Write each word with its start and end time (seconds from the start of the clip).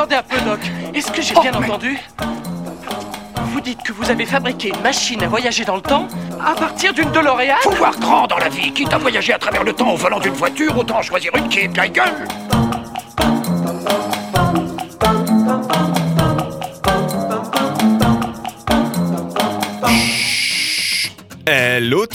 attendez 0.00 0.16
un 0.16 0.22
peu, 0.22 0.40
Doc. 0.40 0.60
Est-ce 0.94 1.12
que 1.12 1.20
j'ai 1.20 1.34
Oh, 1.36 1.40
bien 1.42 1.52
mais- 1.60 1.66
entendu? 1.68 1.98
Vous 3.52 3.60
dites 3.60 3.82
que 3.82 3.92
vous 3.92 4.10
avez 4.10 4.24
fabriqué 4.24 4.68
une 4.74 4.80
machine 4.82 5.22
à 5.22 5.28
voyager 5.28 5.64
dans 5.64 5.76
le 5.76 5.82
temps 5.82 6.08
à 6.42 6.52
partir 6.54 6.94
d'une 6.94 7.10
DeLorean? 7.10 7.56
Faut 7.62 7.70
voir 7.72 7.98
grand 7.98 8.26
dans 8.26 8.38
la 8.38 8.48
vie. 8.48 8.72
Quitte 8.72 8.92
à 8.94 8.98
voyager 8.98 9.34
à 9.34 9.38
travers 9.38 9.62
le 9.64 9.72
temps 9.74 9.90
au 9.90 9.96
volant 9.96 10.18
d'une 10.20 10.32
voiture, 10.32 10.76
autant 10.78 11.02
choisir 11.02 11.32
une 11.36 11.48
qui 11.48 11.60
est 11.60 11.68
bien 11.68 11.88
gueule. 11.88 12.26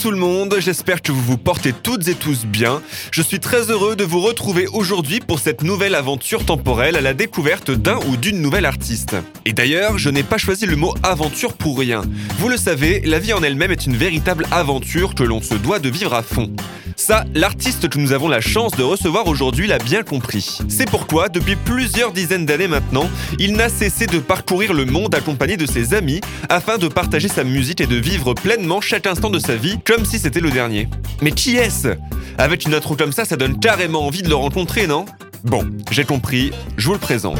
Tout 0.06 0.12
le 0.12 0.18
monde, 0.18 0.54
j'espère 0.60 1.02
que 1.02 1.10
vous 1.10 1.20
vous 1.20 1.36
portez 1.36 1.72
toutes 1.72 2.06
et 2.06 2.14
tous 2.14 2.46
bien. 2.46 2.80
Je 3.10 3.22
suis 3.22 3.40
très 3.40 3.72
heureux 3.72 3.96
de 3.96 4.04
vous 4.04 4.20
retrouver 4.20 4.68
aujourd'hui 4.68 5.18
pour 5.18 5.40
cette 5.40 5.64
nouvelle 5.64 5.96
aventure 5.96 6.44
temporelle 6.44 6.94
à 6.94 7.00
la 7.00 7.12
découverte 7.12 7.72
d'un 7.72 7.98
ou 8.06 8.16
d'une 8.16 8.40
nouvelle 8.40 8.66
artiste. 8.66 9.16
Et 9.46 9.52
d'ailleurs, 9.52 9.98
je 9.98 10.08
n'ai 10.08 10.22
pas 10.22 10.38
choisi 10.38 10.64
le 10.64 10.76
mot 10.76 10.94
aventure 11.02 11.54
pour 11.54 11.76
rien. 11.76 12.02
Vous 12.38 12.48
le 12.48 12.56
savez, 12.56 13.00
la 13.04 13.18
vie 13.18 13.32
en 13.32 13.42
elle-même 13.42 13.72
est 13.72 13.84
une 13.84 13.96
véritable 13.96 14.46
aventure 14.52 15.16
que 15.16 15.24
l'on 15.24 15.42
se 15.42 15.54
doit 15.54 15.80
de 15.80 15.88
vivre 15.88 16.14
à 16.14 16.22
fond. 16.22 16.52
Ça, 16.98 17.24
l'artiste 17.34 17.90
que 17.90 17.98
nous 17.98 18.12
avons 18.12 18.26
la 18.26 18.40
chance 18.40 18.72
de 18.72 18.82
recevoir 18.82 19.26
aujourd'hui 19.26 19.66
l'a 19.66 19.76
bien 19.76 20.02
compris. 20.02 20.58
C'est 20.68 20.88
pourquoi, 20.88 21.28
depuis 21.28 21.54
plusieurs 21.54 22.10
dizaines 22.10 22.46
d'années 22.46 22.68
maintenant, 22.68 23.10
il 23.38 23.52
n'a 23.52 23.68
cessé 23.68 24.06
de 24.06 24.18
parcourir 24.18 24.72
le 24.72 24.86
monde 24.86 25.14
accompagné 25.14 25.58
de 25.58 25.66
ses 25.66 25.92
amis 25.92 26.22
afin 26.48 26.78
de 26.78 26.88
partager 26.88 27.28
sa 27.28 27.44
musique 27.44 27.82
et 27.82 27.86
de 27.86 27.96
vivre 27.96 28.32
pleinement 28.32 28.80
chaque 28.80 29.06
instant 29.06 29.28
de 29.28 29.38
sa 29.38 29.56
vie 29.56 29.78
si 30.04 30.18
c'était 30.18 30.40
le 30.40 30.50
dernier. 30.50 30.88
Mais 31.22 31.30
qui 31.30 31.56
est-ce? 31.56 31.96
Avec 32.38 32.66
une 32.66 32.74
intro 32.74 32.96
comme 32.96 33.12
ça, 33.12 33.24
ça 33.24 33.36
donne 33.36 33.58
carrément 33.58 34.06
envie 34.06 34.22
de 34.22 34.28
le 34.28 34.34
rencontrer, 34.34 34.86
non? 34.86 35.06
Bon, 35.44 35.64
j'ai 35.90 36.04
compris, 36.04 36.50
je 36.76 36.86
vous 36.86 36.92
le 36.92 36.98
présente. 36.98 37.38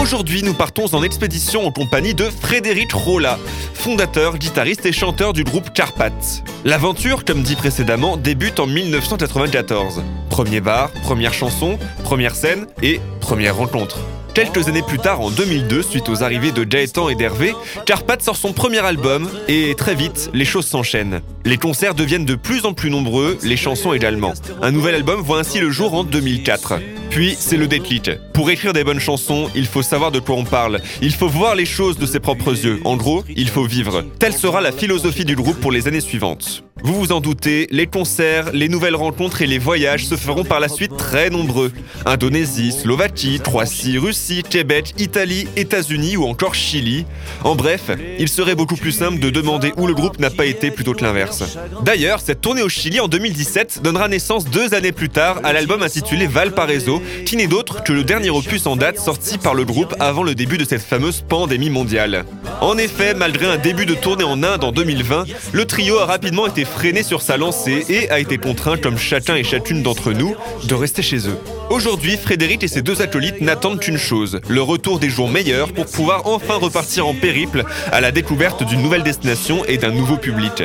Aujourd'hui, 0.00 0.42
nous 0.42 0.54
partons 0.54 0.92
en 0.94 1.02
expédition 1.02 1.66
en 1.66 1.70
compagnie 1.70 2.14
de 2.14 2.24
Frédéric 2.24 2.92
Rolla, 2.92 3.38
fondateur, 3.72 4.36
guitariste 4.36 4.84
et 4.84 4.92
chanteur 4.92 5.32
du 5.32 5.44
groupe 5.44 5.72
Carpath. 5.72 6.42
L'aventure, 6.64 7.24
comme 7.24 7.42
dit 7.42 7.54
précédemment, 7.54 8.16
débute 8.16 8.60
en 8.60 8.66
1994. 8.66 10.02
Premier 10.28 10.60
bar, 10.60 10.90
première 11.02 11.32
chanson, 11.32 11.78
première 12.02 12.34
scène 12.34 12.66
et 12.82 13.00
première 13.20 13.56
rencontre. 13.56 14.00
Quelques 14.34 14.68
années 14.68 14.82
plus 14.82 14.98
tard, 14.98 15.20
en 15.20 15.30
2002, 15.30 15.82
suite 15.82 16.08
aux 16.08 16.22
arrivées 16.22 16.52
de 16.52 16.64
Gaëtan 16.64 17.10
et 17.10 17.14
d'Hervé, 17.14 17.54
Carpath 17.84 18.22
sort 18.22 18.36
son 18.36 18.54
premier 18.54 18.78
album 18.78 19.28
et 19.46 19.74
très 19.76 19.94
vite, 19.94 20.30
les 20.32 20.46
choses 20.46 20.66
s'enchaînent. 20.66 21.20
Les 21.44 21.58
concerts 21.58 21.94
deviennent 21.94 22.24
de 22.24 22.34
plus 22.34 22.64
en 22.64 22.72
plus 22.72 22.88
nombreux, 22.88 23.36
les 23.42 23.58
chansons 23.58 23.92
également. 23.92 24.32
Un 24.62 24.70
nouvel 24.70 24.94
album 24.94 25.20
voit 25.20 25.40
ainsi 25.40 25.58
le 25.60 25.70
jour 25.70 25.92
en 25.92 26.02
2004. 26.04 26.80
Puis, 27.10 27.36
c'est 27.38 27.58
le 27.58 27.66
déclic. 27.66 28.10
Pour 28.32 28.50
écrire 28.50 28.72
des 28.72 28.82
bonnes 28.82 29.00
chansons, 29.00 29.50
il 29.54 29.66
faut 29.66 29.82
savoir 29.82 30.10
de 30.10 30.18
quoi 30.18 30.36
on 30.36 30.44
parle. 30.44 30.80
Il 31.02 31.12
faut 31.12 31.28
voir 31.28 31.54
les 31.54 31.66
choses 31.66 31.98
de 31.98 32.06
ses 32.06 32.18
propres 32.18 32.64
yeux. 32.64 32.80
En 32.84 32.96
gros, 32.96 33.24
il 33.36 33.48
faut 33.48 33.66
vivre. 33.66 34.04
Telle 34.18 34.32
sera 34.32 34.60
la 34.60 34.72
philosophie 34.72 35.24
du 35.24 35.36
groupe 35.36 35.60
pour 35.60 35.70
les 35.70 35.86
années 35.86 36.00
suivantes. 36.00 36.64
Vous 36.84 36.94
vous 36.94 37.12
en 37.12 37.20
doutez, 37.20 37.68
les 37.70 37.86
concerts, 37.86 38.50
les 38.52 38.68
nouvelles 38.68 38.96
rencontres 38.96 39.42
et 39.42 39.46
les 39.46 39.58
voyages 39.58 40.06
se 40.06 40.16
feront 40.16 40.42
par 40.42 40.58
la 40.58 40.68
suite 40.68 40.96
très 40.96 41.30
nombreux. 41.30 41.70
Indonésie, 42.06 42.72
Slovaquie, 42.72 43.38
Croatie, 43.38 43.98
Russie, 43.98 44.42
Québec, 44.42 44.94
Italie, 44.98 45.46
États-Unis 45.56 46.16
ou 46.16 46.24
encore 46.24 46.56
Chili. 46.56 47.06
En 47.44 47.54
bref, 47.54 47.90
il 48.18 48.28
serait 48.28 48.56
beaucoup 48.56 48.74
plus 48.74 48.90
simple 48.90 49.20
de 49.20 49.30
demander 49.30 49.72
où 49.76 49.86
le 49.86 49.94
groupe 49.94 50.18
n'a 50.18 50.30
pas 50.30 50.46
été 50.46 50.72
plutôt 50.72 50.94
que 50.94 51.04
l'inverse. 51.04 51.56
D'ailleurs, 51.84 52.20
cette 52.20 52.40
tournée 52.40 52.62
au 52.62 52.68
Chili 52.68 52.98
en 52.98 53.06
2017 53.06 53.80
donnera 53.84 54.08
naissance 54.08 54.46
deux 54.46 54.74
années 54.74 54.92
plus 54.92 55.08
tard 55.08 55.40
à 55.44 55.52
l'album 55.52 55.82
intitulé 55.82 56.26
Valparaiso, 56.26 57.00
qui 57.26 57.36
n'est 57.36 57.46
d'autre 57.46 57.84
que 57.84 57.92
le 57.92 58.02
dernier 58.02 58.21
opus 58.30 58.66
en 58.66 58.76
date 58.76 58.98
sorti 58.98 59.38
par 59.38 59.54
le 59.54 59.64
groupe 59.64 59.94
avant 60.00 60.22
le 60.22 60.34
début 60.34 60.58
de 60.58 60.64
cette 60.64 60.82
fameuse 60.82 61.22
pandémie 61.28 61.70
mondiale. 61.70 62.24
En 62.60 62.78
effet, 62.78 63.14
malgré 63.14 63.46
un 63.46 63.56
début 63.56 63.86
de 63.86 63.94
tournée 63.94 64.24
en 64.24 64.42
Inde 64.42 64.64
en 64.64 64.72
2020, 64.72 65.24
le 65.52 65.64
trio 65.64 65.98
a 65.98 66.06
rapidement 66.06 66.46
été 66.46 66.64
freiné 66.64 67.02
sur 67.02 67.22
sa 67.22 67.36
lancée 67.36 67.84
et 67.88 68.10
a 68.10 68.20
été 68.20 68.38
contraint, 68.38 68.76
comme 68.76 68.98
chacun 68.98 69.36
et 69.36 69.44
chacune 69.44 69.82
d'entre 69.82 70.12
nous, 70.12 70.34
de 70.64 70.74
rester 70.74 71.02
chez 71.02 71.28
eux. 71.28 71.38
Aujourd'hui, 71.70 72.18
Frédéric 72.18 72.62
et 72.62 72.68
ses 72.68 72.82
deux 72.82 73.00
acolytes 73.00 73.40
n'attendent 73.40 73.80
qu'une 73.80 73.96
chose, 73.96 74.40
le 74.48 74.60
retour 74.60 74.98
des 74.98 75.08
jours 75.08 75.30
meilleurs 75.30 75.72
pour 75.72 75.86
pouvoir 75.86 76.26
enfin 76.26 76.56
repartir 76.56 77.06
en 77.06 77.14
périple 77.14 77.64
à 77.90 78.00
la 78.00 78.12
découverte 78.12 78.62
d'une 78.62 78.82
nouvelle 78.82 79.02
destination 79.02 79.64
et 79.64 79.78
d'un 79.78 79.90
nouveau 79.90 80.16
public. 80.16 80.64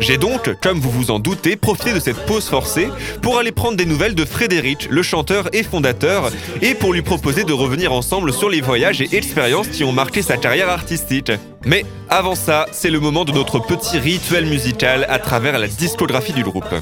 J'ai 0.00 0.18
donc, 0.18 0.50
comme 0.60 0.80
vous 0.80 0.90
vous 0.90 1.10
en 1.12 1.20
doutez, 1.20 1.54
profité 1.54 1.92
de 1.92 2.00
cette 2.00 2.26
pause 2.26 2.48
forcée 2.48 2.88
pour 3.22 3.38
aller 3.38 3.52
prendre 3.52 3.76
des 3.76 3.86
nouvelles 3.86 4.16
de 4.16 4.24
Frédéric, 4.24 4.88
le 4.90 5.02
chanteur 5.02 5.48
et 5.52 5.62
fondateur, 5.62 6.30
et 6.60 6.74
pour 6.74 6.92
lui 6.92 6.97
proposer 7.02 7.44
de 7.44 7.52
revenir 7.52 7.92
ensemble 7.92 8.32
sur 8.32 8.48
les 8.48 8.60
voyages 8.60 9.00
et 9.00 9.16
expériences 9.16 9.68
qui 9.68 9.84
ont 9.84 9.92
marqué 9.92 10.22
sa 10.22 10.36
carrière 10.36 10.68
artistique. 10.68 11.32
Mais 11.64 11.84
avant 12.08 12.34
ça, 12.34 12.66
c'est 12.72 12.90
le 12.90 13.00
moment 13.00 13.24
de 13.24 13.32
notre 13.32 13.58
petit 13.58 13.98
rituel 13.98 14.46
musical 14.46 15.06
à 15.08 15.18
travers 15.18 15.58
la 15.58 15.68
discographie 15.68 16.32
du 16.32 16.42
groupe. 16.42 16.74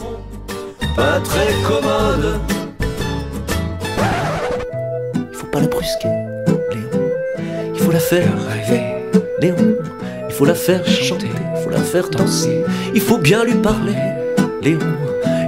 pas 0.94 1.20
très 1.20 1.52
commode. 1.62 2.40
Il 5.14 5.36
faut 5.36 5.46
pas 5.46 5.60
la 5.60 5.66
brusquer, 5.68 6.08
Léon. 6.72 7.10
Il 7.74 7.80
faut 7.80 7.92
la 7.92 8.00
faire 8.00 8.32
rêver, 8.48 8.82
Léon. 9.40 9.76
Il 10.28 10.34
faut 10.34 10.44
la 10.44 10.54
faire 10.54 10.86
chanter, 10.86 11.28
il 11.56 11.62
faut 11.62 11.70
la 11.70 11.82
faire 11.82 12.08
danser. 12.10 12.64
Il 12.94 13.00
faut 13.00 13.18
bien 13.18 13.44
lui 13.44 13.54
parler, 13.54 13.96
Léon. 14.62 14.80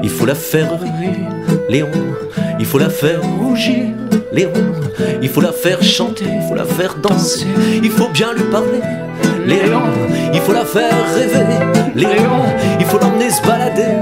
Il 0.03 0.11
faut 0.11 0.27
la 0.27 0.35
faire 0.35 0.81
rire, 0.81 1.29
Léon. 1.69 1.91
Il 2.59 2.67
faut 2.67 2.79
la 2.79 2.91
faire 2.91 3.23
rougir, 3.23 3.87
Léon. 4.33 4.53
Il 5.23 5.29
faut 5.29 5.41
la 5.41 5.53
faire 5.53 5.83
chanter, 5.83 6.25
il 6.25 6.47
faut 6.49 6.55
la 6.55 6.65
faire 6.65 6.97
danser. 6.97 7.47
Il 7.83 7.91
faut 7.91 8.09
bien 8.09 8.33
lui 8.35 8.45
parler, 8.45 8.81
Léon. 9.47 9.83
Il 10.35 10.41
faut 10.41 10.53
la 10.53 10.65
faire 10.65 10.93
rêver, 11.15 11.45
Léon. 11.95 12.45
Il 12.79 12.87
faut 12.87 12.99
l'emmener 12.99 13.31
se 13.31 13.43
balader, 13.43 13.97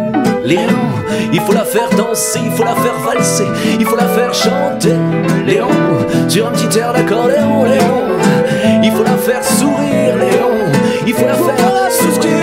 Léon. 0.44 0.60
Il 1.32 1.40
faut 1.40 1.52
la 1.52 1.64
faire 1.64 1.90
danser, 1.90 2.40
il 2.44 2.52
faut 2.52 2.64
la 2.64 2.74
faire 2.74 2.98
valser, 3.04 3.46
il 3.78 3.84
faut 3.86 3.96
la 3.96 4.08
faire 4.08 4.34
chanter, 4.34 4.94
Léon. 5.46 5.68
Sur 6.28 6.48
un 6.48 6.50
petit 6.50 6.78
air 6.78 6.92
d'accordéon, 6.92 7.64
Léon. 7.64 8.02
Il 8.82 8.90
faut 8.92 9.04
la 9.04 9.16
faire 9.16 9.44
sourire, 9.44 10.16
Léon. 10.16 10.72
Il 11.06 11.14
faut 11.14 11.26
la 11.26 11.34
faire 11.34 11.90
souscrire, 11.90 12.35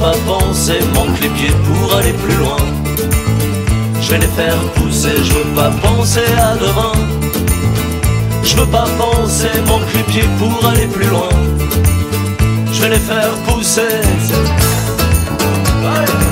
Je 0.00 0.06
veux 0.06 0.12
pas 0.12 0.18
penser, 0.24 0.78
manque 0.94 1.20
les 1.20 1.28
pieds 1.28 1.54
pour 1.66 1.94
aller 1.94 2.14
plus 2.14 2.36
loin. 2.36 2.56
Je 4.00 4.10
vais 4.10 4.18
les 4.18 4.26
faire 4.28 4.56
pousser, 4.74 5.10
je 5.22 5.32
veux 5.34 5.54
pas 5.54 5.70
penser 5.82 6.24
à 6.38 6.56
demain. 6.56 6.92
Je 8.42 8.56
veux 8.56 8.66
pas 8.66 8.86
penser, 8.96 9.50
manque 9.66 9.92
les 9.94 10.02
pieds 10.04 10.28
pour 10.38 10.66
aller 10.66 10.86
plus 10.86 11.06
loin. 11.06 11.28
Je 12.72 12.80
vais 12.80 12.88
les 12.88 12.96
faire 12.96 13.30
pousser. 13.46 14.00
Welcome 15.82 16.29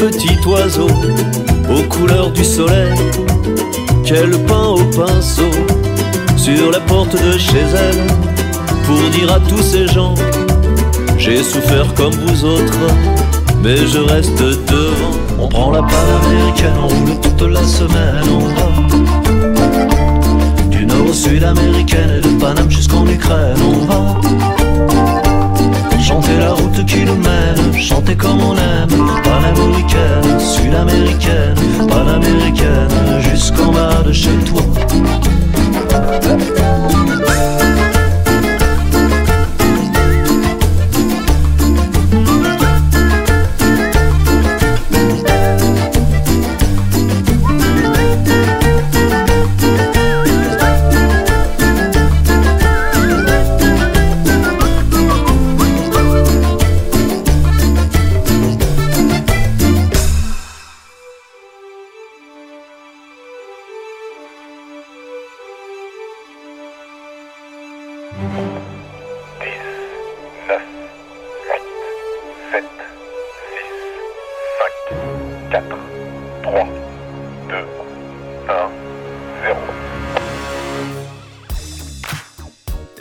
petit 0.00 0.38
oiseau 0.46 0.88
aux 1.68 1.82
couleurs 1.82 2.30
du 2.30 2.42
soleil 2.42 2.94
qu'elle 4.02 4.30
peint 4.46 4.68
au 4.68 4.82
pinceau 4.84 5.50
sur 6.38 6.70
la 6.70 6.80
porte 6.80 7.12
de 7.12 7.36
chez 7.36 7.58
elle 7.58 8.06
pour 8.86 9.10
dire 9.10 9.30
à 9.30 9.40
tous 9.40 9.60
ces 9.60 9.86
gens 9.88 10.14
j'ai 11.18 11.42
souffert 11.42 11.92
comme 11.94 12.14
vous 12.14 12.44
autres 12.46 12.78
mais 13.62 13.76
je 13.76 13.98
reste 13.98 14.38
devant. 14.38 15.18
On 15.38 15.48
prend 15.48 15.70
la 15.70 15.82
part 15.82 16.24
américaine 16.24 16.78
on 16.82 16.88
roule 16.88 17.20
toute 17.20 17.42
la 17.42 17.62
semaine 17.62 18.24
on 18.32 18.46
va 18.56 18.68
du 20.68 20.86
nord 20.86 21.10
au 21.10 21.12
sud 21.12 21.44
américaine 21.44 22.10
et 22.16 22.20
de 22.22 22.40
Paname 22.40 22.70
jusqu'en 22.70 23.06
Ukraine 23.06 23.58
on 23.62 23.84
va 23.84 24.20
chanter 26.10 26.38
la 26.38 26.52
route 26.54 26.84
qui 26.86 27.04
nous 27.04 27.16
mène, 27.16 27.72
chanter 27.78 28.16
comme 28.16 28.40
on 28.40 28.56
aime, 28.56 29.22
panaméricaine, 29.22 30.40
sud-américaine, 30.40 31.54
panaméricaine, 31.88 33.20
jusqu'en 33.20 33.70
bas 33.70 34.02
de 34.04 34.12
chez 34.12 34.36
toi. 34.48 34.62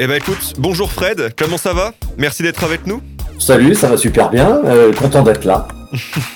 Eh 0.02 0.08
ben 0.08 0.16
écoute, 0.16 0.54
bonjour 0.58 0.90
Fred, 0.90 1.34
comment 1.38 1.58
ça 1.58 1.74
va? 1.74 1.92
Merci 2.18 2.42
d'être 2.42 2.64
avec 2.64 2.88
nous. 2.88 3.02
Salut, 3.38 3.76
ça 3.76 3.90
va 3.90 3.98
super 3.98 4.30
bien, 4.30 4.62
euh, 4.64 4.94
content 4.94 5.24
d'être 5.24 5.44
là. 5.44 5.68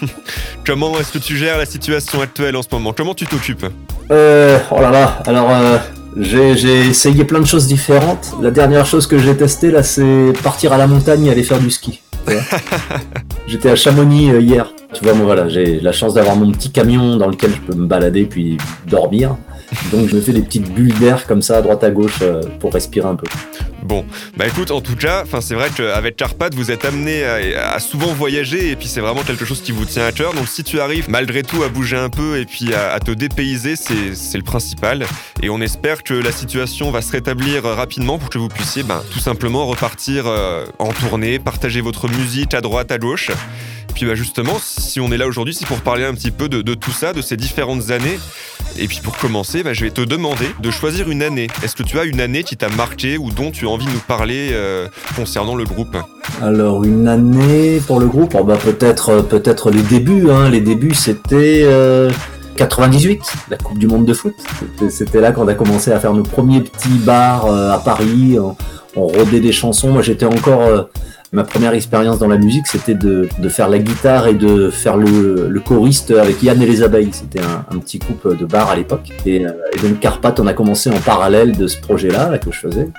comment 0.65 0.99
est-ce 0.99 1.13
que 1.13 1.17
tu 1.17 1.37
gères 1.37 1.57
la 1.57 1.65
situation 1.65 2.19
actuelle 2.19 2.57
en 2.57 2.61
ce 2.61 2.67
moment? 2.69 2.91
Comment 2.91 3.13
tu 3.13 3.25
t'occupes? 3.25 3.65
Euh, 4.11 4.59
Oh 4.69 4.81
là 4.81 4.91
là, 4.91 5.23
alors 5.25 5.49
euh, 5.49 5.77
j'ai 6.17 6.87
essayé 6.87 7.23
plein 7.23 7.39
de 7.39 7.45
choses 7.45 7.65
différentes. 7.65 8.33
La 8.41 8.51
dernière 8.51 8.85
chose 8.85 9.07
que 9.07 9.17
j'ai 9.17 9.33
testée 9.37 9.71
là, 9.71 9.81
c'est 9.81 10.33
partir 10.43 10.73
à 10.73 10.77
la 10.77 10.85
montagne 10.85 11.27
et 11.27 11.31
aller 11.31 11.43
faire 11.43 11.59
du 11.59 11.71
ski. 11.71 12.01
J'étais 13.47 13.69
à 13.69 13.77
Chamonix 13.77 14.29
euh, 14.29 14.41
hier. 14.41 14.73
Tu 14.93 15.05
vois, 15.05 15.13
moi 15.13 15.25
voilà, 15.25 15.47
j'ai 15.47 15.79
la 15.79 15.93
chance 15.93 16.13
d'avoir 16.13 16.35
mon 16.35 16.51
petit 16.51 16.69
camion 16.69 17.15
dans 17.15 17.27
lequel 17.27 17.51
je 17.51 17.61
peux 17.71 17.77
me 17.77 17.85
balader 17.85 18.25
puis 18.25 18.57
dormir. 18.87 19.37
Donc 19.91 20.09
je 20.09 20.15
me 20.15 20.21
fais 20.21 20.33
des 20.33 20.41
petites 20.41 20.73
bulles 20.73 20.97
d'air 20.99 21.25
comme 21.27 21.41
ça 21.41 21.57
à 21.57 21.61
droite 21.61 21.83
à 21.83 21.91
gauche 21.91 22.19
euh, 22.21 22.41
pour 22.59 22.73
respirer 22.73 23.07
un 23.07 23.15
peu. 23.15 23.27
Bon, 23.83 24.05
bah 24.37 24.47
écoute, 24.47 24.71
en 24.71 24.79
tout 24.79 24.95
cas, 24.95 25.25
c'est 25.41 25.55
vrai 25.55 25.69
qu'avec 25.75 26.15
Carpat, 26.15 26.49
vous 26.55 26.71
êtes 26.71 26.85
amené 26.85 27.25
à, 27.25 27.79
souvent 27.79 28.13
voyager 28.13 28.69
et 28.71 28.75
puis 28.77 28.87
c'est 28.87 29.01
vraiment 29.01 29.23
quelque 29.23 29.43
chose 29.43 29.61
qui 29.61 29.73
vous 29.73 29.83
tient 29.83 30.05
à 30.05 30.13
cœur. 30.13 30.33
Donc 30.33 30.47
si 30.47 30.63
tu 30.63 30.79
arrives 30.79 31.09
malgré 31.09 31.43
tout 31.43 31.63
à 31.63 31.69
bouger 31.69 31.97
un 31.97 32.09
peu 32.09 32.39
et 32.39 32.45
puis 32.45 32.73
à, 32.73 32.99
te 32.99 33.11
dépayser, 33.11 33.75
c'est 33.75 34.37
le 34.37 34.43
principal. 34.43 35.05
Et 35.41 35.49
on 35.49 35.59
espère 35.59 36.03
que 36.03 36.13
la 36.13 36.31
situation 36.31 36.91
va 36.91 37.01
se 37.01 37.11
rétablir 37.11 37.63
rapidement 37.63 38.17
pour 38.17 38.29
que 38.29 38.37
vous 38.37 38.47
puissiez 38.47 38.83
ben, 38.83 39.03
tout 39.11 39.19
simplement 39.19 39.65
repartir 39.65 40.27
euh, 40.27 40.65
en 40.79 40.93
tournée, 40.93 41.39
partager 41.39 41.81
votre 41.81 42.07
musique 42.07 42.53
à 42.53 42.61
droite, 42.61 42.91
à 42.91 42.97
gauche. 42.97 43.31
Puis 43.93 44.05
bah 44.05 44.15
justement, 44.15 44.57
si 44.59 44.99
on 44.99 45.11
est 45.11 45.17
là 45.17 45.27
aujourd'hui, 45.27 45.53
c'est 45.53 45.67
pour 45.67 45.81
parler 45.81 46.03
un 46.03 46.13
petit 46.13 46.31
peu 46.31 46.49
de, 46.49 46.73
tout 46.73 46.91
ça, 46.91 47.13
de 47.13 47.21
ces 47.21 47.37
différentes 47.37 47.91
années. 47.91 48.19
Et 48.77 48.87
puis 48.87 48.99
pour 49.03 49.17
commencer, 49.17 49.62
bah, 49.63 49.73
je 49.73 49.85
vais 49.85 49.91
te 49.91 50.01
demander 50.01 50.47
de 50.61 50.71
choisir 50.71 51.09
une 51.09 51.23
année. 51.23 51.47
Est-ce 51.63 51.75
que 51.75 51.83
tu 51.83 51.97
as 51.97 52.03
une 52.03 52.19
année 52.19 52.43
qui 52.43 52.57
t'a 52.57 52.69
marqué 52.69 53.17
ou 53.17 53.31
dont 53.31 53.51
tu 53.51 53.65
as 53.65 53.69
envie 53.69 53.85
de 53.85 53.91
nous 53.91 54.03
parler 54.07 54.49
euh, 54.51 54.87
concernant 55.15 55.55
le 55.55 55.63
groupe? 55.63 55.95
Alors 56.41 56.83
une 56.83 57.07
année 57.07 57.79
pour 57.87 57.99
le 57.99 58.07
groupe, 58.07 58.35
oh, 58.37 58.43
bah, 58.43 58.57
peut-être 58.61 59.09
euh, 59.09 59.21
peut-être 59.21 59.71
les 59.71 59.81
débuts. 59.81 60.29
Hein. 60.29 60.49
Les 60.49 60.59
débuts 60.59 60.93
c'était 60.93 61.65
98, 62.57 63.19
euh, 63.19 63.23
la 63.51 63.57
Coupe 63.57 63.77
du 63.77 63.87
Monde 63.87 64.05
de 64.05 64.13
foot. 64.13 64.35
C'était 64.89 65.21
là 65.21 65.31
qu'on 65.31 65.47
a 65.47 65.53
commencé 65.53 65.91
à 65.91 65.99
faire 65.99 66.13
nos 66.13 66.23
premiers 66.23 66.61
petits 66.61 66.99
bars 66.99 67.45
à 67.47 67.79
Paris. 67.79 68.37
On 68.95 69.07
rodait 69.07 69.39
des 69.39 69.53
chansons. 69.53 69.91
Moi 69.91 70.01
j'étais 70.01 70.25
encore 70.25 70.87
ma 71.33 71.43
première 71.43 71.73
expérience 71.73 72.19
dans 72.19 72.27
la 72.27 72.37
musique, 72.37 72.67
c'était 72.67 72.93
de, 72.93 73.27
faire 73.49 73.67
la 73.67 73.79
guitare 73.79 74.27
et 74.27 74.35
de 74.35 74.69
faire 74.69 74.97
le, 74.97 75.59
choriste 75.65 76.11
avec 76.11 76.41
Yann 76.43 76.61
et 76.61 76.65
les 76.65 76.83
abeilles. 76.83 77.09
C'était 77.11 77.41
un, 77.41 77.79
petit 77.79 77.97
groupe 77.97 78.37
de 78.37 78.45
bar 78.45 78.69
à 78.69 78.75
l'époque. 78.75 79.09
Et, 79.25 79.45
euh, 79.45 79.51
donc 79.81 79.99
Carpat, 79.99 80.35
on 80.39 80.47
a 80.47 80.53
commencé 80.53 80.89
en 80.91 80.99
parallèle 80.99 81.57
de 81.57 81.67
ce 81.67 81.79
projet-là 81.81 82.37
que 82.37 82.51
je 82.51 82.59
faisais. 82.59 82.89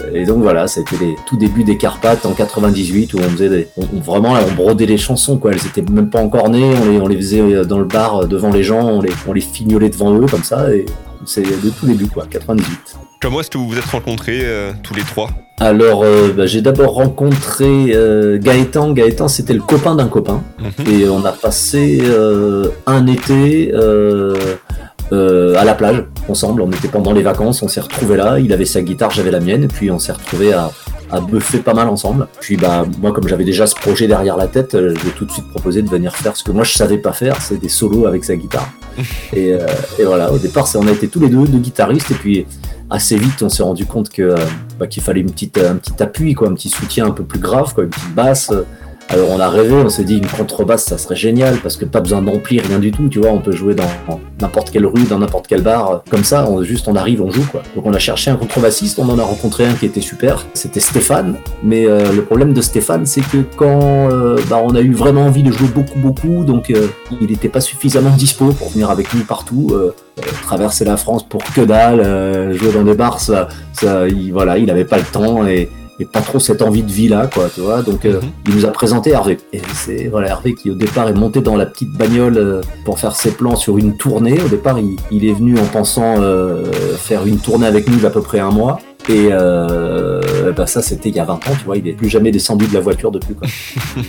Euh, 0.00 0.10
et 0.14 0.26
donc 0.26 0.42
voilà, 0.42 0.66
été 0.66 0.96
les 1.00 1.16
tout 1.26 1.36
début 1.36 1.64
des 1.64 1.78
Carpates 1.78 2.26
en 2.26 2.32
98 2.32 3.14
où 3.14 3.18
on 3.18 3.30
faisait 3.30 3.48
des, 3.48 3.68
on, 3.76 4.00
vraiment 4.00 4.34
on 4.34 4.52
brodait 4.54 4.86
les 4.86 4.98
chansons 4.98 5.38
quoi. 5.38 5.52
Elles 5.52 5.66
étaient 5.66 5.90
même 5.90 6.10
pas 6.10 6.20
encore 6.20 6.50
nées, 6.50 6.74
on 6.82 6.90
les, 6.90 6.98
on 6.98 7.08
les 7.08 7.16
faisait 7.16 7.64
dans 7.64 7.78
le 7.78 7.86
bar 7.86 8.26
devant 8.28 8.50
les 8.50 8.62
gens, 8.62 8.86
on 8.86 9.00
les, 9.00 9.12
on 9.26 9.32
les 9.32 9.40
fignolait 9.40 9.88
devant 9.88 10.12
eux 10.14 10.26
comme 10.26 10.44
ça 10.44 10.74
et 10.74 10.84
c'est 11.26 11.42
de 11.42 11.70
tout 11.70 11.86
début 11.86 12.06
quoi, 12.06 12.26
98. 12.28 12.96
Comment 13.20 13.40
est-ce 13.40 13.50
que 13.50 13.58
vous 13.58 13.68
vous 13.68 13.78
êtes 13.78 13.84
rencontrés 13.84 14.40
euh, 14.42 14.72
tous 14.82 14.94
les 14.94 15.02
trois? 15.02 15.30
Alors, 15.60 16.02
euh, 16.02 16.32
bah, 16.36 16.46
j'ai 16.46 16.60
d'abord 16.60 16.94
rencontré 16.94 17.92
euh, 17.94 18.36
Gaëtan. 18.40 18.92
Gaëtan, 18.92 19.28
c'était 19.28 19.54
le 19.54 19.60
copain 19.60 19.94
d'un 19.94 20.08
copain. 20.08 20.42
Mhm. 20.58 20.92
Et 20.92 21.08
on 21.08 21.24
a 21.24 21.30
passé 21.30 22.02
un 22.86 23.06
été 23.06 23.72
à 25.12 25.64
la 25.64 25.74
plage 25.74 26.04
ensemble. 26.28 26.62
On 26.62 26.70
était 26.70 26.88
pendant 26.88 27.12
les 27.12 27.22
vacances, 27.22 27.62
on 27.62 27.68
s'est 27.68 27.80
retrouvés 27.80 28.16
là. 28.16 28.38
Il 28.38 28.52
avait 28.52 28.64
sa 28.64 28.82
guitare, 28.82 29.10
j'avais 29.10 29.30
la 29.30 29.40
mienne. 29.40 29.68
Puis, 29.68 29.90
on 29.90 29.98
s'est 29.98 30.12
retrouvés 30.12 30.52
à, 30.52 30.70
à 31.10 31.20
buffer 31.20 31.58
pas 31.58 31.74
mal 31.74 31.88
ensemble. 31.88 32.28
Puis, 32.40 32.56
bah, 32.56 32.84
moi, 33.00 33.12
comme 33.12 33.28
j'avais 33.28 33.44
déjà 33.44 33.66
ce 33.66 33.74
projet 33.74 34.06
derrière 34.06 34.36
la 34.36 34.46
tête, 34.46 34.76
j'ai 34.76 35.10
tout 35.10 35.24
de 35.24 35.30
suite 35.30 35.48
proposé 35.48 35.82
de 35.82 35.88
venir 35.88 36.14
faire 36.14 36.36
ce 36.36 36.44
que 36.44 36.52
moi 36.52 36.64
je 36.64 36.72
savais 36.72 36.98
pas 36.98 37.12
faire 37.12 37.40
c'est 37.40 37.58
des 37.58 37.68
solos 37.68 38.06
avec 38.06 38.24
sa 38.24 38.36
guitare. 38.36 38.68
et, 39.32 39.56
et, 39.98 40.04
voilà, 40.04 40.32
au 40.32 40.38
départ, 40.38 40.68
on 40.74 40.86
a 40.86 40.92
été 40.92 41.08
tous 41.08 41.20
les 41.20 41.28
deux 41.28 41.46
deux 41.46 41.58
guitaristes. 41.58 42.10
Et 42.10 42.14
puis, 42.14 42.46
assez 42.92 43.16
vite, 43.16 43.42
on 43.42 43.48
s'est 43.48 43.62
rendu 43.62 43.86
compte 43.86 44.10
que 44.10 44.22
euh, 44.22 44.36
bah, 44.78 44.86
qu'il 44.86 45.02
fallait 45.02 45.20
une 45.20 45.30
petite, 45.30 45.58
un 45.58 45.76
petit 45.76 46.00
appui, 46.02 46.34
quoi, 46.34 46.48
un 46.48 46.54
petit 46.54 46.68
soutien 46.68 47.06
un 47.06 47.10
peu 47.10 47.24
plus 47.24 47.40
grave, 47.40 47.74
quoi, 47.74 47.84
une 47.84 47.90
petite 47.90 48.14
basse. 48.14 48.52
Alors 49.08 49.30
on 49.30 49.40
a 49.40 49.48
rêvé, 49.48 49.74
on 49.74 49.88
s'est 49.88 50.04
dit 50.04 50.16
une 50.16 50.26
contrebasse 50.26 50.84
ça 50.84 50.96
serait 50.96 51.16
génial 51.16 51.58
parce 51.58 51.76
que 51.76 51.84
pas 51.84 52.00
besoin 52.00 52.22
d'ampli, 52.22 52.60
rien 52.60 52.78
du 52.78 52.92
tout, 52.92 53.08
tu 53.08 53.18
vois, 53.18 53.30
on 53.30 53.40
peut 53.40 53.52
jouer 53.52 53.74
dans 53.74 54.20
n'importe 54.40 54.70
quelle 54.70 54.86
rue, 54.86 55.04
dans 55.04 55.18
n'importe 55.18 55.46
quel 55.46 55.62
bar, 55.62 56.02
comme 56.10 56.24
ça, 56.24 56.48
on, 56.48 56.62
juste 56.62 56.88
on 56.88 56.96
arrive, 56.96 57.20
on 57.20 57.30
joue 57.30 57.46
quoi. 57.50 57.62
Donc 57.76 57.86
on 57.86 57.92
a 57.92 57.98
cherché 57.98 58.30
un 58.30 58.36
contrebassiste, 58.36 58.98
on 58.98 59.08
en 59.08 59.18
a 59.18 59.22
rencontré 59.22 59.66
un 59.66 59.74
qui 59.74 59.86
était 59.86 60.00
super, 60.00 60.46
c'était 60.54 60.80
Stéphane, 60.80 61.36
mais 61.62 61.86
euh, 61.86 62.12
le 62.12 62.22
problème 62.22 62.54
de 62.54 62.60
Stéphane 62.62 63.04
c'est 63.06 63.20
que 63.20 63.38
quand 63.56 64.10
euh, 64.10 64.38
bah, 64.48 64.60
on 64.64 64.74
a 64.74 64.80
eu 64.80 64.92
vraiment 64.92 65.26
envie 65.26 65.42
de 65.42 65.52
jouer 65.52 65.68
beaucoup 65.68 65.98
beaucoup, 65.98 66.44
donc 66.44 66.72
il 67.20 67.26
n'était 67.26 67.48
pas 67.48 67.60
suffisamment 67.60 68.10
dispo 68.10 68.52
pour 68.52 68.70
venir 68.70 68.90
avec 68.90 69.12
nous 69.14 69.24
partout. 69.24 69.70
Euh, 69.72 69.94
traverser 70.42 70.84
la 70.84 70.96
France 70.96 71.24
pour 71.26 71.42
que 71.42 71.62
dalle, 71.62 72.00
euh, 72.00 72.54
jouer 72.54 72.72
dans 72.72 72.84
des 72.84 72.94
bars, 72.94 73.18
ça, 73.20 73.48
il, 74.08 74.30
voilà, 74.32 74.58
il 74.58 74.70
avait 74.70 74.84
pas 74.84 74.98
le 74.98 75.04
temps 75.04 75.46
et, 75.46 75.70
et, 76.02 76.04
pas 76.04 76.20
trop 76.20 76.38
cette 76.38 76.62
envie 76.62 76.82
de 76.82 76.90
vie 76.90 77.08
là, 77.08 77.28
quoi, 77.32 77.48
tu 77.54 77.60
vois. 77.60 77.82
Donc, 77.82 78.04
euh, 78.04 78.20
mhm. 78.20 78.28
il 78.48 78.54
nous 78.56 78.66
a 78.66 78.70
présenté 78.70 79.10
Hervé. 79.10 79.38
Et 79.52 79.60
c'est 79.74 80.08
voilà 80.08 80.28
Hervé 80.28 80.54
qui 80.54 80.70
au 80.70 80.74
départ 80.74 81.08
est 81.08 81.14
monté 81.14 81.40
dans 81.40 81.56
la 81.56 81.66
petite 81.66 81.92
bagnole 81.92 82.60
pour 82.84 82.98
faire 82.98 83.16
ses 83.16 83.32
plans 83.32 83.56
sur 83.56 83.78
une 83.78 83.96
tournée. 83.96 84.40
Au 84.40 84.48
départ, 84.48 84.78
il, 84.78 84.96
il 85.10 85.24
est 85.24 85.32
venu 85.32 85.58
en 85.58 85.64
pensant 85.64 86.16
faire 86.96 87.26
une 87.26 87.38
tournée 87.38 87.66
avec 87.66 87.88
nous 87.88 87.98
d'à 87.98 88.10
peu 88.10 88.20
près 88.22 88.38
un 88.38 88.50
mois. 88.50 88.78
Et 89.08 89.28
euh, 89.32 90.52
bah 90.52 90.66
ça, 90.66 90.80
c'était 90.80 91.08
il 91.08 91.16
y 91.16 91.20
a 91.20 91.24
20 91.24 91.34
ans, 91.34 91.40
tu 91.58 91.64
vois, 91.64 91.76
il 91.76 91.84
n'est 91.84 91.92
plus 91.92 92.08
jamais 92.08 92.30
descendu 92.30 92.66
de 92.68 92.74
la 92.74 92.80
voiture 92.80 93.10
depuis. 93.10 93.34
Quoi. 93.34 93.48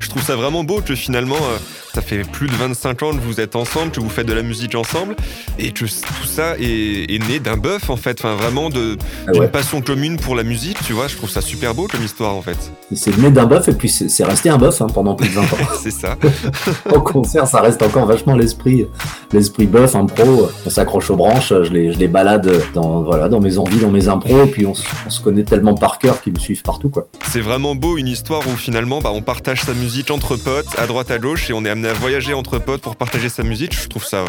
Je 0.00 0.08
trouve 0.08 0.22
ça 0.22 0.36
vraiment 0.36 0.62
beau 0.62 0.80
que 0.80 0.94
finalement, 0.94 1.36
euh, 1.36 1.58
ça 1.94 2.00
fait 2.00 2.22
plus 2.22 2.48
de 2.48 2.54
25 2.54 3.02
ans 3.02 3.10
que 3.12 3.20
vous 3.20 3.40
êtes 3.40 3.54
ensemble, 3.54 3.92
que 3.92 4.00
vous 4.00 4.08
faites 4.08 4.26
de 4.26 4.32
la 4.32 4.42
musique 4.42 4.74
ensemble, 4.74 5.14
et 5.58 5.72
que 5.72 5.84
tout 5.84 6.26
ça 6.26 6.54
est, 6.58 7.28
né 7.28 7.38
d'un 7.38 7.56
bœuf 7.56 7.90
en 7.90 7.96
fait, 7.96 8.18
enfin 8.18 8.34
vraiment 8.34 8.70
ah 8.72 9.32
d'une 9.32 9.48
passion 9.48 9.82
commune 9.82 10.16
pour 10.16 10.34
la 10.34 10.42
musique, 10.42 10.78
tu 10.84 10.94
vois. 10.94 11.08
Je 11.08 11.16
trouve 11.16 11.28
ça 11.28 11.40
super 11.42 11.74
beau 11.74 11.86
comme 11.86 12.02
histoire 12.02 12.34
en 12.34 12.42
fait. 12.42 12.56
C'est 12.94 13.16
né 13.18 13.30
d'un 13.30 13.46
bœuf 13.46 13.68
et 13.68 13.72
puis 13.72 13.88
c'est 13.88 14.24
resté 14.24 14.48
un 14.48 14.58
bœuf 14.58 14.80
hein, 14.80 14.86
pendant 14.92 15.14
plus 15.14 15.28
de 15.28 15.34
20 15.34 15.42
ans. 15.42 15.46
c'est 15.82 15.90
ça. 15.90 16.16
Au 16.94 17.00
concert, 17.00 17.46
ça 17.46 17.60
reste 17.60 17.82
encore 17.82 18.06
vachement 18.06 18.36
l'esprit, 18.36 18.86
l'esprit 19.32 19.66
bœuf, 19.66 19.94
un 19.94 20.06
pro. 20.06 20.48
On 20.64 20.70
s'accroche 20.70 21.10
aux 21.10 21.16
branches, 21.16 21.48
je 21.48 21.72
les, 21.72 21.92
je 21.92 21.98
les 21.98 22.08
balade 22.08 22.50
dans, 22.74 23.02
voilà, 23.02 23.28
dans 23.28 23.40
mes 23.40 23.58
envies, 23.58 23.80
dans 23.80 23.90
mes 23.90 24.06
pro 24.20 24.44
et 24.44 24.46
puis 24.46 24.66
on, 24.66 24.74
se 24.74 25.20
connaît 25.20 25.44
tellement 25.44 25.74
par 25.74 25.98
cœur 25.98 26.22
qu'ils 26.22 26.32
me 26.32 26.38
suivent 26.38 26.62
partout 26.62 26.88
quoi. 26.88 27.06
C'est 27.28 27.40
vraiment 27.40 27.74
beau 27.74 27.98
une 27.98 28.08
histoire 28.08 28.40
où 28.46 28.56
finalement 28.56 29.00
bah, 29.00 29.10
on 29.12 29.22
partage 29.22 29.62
sa 29.62 29.74
musique 29.74 30.10
entre 30.10 30.36
potes 30.36 30.78
à 30.78 30.86
droite 30.86 31.10
à 31.10 31.18
gauche 31.18 31.50
et 31.50 31.52
on 31.52 31.64
est 31.64 31.70
amené 31.70 31.81
voyager 31.92 32.34
entre 32.34 32.58
potes 32.58 32.82
pour 32.82 32.96
partager 32.96 33.28
sa 33.28 33.42
musique. 33.42 33.74
Je 33.74 33.88
trouve 33.88 34.04
ça, 34.04 34.24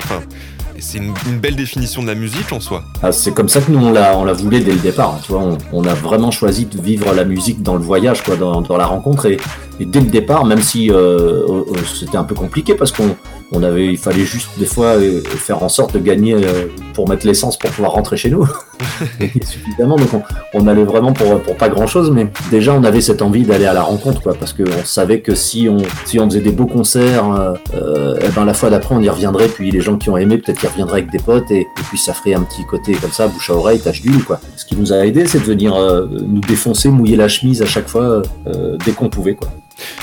c'est 0.79 0.97
une, 0.97 1.13
belle 1.39 1.55
définition 1.55 2.01
de 2.01 2.07
la 2.07 2.15
musique 2.15 2.51
en 2.51 2.59
soi. 2.59 2.83
Ah, 3.01 3.11
c'est 3.11 3.33
comme 3.33 3.49
ça 3.49 3.61
que 3.61 3.71
nous 3.71 3.85
on 3.85 3.91
l'a, 3.91 4.17
on 4.17 4.25
l'a 4.25 4.33
voulu 4.33 4.59
dès 4.59 4.71
le 4.73 4.79
départ. 4.79 5.19
Tu 5.23 5.31
vois, 5.31 5.43
on, 5.71 5.83
a 5.83 5.93
vraiment 5.93 6.31
choisi 6.31 6.65
de 6.65 6.81
vivre 6.81 7.13
la 7.13 7.25
musique 7.25 7.61
dans 7.61 7.75
le 7.75 7.81
voyage, 7.81 8.23
quoi, 8.23 8.35
dans, 8.35 8.77
la 8.77 8.85
rencontre 8.85 9.25
et, 9.25 9.37
Et 9.79 9.85
dès 9.85 10.01
le 10.01 10.07
départ, 10.07 10.45
même 10.45 10.61
si 10.61 10.91
euh, 10.91 11.45
euh, 11.47 11.63
c'était 11.99 12.17
un 12.17 12.23
peu 12.23 12.35
compliqué 12.35 12.75
parce 12.75 12.91
qu'on 12.91 13.15
on 13.53 13.61
avait, 13.61 13.85
il 13.85 13.97
fallait 13.97 14.25
juste 14.25 14.49
des 14.57 14.65
fois 14.65 14.97
euh, 14.97 15.21
faire 15.21 15.61
en 15.61 15.69
sorte 15.69 15.93
de 15.93 15.99
gagner 15.99 16.33
euh, 16.33 16.67
pour 16.93 17.07
mettre 17.07 17.25
l'essence 17.27 17.57
pour 17.57 17.69
pouvoir 17.69 17.91
rentrer 17.91 18.17
chez 18.17 18.29
nous. 18.29 18.47
Suffisamment, 19.19 19.95
donc 19.95 20.13
on, 20.13 20.23
on, 20.55 20.67
allait 20.67 20.83
vraiment 20.83 21.13
pour, 21.13 21.39
pour 21.39 21.55
pas 21.55 21.69
grand 21.69 21.85
chose, 21.85 22.09
mais 22.11 22.27
déjà 22.49 22.73
on 22.73 22.83
avait 22.83 23.01
cette 23.01 23.21
envie 23.21 23.43
d'aller 23.43 23.65
à 23.65 23.73
la 23.73 23.83
rencontre, 23.83 24.21
quoi, 24.21 24.33
parce 24.33 24.53
qu'on 24.53 24.83
savait 24.83 25.21
que 25.21 25.35
si 25.35 25.69
on, 25.69 25.77
si 26.05 26.19
on 26.19 26.27
faisait 26.29 26.41
des 26.41 26.51
beaux 26.51 26.65
concerts, 26.65 27.31
euh, 27.75 28.15
et 28.15 28.25
eh 28.25 28.29
ben 28.29 28.45
la 28.45 28.55
fois 28.55 28.71
d'après 28.71 28.95
on 28.95 29.01
y 29.01 29.09
reviendrait, 29.09 29.47
puis 29.47 29.69
les 29.69 29.81
gens 29.81 29.97
qui 29.97 30.09
ont 30.09 30.17
aimé 30.17 30.39
peut-être 30.39 30.61
qu'ils 30.63 30.71
reviendraient 30.71 30.99
avec 30.99 31.11
des 31.11 31.19
potes, 31.19 31.51
et, 31.51 31.67
puis 31.89 31.97
ça 31.97 32.13
ferait 32.13 32.33
un 32.33 32.43
petit 32.43 32.65
côté 32.65 32.93
comme 32.93 33.11
ça, 33.11 33.27
bouche 33.27 33.49
à 33.49 33.53
oreille, 33.53 33.79
tâche 33.79 34.01
d'huile, 34.01 34.23
quoi. 34.23 34.39
Ce 34.55 34.65
qui 34.65 34.75
nous 34.75 34.93
a 34.93 35.05
aidé, 35.05 35.27
c'est 35.27 35.39
de 35.39 35.43
venir 35.43 35.75
nous 36.09 36.39
défoncer, 36.41 36.89
mouiller 36.89 37.17
la 37.17 37.27
chemise 37.27 37.61
à 37.61 37.65
chaque 37.65 37.87
fois 37.87 38.21
dès 38.85 38.91
qu'on 38.91 39.09
pouvait, 39.09 39.35
quoi. 39.35 39.49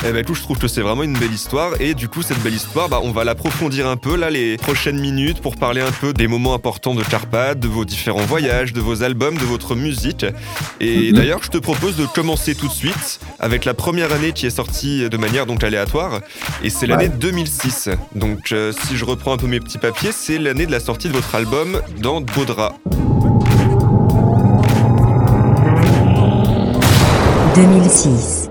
Eh 0.07 0.13
ben, 0.13 0.25
tout, 0.25 0.35
je 0.35 0.43
trouve 0.43 0.59
que 0.59 0.69
c'est 0.69 0.81
vraiment 0.81 1.03
une 1.03 1.19
belle 1.19 1.33
histoire. 1.33 1.73
Et 1.81 1.95
du 1.95 2.09
coup, 2.09 2.23
cette 2.23 2.43
belle 2.43 2.55
histoire, 2.55 2.89
bah, 2.89 3.01
on 3.03 3.11
va 3.11 3.25
l'approfondir 3.25 3.87
un 3.87 3.97
peu 3.97 4.17
là 4.17 4.31
les 4.31 4.57
prochaines 4.57 4.99
minutes 4.99 5.41
pour 5.41 5.57
parler 5.57 5.81
un 5.81 5.93
peu 5.93 6.13
des 6.13 6.27
moments 6.27 6.55
importants 6.55 6.95
de 6.95 7.03
Carpath, 7.03 7.59
de 7.59 7.69
vos 7.69 7.85
différents 7.85 8.25
voyages, 8.25 8.73
de 8.73 8.81
vos 8.81 9.03
albums, 9.03 9.37
de 9.37 9.45
votre 9.45 9.75
musique. 9.75 10.25
Et 10.81 11.13
d'ailleurs, 11.13 11.43
je 11.43 11.51
te 11.51 11.59
propose 11.59 11.97
de 11.97 12.07
commencer 12.07 12.55
tout 12.55 12.69
de 12.69 12.73
suite 12.73 13.21
avec 13.39 13.65
la 13.65 13.75
première 13.75 14.13
année 14.13 14.33
qui 14.33 14.47
est 14.47 14.51
sortie 14.51 15.09
de 15.09 15.17
manière 15.17 15.47
donc 15.47 15.65
aléatoire. 15.65 16.21
Et 16.63 16.71
c'est 16.71 16.87
l'année 16.87 17.09
ouais. 17.09 17.19
2006. 17.19 17.91
Donc, 18.15 18.53
euh, 18.53 18.73
si 18.73 18.97
je 18.97 19.05
reprends 19.05 19.33
un 19.33 19.37
peu 19.37 19.47
mes 19.47 19.61
petits 19.61 19.79
papiers, 19.79 20.13
c'est 20.13 20.39
l'année 20.39 20.67
de 20.67 20.73
la 20.73 20.81
sortie 20.81 21.09
de 21.09 21.13
votre 21.13 21.35
album 21.35 21.81
dans 21.99 22.21
Baudra. 22.21 22.75
2006. 27.55 28.51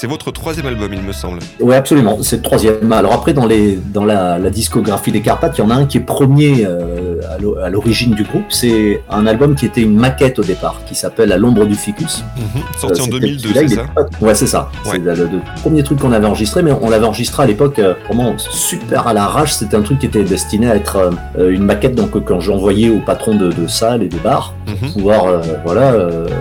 C'est 0.00 0.06
votre 0.06 0.30
troisième 0.30 0.64
album, 0.64 0.94
il 0.94 1.02
me 1.02 1.12
semble. 1.12 1.40
Oui, 1.60 1.74
absolument. 1.74 2.16
C'est 2.22 2.36
le 2.36 2.42
troisième. 2.42 2.90
Alors 2.90 3.12
après, 3.12 3.34
dans, 3.34 3.44
les, 3.44 3.78
dans 3.92 4.06
la, 4.06 4.38
la 4.38 4.48
discographie 4.48 5.12
des 5.12 5.20
Carpates, 5.20 5.58
il 5.58 5.60
y 5.60 5.64
en 5.64 5.68
a 5.68 5.74
un 5.74 5.84
qui 5.84 5.98
est 5.98 6.00
premier 6.00 6.64
euh, 6.66 7.20
à 7.62 7.68
l'origine 7.68 8.14
du 8.14 8.22
groupe. 8.24 8.46
C'est 8.48 9.02
un 9.10 9.26
album 9.26 9.54
qui 9.54 9.66
était 9.66 9.82
une 9.82 9.94
maquette 9.94 10.38
au 10.38 10.42
départ, 10.42 10.80
qui 10.86 10.94
s'appelle 10.94 11.32
À 11.32 11.36
l'ombre 11.36 11.66
du 11.66 11.74
ficus. 11.74 12.24
Mm 12.34 12.40
-hmm. 12.40 12.80
Sorti 12.80 13.00
euh, 13.02 13.04
en 13.04 13.08
2002, 13.08 13.48
c'est 13.54 13.68
ça? 13.68 13.84
pas... 13.94 14.26
Ouais, 14.26 14.34
c'est 14.34 14.46
ça. 14.46 14.70
Ouais. 14.86 14.92
C'est 14.92 14.98
le, 15.00 15.12
le, 15.34 15.40
premier 15.60 15.82
truc 15.82 15.98
qu'on 16.00 16.12
avait 16.18 16.30
enregistré, 16.32 16.62
mais 16.62 16.72
on 16.84 16.88
l'avait 16.88 17.08
enregistré 17.12 17.42
à 17.42 17.46
l'époque 17.52 17.78
euh, 17.78 17.92
vraiment 18.06 18.32
super 18.38 19.00
à 19.06 19.12
l'arrache. 19.12 19.52
C'était 19.60 19.76
un 19.80 19.84
truc 19.88 19.98
qui 20.00 20.06
était 20.12 20.24
destiné 20.36 20.66
à 20.72 20.76
être 20.82 20.96
euh, 20.96 21.56
une 21.56 21.64
maquette 21.72 21.94
donc, 22.00 22.12
quand 22.28 22.40
j'envoyais 22.46 22.88
aux 22.96 23.02
patrons 23.10 23.36
de, 23.42 23.48
de 23.60 23.66
salles 23.78 24.02
et 24.06 24.10
de 24.16 24.20
bars, 24.28 24.48
-hmm. 24.66 24.92
pouvoir 24.96 25.22
voilà, 25.66 25.86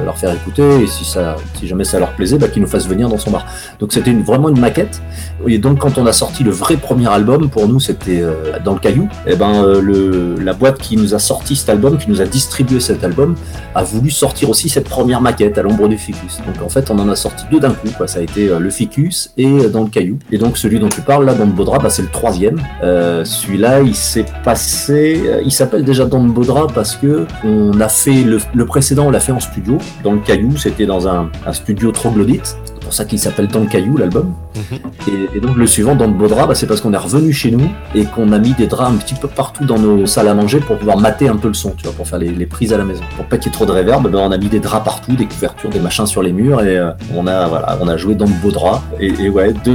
leur 0.08 0.18
faire 0.22 0.32
écouter 0.39 0.68
et 0.84 0.88
si, 0.96 1.04
ça, 1.13 1.24
si 1.58 1.63
jamais 1.72 1.88
ça 1.92 1.98
leur 2.04 2.12
plaisait, 2.18 2.39
bah, 2.42 2.48
qu'ils 2.51 2.63
nous 2.66 2.72
fassent 2.75 2.92
venir 2.96 3.08
dans 3.13 3.22
son 3.25 3.32
bar. 3.36 3.44
Donc 3.79 3.94
c'était 3.94 4.13
vraiment 4.13 4.50
une 4.50 4.60
maquette. 4.60 5.01
Et 5.48 5.58
donc 5.58 5.79
quand 5.79 5.98
on 5.98 6.06
a 6.06 6.13
sorti 6.13 6.44
le 6.44 6.51
vrai 6.51 6.75
premier 6.77 7.08
album, 7.08 7.50
pour 7.50 7.68
nous 7.68 7.79
c'était 7.79 8.22
euh, 8.22 8.60
dans 8.63 8.74
le 8.74 8.79
caillou. 8.79 9.08
Et 9.25 9.36
ben 9.36 9.63
euh, 9.63 10.36
la 10.41 10.53
boîte 10.53 10.79
qui 10.79 10.98
nous 10.98 11.15
a 11.15 11.20
sorti 11.20 11.56
cet 11.56 11.70
album, 11.70 11.98
qui 11.98 12.10
nous 12.10 12.22
a 12.22 12.25
distribué 12.25 12.79
cet 12.79 13.03
album, 13.03 13.36
a 13.75 13.84
voulu 13.84 14.12
sortir 14.12 14.50
aussi 14.50 14.70
cette 14.70 14.89
première 14.89 15.22
maquette 15.22 15.58
à 15.58 15.62
l'ombre 15.62 15.88
du 15.88 15.98
ficus. 15.98 16.39
Donc 16.46 16.62
en 16.63 16.70
fait 16.70 16.91
on 16.91 17.00
en 17.00 17.10
a 17.10 17.15
sorti 17.15 17.46
deux 17.51 17.60
d'un 17.60 17.72
coup. 17.72 17.88
Ça 18.06 18.20
a 18.20 18.22
été 18.22 18.50
euh, 18.50 18.60
le 18.60 18.70
ficus 18.70 19.32
et 19.38 19.68
dans 19.68 19.84
le 19.84 19.89
caillou. 19.89 20.20
Et 20.32 20.38
donc 20.38 20.58
celui 20.58 20.79
dont 20.79 20.89
tu 20.89 21.01
parles 21.01 21.25
là, 21.25 21.34
dans 21.34 21.46
le 21.46 21.51
Baudra, 21.51 21.79
bah, 21.79 21.89
c'est 21.89 22.01
le 22.01 22.10
troisième. 22.10 22.60
Celui-là 22.82 23.82
il 23.82 23.96
s'est 23.96 24.25
passé, 24.44 25.22
il 25.44 25.51
s'appelle 25.51 25.84
déjà 25.84 26.06
dans 26.06 26.22
le 26.24 26.29
Baudra 26.29 26.68
parce 26.68 26.96
que 26.96 27.25
on 27.44 27.79
a 27.79 27.89
fait 27.89 28.24
le, 28.24 28.39
le 28.53 28.65
précédent, 28.65 29.08
on 29.08 29.12
l'a 29.12 29.20
fait 29.20 29.32
en 29.32 29.39
studio. 29.39 29.77
Dans 30.03 30.13
le 30.13 30.20
caillou, 30.20 30.58
c'était 30.58 30.86
dans 30.86 31.08
un, 31.08 31.29
un 31.46 31.53
studio 31.53 31.91
troglodyte 31.91 32.58
pour 32.89 32.96
ça 32.96 33.05
qu'il 33.05 33.19
s'appelle 33.19 33.48
Dans 33.48 33.60
le 33.60 33.67
Caillou, 33.67 33.98
l'album. 33.98 34.34
-hmm. 34.55 35.12
et, 35.12 35.38
et, 35.38 35.39
donc 35.39 35.55
le 35.63 35.67
suivant, 35.67 35.96
Dans 36.01 36.08
le 36.08 36.17
Beau 36.19 36.27
Drap, 36.27 36.48
bah, 36.48 36.55
c'est 36.55 36.65
parce 36.65 36.81
qu'on 36.81 36.93
est 37.00 37.03
revenu 37.08 37.31
chez 37.41 37.51
nous 37.51 37.69
et 37.93 38.03
qu'on 38.13 38.29
a 38.38 38.39
mis 38.39 38.53
des 38.62 38.65
draps 38.74 38.91
un 38.96 38.98
petit 39.03 39.13
peu 39.24 39.27
partout 39.41 39.65
dans 39.72 39.79
nos 39.86 40.08
salles 40.13 40.31
à 40.34 40.36
manger 40.41 40.60
pour 40.67 40.75
pouvoir 40.81 40.98
mater 41.08 41.27
un 41.36 41.39
peu 41.43 41.50
le 41.53 41.60
son, 41.63 41.72
tu 41.77 41.84
vois, 41.86 41.93
pour 42.00 42.08
faire 42.10 42.22
les, 42.25 42.31
les 42.41 42.48
prises 42.55 42.74
à 42.75 42.79
la 42.81 42.88
maison. 42.91 43.03
Pour 43.17 43.25
pas 43.29 43.38
qu'il 43.38 43.48
y 43.48 43.51
ait 43.53 43.58
trop 43.60 43.67
de 43.72 43.75
réverb, 43.79 44.01
bah, 44.12 44.19
on 44.27 44.31
a 44.38 44.39
mis 44.43 44.51
des 44.55 44.62
draps 44.67 44.86
partout, 44.91 45.13
des 45.24 45.27
couvertures, 45.34 45.69
des 45.77 45.84
machins 45.88 46.08
sur 46.15 46.22
les 46.27 46.34
murs 46.39 46.62
et 46.69 46.77
euh, 46.79 47.15
on 47.19 47.24
a 47.36 47.38
voilà, 47.53 47.77
on 47.84 47.88
a 47.93 47.96
joué 48.03 48.13
Dans 48.22 48.29
le 48.34 48.38
Beau 48.43 48.51
Drap. 48.58 48.81
Et, 49.00 49.12
et 49.24 49.29
ouais, 49.36 49.50
de 49.67 49.74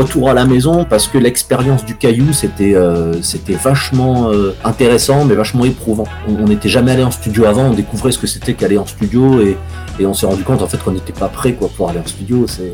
retour 0.00 0.24
à 0.32 0.34
la 0.40 0.44
maison 0.54 0.74
parce 0.92 1.06
que 1.10 1.18
l'expérience 1.26 1.82
du 1.90 1.94
Caillou, 2.02 2.28
c'était 2.42 2.74
euh, 2.74 3.14
c'était 3.30 3.58
vachement 3.70 4.16
euh, 4.30 4.54
intéressant, 4.72 5.18
mais 5.26 5.36
vachement 5.44 5.64
éprouvant. 5.72 6.08
On 6.44 6.46
n'était 6.52 6.72
jamais 6.76 6.92
allé 6.94 7.04
en 7.10 7.14
studio 7.20 7.40
avant, 7.52 7.64
on 7.72 7.76
découvrait 7.82 8.12
ce 8.16 8.20
que 8.22 8.30
c'était 8.34 8.54
qu'aller 8.58 8.80
en 8.84 8.88
studio 8.96 9.22
et 9.40 9.56
et 9.98 10.06
on 10.06 10.14
s'est 10.14 10.26
rendu 10.26 10.44
compte 10.44 10.62
en 10.62 10.66
fait 10.66 10.78
qu'on 10.82 10.92
n'était 10.92 11.12
pas 11.12 11.28
prêt 11.28 11.52
pour 11.52 11.88
aller 11.88 12.00
en 12.00 12.06
studio. 12.06 12.46
C'est 12.46 12.72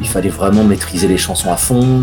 il 0.00 0.08
fallait 0.08 0.28
vraiment 0.28 0.62
maîtriser 0.64 1.08
les 1.08 1.16
chansons 1.18 1.50
à 1.50 1.56
fond 1.56 2.02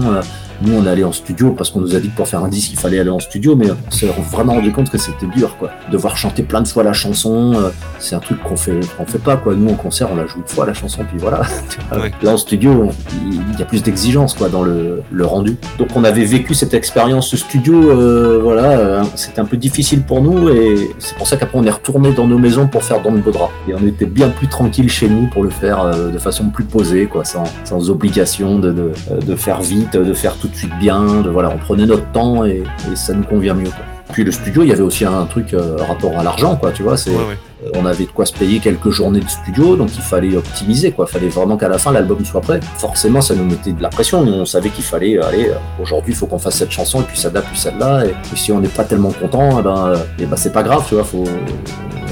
nous 0.61 0.73
on 0.73 0.85
allait 0.85 1.03
en 1.03 1.11
studio 1.11 1.51
parce 1.51 1.69
qu'on 1.69 1.81
nous 1.81 1.95
a 1.95 1.99
dit 1.99 2.09
que 2.09 2.15
pour 2.15 2.27
faire 2.27 2.43
un 2.43 2.47
disque 2.49 2.71
il 2.73 2.79
fallait 2.79 2.99
aller 2.99 3.09
en 3.09 3.19
studio 3.19 3.55
mais 3.55 3.67
on 3.71 3.91
s'est 3.91 4.07
vraiment 4.31 4.53
rendu 4.53 4.71
compte 4.71 4.89
que 4.89 4.97
c'était 4.97 5.27
dur 5.27 5.57
quoi. 5.57 5.71
Devoir 5.91 6.17
chanter 6.17 6.43
plein 6.43 6.61
de 6.61 6.67
fois 6.67 6.83
la 6.83 6.93
chanson 6.93 7.53
c'est 7.99 8.15
un 8.15 8.19
truc 8.19 8.41
qu'on 8.43 8.55
fait 8.57 8.79
qu'on 8.97 9.05
fait 9.05 9.19
pas 9.19 9.37
quoi. 9.37 9.55
Nous 9.55 9.69
en 9.71 9.75
concert 9.75 10.09
on 10.11 10.15
la 10.15 10.25
joue 10.25 10.39
une 10.39 10.47
fois 10.47 10.65
la 10.65 10.73
chanson 10.73 11.03
puis 11.07 11.17
voilà. 11.17 11.41
Ouais. 11.95 12.11
là 12.23 12.31
en 12.31 12.37
studio 12.37 12.89
il 13.25 13.59
y 13.59 13.61
a 13.61 13.65
plus 13.65 13.81
d'exigence 13.83 14.33
quoi 14.33 14.49
dans 14.49 14.63
le, 14.63 15.01
le, 15.11 15.25
rendu. 15.25 15.57
Donc 15.77 15.89
on 15.95 16.03
avait 16.03 16.25
vécu 16.25 16.53
cette 16.53 16.73
expérience 16.73 17.35
studio 17.35 17.91
euh, 17.91 18.39
voilà 18.41 18.71
euh, 18.71 19.03
c'était 19.15 19.39
un 19.39 19.45
peu 19.45 19.57
difficile 19.57 20.01
pour 20.03 20.21
nous 20.21 20.49
et 20.49 20.89
c'est 20.99 21.15
pour 21.15 21.27
ça 21.27 21.37
qu'après 21.37 21.57
on 21.57 21.63
est 21.63 21.69
retourné 21.71 22.11
dans 22.11 22.27
nos 22.27 22.37
maisons 22.37 22.67
pour 22.67 22.83
faire 22.83 23.01
dans 23.01 23.11
le 23.11 23.19
Baudra. 23.19 23.49
Et 23.67 23.73
on 23.73 23.85
était 23.87 24.05
bien 24.05 24.29
plus 24.29 24.47
tranquille 24.47 24.89
chez 24.89 25.07
nous 25.07 25.27
pour 25.27 25.43
le 25.43 25.49
faire 25.49 25.81
euh, 25.81 26.09
de 26.11 26.17
façon 26.17 26.49
plus 26.49 26.63
posée 26.65 27.05
quoi 27.05 27.23
sans, 27.23 27.43
sans 27.63 27.89
obligation 27.89 28.59
de, 28.59 28.71
de, 28.71 28.91
de 29.25 29.35
faire 29.35 29.61
vite 29.61 29.95
de 29.95 30.13
faire 30.13 30.35
tout 30.35 30.44
de 30.47 30.55
suite 30.55 30.77
bien, 30.79 31.21
de, 31.21 31.29
voilà, 31.29 31.49
on 31.49 31.57
prenait 31.57 31.85
notre 31.85 32.09
temps 32.11 32.45
et, 32.45 32.63
et 32.91 32.95
ça 32.95 33.13
nous 33.13 33.23
convient 33.23 33.53
mieux. 33.53 33.69
Quoi. 33.69 33.85
Puis 34.11 34.23
le 34.23 34.31
studio, 34.31 34.63
il 34.63 34.69
y 34.69 34.71
avait 34.71 34.81
aussi 34.81 35.03
un 35.03 35.25
truc 35.25 35.53
euh, 35.53 35.77
rapport 35.77 36.17
à 36.17 36.23
l'argent, 36.23 36.55
quoi, 36.55 36.71
tu 36.71 36.83
vois, 36.83 36.95
c'est, 36.95 37.09
ouais, 37.09 37.17
ouais. 37.17 37.37
euh, 37.65 37.69
on 37.75 37.85
avait 37.85 38.05
de 38.05 38.11
quoi 38.11 38.25
se 38.25 38.33
payer 38.33 38.59
quelques 38.59 38.91
journées 38.91 39.19
de 39.19 39.27
studio, 39.27 39.75
donc 39.75 39.89
il 39.95 40.01
fallait 40.01 40.37
optimiser, 40.37 40.91
quoi, 40.91 41.05
il 41.09 41.11
fallait 41.11 41.27
vraiment 41.27 41.57
qu'à 41.57 41.67
la 41.67 41.77
fin 41.79 41.91
l'album 41.91 42.23
soit 42.23 42.41
prêt. 42.41 42.59
Forcément, 42.77 43.19
ça 43.19 43.35
nous 43.35 43.45
mettait 43.45 43.71
de 43.71 43.81
la 43.81 43.89
pression, 43.89 44.23
nous 44.23 44.31
on 44.31 44.45
savait 44.45 44.69
qu'il 44.69 44.83
fallait, 44.83 45.19
aller 45.21 45.51
aujourd'hui 45.81 46.13
il 46.13 46.15
faut 46.15 46.27
qu'on 46.27 46.39
fasse 46.39 46.55
cette 46.55 46.71
chanson, 46.71 47.01
et 47.01 47.03
puis 47.03 47.17
celle-là, 47.17 47.41
puis 47.41 47.57
celle-là, 47.57 48.05
et, 48.05 48.09
et, 48.09 48.35
si 48.35 48.51
on 48.51 48.59
n'est 48.59 48.67
pas 48.67 48.83
tellement 48.83 49.11
content, 49.11 49.59
et 49.59 49.63
ben, 49.63 49.93
et 50.19 50.25
ben 50.25 50.37
c'est 50.37 50.53
pas 50.53 50.63
grave, 50.63 50.85
tu 50.87 50.95
vois, 50.95 51.03
faut, 51.03 51.25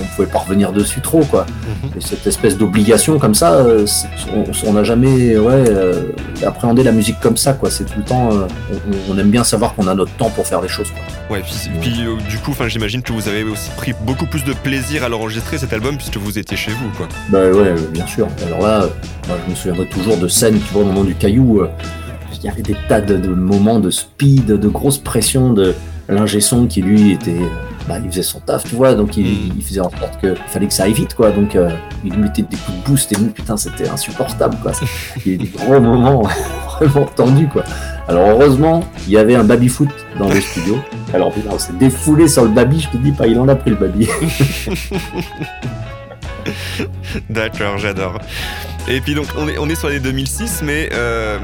on 0.01 0.15
pouvait 0.15 0.27
pas 0.27 0.39
revenir 0.39 0.71
dessus 0.71 1.01
trop, 1.01 1.23
quoi. 1.23 1.45
Mm 1.45 1.87
-hmm. 1.87 1.97
Et 1.97 2.01
cette 2.01 2.25
espèce 2.27 2.57
d'obligation 2.57 3.19
comme 3.19 3.35
ça, 3.35 3.65
on 4.65 4.73
n'a 4.73 4.83
jamais, 4.83 5.37
ouais, 5.37 5.63
euh, 5.69 6.11
appréhendé 6.45 6.83
la 6.83 6.91
musique 6.91 7.19
comme 7.19 7.37
ça, 7.37 7.53
quoi. 7.53 7.69
C'est 7.69 7.85
tout 7.85 7.99
le 8.03 8.05
temps, 8.05 8.29
on, 8.31 9.13
on, 9.13 9.17
aime 9.17 9.31
bien 9.31 9.43
savoir 9.43 9.69
qu'on 9.75 9.87
a 9.87 9.95
notre 9.95 10.15
temps 10.21 10.31
pour 10.35 10.45
faire 10.51 10.61
les 10.61 10.67
choses, 10.77 10.89
quoi. 10.95 11.03
Ouais, 11.31 11.41
puis, 11.41 11.69
puis 11.81 12.05
euh, 12.05 12.15
du 12.29 12.37
coup, 12.37 12.53
j'imagine 12.67 13.01
que 13.01 13.13
vous 13.13 13.27
avez 13.27 13.43
aussi 13.43 13.69
pris 13.77 13.93
beaucoup 14.05 14.25
plus 14.25 14.43
de 14.43 14.53
plaisir 14.53 15.03
à 15.03 15.09
l'enregistrer 15.09 15.57
cet 15.57 15.73
album 15.73 15.95
puisque 15.97 16.17
vous 16.17 16.37
étiez 16.37 16.57
chez 16.57 16.71
vous, 16.71 16.89
quoi. 16.97 17.07
Bah 17.29 17.49
ouais, 17.49 17.73
bien 17.91 18.07
sûr. 18.07 18.27
Alors 18.45 18.61
là, 18.61 18.85
moi, 19.27 19.37
je 19.45 19.51
me 19.51 19.55
souviendrai 19.55 19.87
toujours 19.87 20.17
de 20.17 20.27
scènes, 20.27 20.59
tu 20.59 20.73
vois, 20.73 20.83
au 20.83 20.85
moment 20.85 21.03
du 21.03 21.15
caillou, 21.15 21.61
euh, 21.61 21.69
il 22.43 22.47
y 22.47 22.49
avait 22.49 22.61
des 22.61 22.75
tas 22.89 23.01
de, 23.01 23.15
de, 23.17 23.29
moments 23.29 23.79
de 23.79 23.89
speed, 23.89 24.45
de 24.45 24.67
grosse 24.67 24.97
pression 24.97 25.53
de 25.53 25.73
l'ingé 26.09 26.41
son 26.41 26.67
qui 26.67 26.81
lui 26.81 27.11
était 27.13 27.39
bah, 27.87 27.95
il 28.03 28.09
faisait 28.09 28.23
son 28.23 28.39
taf, 28.39 28.63
tu 28.63 28.75
vois, 28.75 28.93
donc 28.95 29.17
il, 29.17 29.25
Mm. 29.25 29.53
il 29.57 29.63
faisait 29.63 29.79
en 29.81 29.89
sorte 29.89 30.19
que 30.21 30.35
fallait 30.47 30.67
que 30.67 30.73
ça 30.73 30.83
aille 30.83 30.93
vite, 30.93 31.13
quoi. 31.15 31.31
Donc 31.31 31.55
euh, 31.55 31.69
il 32.03 32.11
lui 32.13 32.21
mettait 32.21 32.41
des 32.43 32.57
coups 32.57 32.77
de 32.77 32.83
boost 32.89 33.11
et 33.11 33.15
nous, 33.17 33.27
putain, 33.27 33.57
c'était 33.57 33.89
insupportable, 33.89 34.55
quoi. 34.61 34.71
Il 35.25 35.31
y 35.31 35.35
a 35.35 35.37
des 35.37 35.45
gros 35.57 35.79
moments 35.79 36.23
vraiment 36.79 37.05
tendus, 37.15 37.47
quoi. 37.47 37.63
Alors 38.07 38.29
heureusement, 38.29 38.83
il 39.07 39.13
y 39.13 39.17
avait 39.17 39.35
un 39.35 39.43
baby 39.43 39.69
foot 39.69 39.89
dans 40.19 40.27
le 40.29 40.39
studio. 40.41 40.77
Alors 41.13 41.31
putain, 41.31 41.49
on 41.53 41.59
s'est 41.59 41.73
défoulé 41.73 42.27
sur 42.27 42.43
le 42.43 42.49
baby, 42.49 42.81
je 42.81 42.89
te 42.89 42.97
dis 42.97 43.11
pas, 43.11 43.27
il 43.27 43.39
en 43.39 43.47
a 43.47 43.55
pris 43.55 43.69
le 43.69 43.75
baby. 43.77 44.07
D'accord, 47.29 47.77
j'adore. 47.77 48.19
Et 48.87 48.99
puis 49.01 49.15
donc 49.15 49.27
on 49.37 49.47
est, 49.47 49.57
on 49.57 49.69
est 49.69 49.75
sur 49.75 49.87
l'année 49.87 50.01
2006, 50.01 50.61
mais 50.63 50.89
euh, 50.93 51.37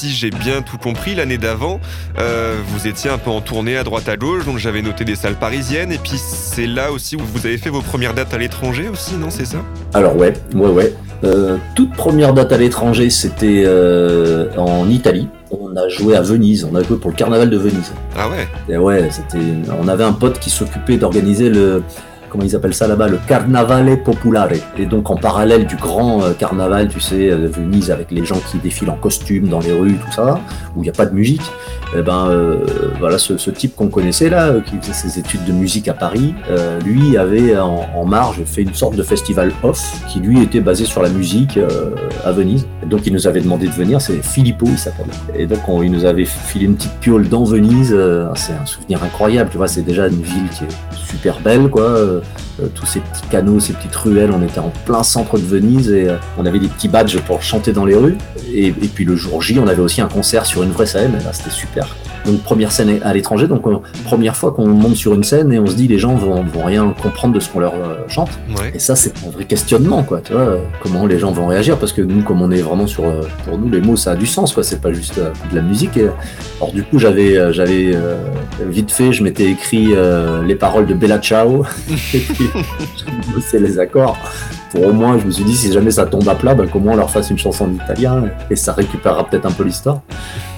si 0.00 0.10
j'ai 0.10 0.30
bien 0.30 0.62
tout 0.62 0.78
compris, 0.78 1.14
l'année 1.14 1.36
d'avant, 1.36 1.78
euh, 2.18 2.56
vous 2.68 2.88
étiez 2.88 3.10
un 3.10 3.18
peu 3.18 3.28
en 3.28 3.42
tournée 3.42 3.76
à 3.76 3.84
droite 3.84 4.08
à 4.08 4.16
gauche, 4.16 4.46
donc 4.46 4.56
j'avais 4.56 4.80
noté 4.80 5.04
des 5.04 5.14
salles 5.14 5.34
parisiennes, 5.34 5.92
et 5.92 5.98
puis 5.98 6.16
c'est 6.16 6.66
là 6.66 6.90
aussi 6.90 7.16
où 7.16 7.20
vous 7.20 7.44
avez 7.44 7.58
fait 7.58 7.68
vos 7.68 7.82
premières 7.82 8.14
dates 8.14 8.32
à 8.32 8.38
l'étranger 8.38 8.88
aussi, 8.88 9.16
non 9.16 9.28
C'est 9.28 9.44
ça? 9.44 9.58
Alors 9.92 10.16
ouais, 10.16 10.32
ouais, 10.54 10.70
ouais. 10.70 10.94
Euh, 11.22 11.58
toute 11.74 11.92
première 11.92 12.32
date 12.32 12.50
à 12.50 12.56
l'étranger, 12.56 13.10
c'était 13.10 13.64
euh, 13.66 14.48
en 14.56 14.88
Italie. 14.88 15.28
On 15.50 15.76
a 15.76 15.86
joué 15.90 16.16
à 16.16 16.22
Venise, 16.22 16.64
on 16.64 16.74
a 16.74 16.82
joué 16.82 16.96
pour 16.96 17.10
le 17.10 17.16
carnaval 17.16 17.50
de 17.50 17.58
Venise. 17.58 17.92
Ah 18.16 18.30
ouais? 18.30 18.48
Et 18.70 18.78
ouais, 18.78 19.10
c'était. 19.10 19.38
On 19.78 19.86
avait 19.86 20.04
un 20.04 20.12
pote 20.12 20.38
qui 20.38 20.48
s'occupait 20.48 20.96
d'organiser 20.96 21.50
le 21.50 21.82
comment 22.30 22.44
ils 22.44 22.54
appellent 22.56 22.74
ça 22.74 22.86
là-bas, 22.86 23.08
le 23.08 23.18
Carnavale 23.26 24.02
Popolare. 24.02 24.48
Et 24.78 24.86
donc 24.86 25.10
en 25.10 25.16
parallèle 25.16 25.66
du 25.66 25.76
grand 25.76 26.22
euh, 26.22 26.32
carnaval, 26.32 26.88
tu 26.88 27.00
sais, 27.00 27.28
de 27.30 27.46
Venise 27.46 27.90
avec 27.90 28.10
les 28.10 28.24
gens 28.24 28.38
qui 28.50 28.58
défilent 28.58 28.90
en 28.90 28.96
costume 28.96 29.48
dans 29.48 29.60
les 29.60 29.72
rues, 29.72 29.94
tout 29.94 30.12
ça, 30.12 30.38
où 30.76 30.80
il 30.80 30.82
n'y 30.84 30.88
a 30.88 30.92
pas 30.92 31.06
de 31.06 31.14
musique, 31.14 31.42
eh 31.96 32.02
ben 32.02 32.28
euh, 32.28 32.64
voilà, 32.98 33.18
ce, 33.18 33.34
type 33.50 33.74
qu'on 33.76 33.88
connaissait 33.88 34.30
là, 34.30 34.46
euh, 34.46 34.60
qui 34.60 34.76
faisait 34.78 34.92
ses 34.92 35.18
études 35.18 35.44
de 35.44 35.52
musique 35.52 35.88
à 35.88 35.94
Paris, 35.94 36.34
euh, 36.50 36.78
lui 36.80 37.16
avait 37.16 37.58
en, 37.58 37.84
en 37.94 38.04
marge 38.06 38.42
fait 38.44 38.62
une 38.62 38.74
sorte 38.74 38.94
de 38.96 39.02
festival 39.02 39.50
off 39.62 40.00
qui 40.08 40.20
lui 40.20 40.40
était 40.42 40.60
basé 40.60 40.84
sur 40.84 41.02
la 41.02 41.08
musique 41.08 41.56
euh, 41.56 41.90
à 42.24 42.30
Venise. 42.32 42.66
Et 42.82 42.86
donc 42.86 43.06
il 43.06 43.12
nous 43.12 43.26
avait 43.26 43.40
demandé 43.40 43.66
de 43.66 43.72
venir, 43.72 44.00
c'est 44.00 44.22
Filippo 44.24 44.66
il 44.68 44.78
s'appelle. 44.78 45.06
Et 45.36 45.46
donc 45.46 45.68
on- 45.68 45.82
il 45.82 45.90
nous 45.90 46.04
avait 46.04 46.24
filé 46.24 46.66
une 46.66 46.76
petite 46.76 46.92
piole 47.00 47.28
dans 47.28 47.44
Venise, 47.44 47.92
euh, 47.92 48.28
c'est 48.36 48.52
un 48.52 48.66
souvenir 48.66 49.02
incroyable, 49.02 49.50
tu 49.50 49.56
vois, 49.56 49.66
c'est 49.68 49.82
déjà 49.82 50.06
une 50.06 50.22
ville 50.22 50.48
qui 50.56 50.64
est 50.64 50.96
super 51.10 51.40
belle 51.40 51.68
quoi. 51.68 52.19
Euh, 52.62 52.68
tous 52.74 52.86
ces 52.86 53.00
petits 53.00 53.26
canaux, 53.30 53.60
ces 53.60 53.72
petites 53.72 53.94
ruelles, 53.96 54.30
on 54.32 54.42
était 54.42 54.60
en 54.60 54.72
plein 54.84 55.02
centre 55.02 55.38
de 55.38 55.44
Venise 55.44 55.90
et 55.90 56.08
euh, 56.08 56.16
on 56.38 56.46
avait 56.46 56.58
des 56.58 56.68
petits 56.68 56.88
badges 56.88 57.18
pour 57.20 57.42
chanter 57.42 57.72
dans 57.72 57.84
les 57.84 57.94
rues. 57.94 58.16
Et, 58.52 58.68
et 58.68 58.72
puis 58.72 59.04
le 59.04 59.16
jour 59.16 59.42
J, 59.42 59.58
on 59.58 59.66
avait 59.66 59.82
aussi 59.82 60.00
un 60.00 60.08
concert 60.08 60.46
sur 60.46 60.62
une 60.62 60.70
vraie 60.70 60.86
scène, 60.86 61.16
et 61.20 61.24
là 61.24 61.32
c'était 61.32 61.50
super. 61.50 61.96
Donc 62.26 62.42
première 62.42 62.72
scène 62.72 63.00
à 63.02 63.12
l'étranger, 63.14 63.46
donc 63.46 63.62
première 64.04 64.36
fois 64.36 64.52
qu'on 64.52 64.66
monte 64.66 64.96
sur 64.96 65.14
une 65.14 65.24
scène 65.24 65.52
et 65.52 65.58
on 65.58 65.66
se 65.66 65.74
dit 65.74 65.88
les 65.88 65.98
gens 65.98 66.14
vont, 66.14 66.42
vont 66.42 66.64
rien 66.64 66.94
comprendre 67.02 67.34
de 67.34 67.40
ce 67.40 67.48
qu'on 67.48 67.60
leur 67.60 67.74
euh, 67.74 67.96
chante. 68.08 68.30
Ouais. 68.58 68.72
Et 68.74 68.78
ça 68.78 68.96
c'est 68.96 69.12
un 69.26 69.30
vrai 69.30 69.44
questionnement 69.44 70.02
quoi, 70.02 70.20
tu 70.20 70.32
vois, 70.32 70.42
euh, 70.42 70.58
comment 70.80 71.06
les 71.06 71.18
gens 71.18 71.32
vont 71.32 71.46
réagir 71.46 71.78
parce 71.78 71.92
que 71.92 72.02
nous 72.02 72.22
comme 72.22 72.42
on 72.42 72.50
est 72.50 72.62
vraiment 72.62 72.86
sur, 72.86 73.04
euh, 73.04 73.22
pour 73.44 73.58
nous 73.58 73.68
les 73.68 73.80
mots 73.80 73.96
ça 73.96 74.12
a 74.12 74.16
du 74.16 74.26
sens 74.26 74.52
quoi, 74.52 74.62
c'est 74.62 74.80
pas 74.80 74.92
juste 74.92 75.18
euh, 75.18 75.30
de 75.50 75.56
la 75.56 75.62
musique. 75.62 75.96
Et, 75.96 76.08
alors 76.58 76.72
du 76.72 76.82
coup 76.82 76.98
j'avais, 76.98 77.52
j'avais 77.52 77.92
euh, 77.94 78.16
vite 78.66 78.90
fait, 78.90 79.12
je 79.12 79.22
m'étais 79.22 79.46
écrit 79.46 79.94
les 80.46 80.54
paroles 80.54 80.86
de 80.86 80.94
Bella 80.94 81.18
Ciao 81.18 81.64
et 82.14 82.18
puis 82.18 82.48
j'ai 82.96 83.32
bossé 83.32 83.58
les 83.58 83.78
accords. 83.78 84.18
Pour 84.70 84.86
au 84.86 84.92
moins, 84.92 85.18
je 85.18 85.26
me 85.26 85.30
suis 85.30 85.44
dit, 85.44 85.56
si 85.56 85.72
jamais 85.72 85.90
ça 85.90 86.06
tombe 86.06 86.28
à 86.28 86.34
plat, 86.34 86.54
ben, 86.54 86.68
moins 86.80 86.94
on 86.94 86.96
leur 86.96 87.10
fasse 87.10 87.30
une 87.30 87.38
chanson 87.38 87.64
en 87.64 87.72
italien 87.72 88.24
et 88.50 88.56
ça 88.56 88.72
récupérera 88.72 89.26
peut-être 89.26 89.46
un 89.46 89.50
peu 89.50 89.64
l'histoire. 89.64 90.00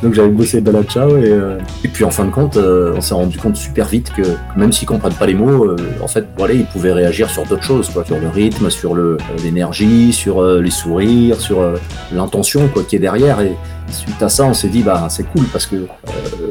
Donc 0.03 0.15
j'avais 0.15 0.29
bossé 0.29 0.61
Bella 0.61 0.83
Ciao 0.83 1.17
et, 1.17 1.31
euh, 1.31 1.59
et 1.85 1.89
puis 1.89 2.05
en 2.05 2.11
fin 2.11 2.25
de 2.25 2.31
compte, 2.31 2.57
euh, 2.57 2.93
on 2.97 3.01
s'est 3.01 3.15
rendu 3.15 3.39
compte 3.39 3.57
super 3.57 3.87
vite 3.87 4.13
que 4.13 4.23
même 4.57 4.73
s'ils 4.73 4.89
comprennent 4.89 5.15
pas 5.15 5.27
les 5.27 5.35
mots, 5.35 5.65
euh, 5.65 5.77
en 6.03 6.09
fait, 6.09 6.27
voilà, 6.37 6.55
ils 6.55 6.67
pouvaient 6.67 6.93
réagir 6.93 7.31
sur 7.31 7.45
d'autres 7.47 7.63
choses, 7.63 7.89
quoi, 7.89 8.05
sur 8.05 8.19
le 8.19 8.29
rythme, 8.29 8.71
sur 8.71 8.97
l'énergie, 9.43 10.13
sur 10.13 10.43
les 10.45 10.71
sourires, 10.71 11.41
sur 11.41 11.61
l'intention, 12.13 12.69
quoi, 12.69 12.83
qui 12.83 12.97
est 12.97 13.01
derrière. 13.01 13.41
Et 13.41 13.57
suite 13.91 14.23
à 14.23 14.29
ça, 14.29 14.45
on 14.45 14.55
s'est 14.55 14.69
dit, 14.69 14.83
bah 14.83 15.07
c'est 15.11 15.25
cool 15.25 15.45
parce 15.53 15.67
que 15.67 15.77
euh, 15.77 15.87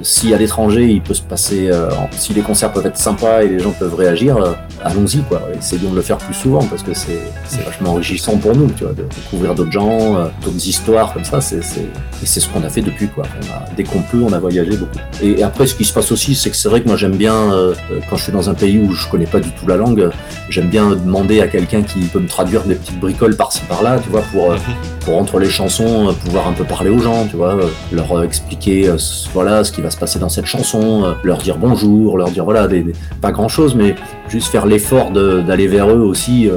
si 0.03 0.34
à 0.34 0.38
l'étranger 0.38 0.86
il 0.86 1.01
peut 1.01 1.13
se 1.13 1.22
passer, 1.22 1.70
si 2.12 2.34
les 2.34 2.41
concerts 2.41 2.72
peuvent 2.72 2.86
être 2.86 2.98
sympas 2.98 3.44
et 3.44 3.50
les 3.50 3.60
gens 3.60 3.72
peuvent 3.72 3.96
réagir, 3.96 4.38
allons-y, 4.84 5.20
quoi. 5.24 5.41
Essayons 5.58 5.91
de 5.91 5.96
le 5.96 6.01
faire 6.01 6.18
plus 6.18 6.34
souvent 6.34 6.63
parce 6.63 6.84
que 6.84 6.94
c'est 6.94 7.20
c'est 7.51 7.63
vachement 7.63 7.91
enrichissant 7.91 8.38
pour 8.38 8.55
nous, 8.55 8.67
tu 8.72 8.84
vois, 8.86 8.93
de 8.93 9.03
découvrir 9.03 9.53
d'autres 9.55 9.72
gens, 9.72 10.15
euh, 10.15 10.27
d'autres 10.43 10.65
histoires 10.67 11.13
comme 11.13 11.25
ça. 11.25 11.41
C'est 11.41 11.63
c'est- 11.63 11.81
et 11.81 12.25
c'est 12.25 12.39
ce 12.39 12.48
qu'on 12.48 12.63
a 12.63 12.70
fait 12.70 12.81
depuis, 12.81 13.08
quoi. 13.08 13.25
On 13.41 13.46
a- 13.53 13.65
dès 13.75 13.84
qu'on 13.84 14.01
peut, 14.01 14.22
on 14.24 14.31
a 14.31 14.39
voyagé 14.39 14.77
beaucoup. 14.77 15.00
Et, 15.22 15.43
après, 15.43 15.67
ce 15.67 15.75
qui 15.75 15.84
se 15.86 15.91
passe 15.93 16.12
aussi, 16.12 16.34
c'est 16.36 16.50
que 16.50 16.55
c'est 16.55 16.70
vrai 16.70 16.81
que 16.81 16.88
moi 16.88 16.96
j'aime 16.98 17.15
bien, 17.17 17.34
euh, 17.36 17.74
euh, 17.91 18.00
quand 18.10 18.15
je 18.15 18.24
suis 18.24 18.31
dans 18.31 18.50
un 18.50 18.53
pays 18.53 18.77
où 18.79 18.93
je 18.93 19.08
connais 19.10 19.25
pas 19.25 19.39
du 19.39 19.51
tout 19.51 19.67
la 19.67 19.75
langue, 19.75 20.10
j'aime 20.50 20.70
bien 20.70 20.91
demander 20.91 21.41
à 21.41 21.48
quelqu'un 21.48 21.81
qui 21.81 22.00
peut 22.01 22.20
me 22.20 22.27
traduire 22.27 22.63
des 22.63 22.75
petites 22.75 23.00
bricoles 23.00 23.36
par-ci 23.36 23.62
par-là, 23.67 24.00
tu 24.03 24.10
vois, 24.10 24.22
pour, 24.31 24.51
euh, 24.53 24.58
pour 25.03 25.17
entre 25.17 25.39
les 25.39 25.50
chansons, 25.50 26.10
euh, 26.10 26.13
pouvoir 26.13 26.48
un 26.48 26.53
peu 26.53 26.63
parler 26.63 26.89
aux 26.89 27.00
gens, 27.00 27.25
tu 27.27 27.36
vois, 27.36 27.55
euh, 27.55 27.67
leur 27.91 28.12
euh, 28.12 28.24
expliquer 28.24 28.89
ce- 28.98 29.27
qui 29.72 29.81
va 29.81 29.89
se 29.89 29.98
passer 29.98 30.20
dans 30.20 30.29
cette 30.29 30.46
chanson, 30.46 31.15
leur 31.24 31.38
dire 31.39 31.58
bonjour, 31.58 32.17
leur 32.17 32.29
dire 32.29 32.43
voilà, 32.43 32.67
des, 32.67 32.86
pas 33.22 33.31
grand 33.31 33.48
chose, 33.48 33.75
mais 33.75 33.96
juste 34.29 34.48
faire 34.51 34.65
l'effort 34.65 35.12
d'aller 35.12 35.67
vers 35.67 35.89
eux 35.89 36.01
aussi 36.01 36.50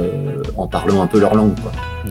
en 0.57 0.67
parlant 0.67 1.01
un 1.01 1.07
peu 1.07 1.19
leur 1.19 1.35
langue. 1.35 1.53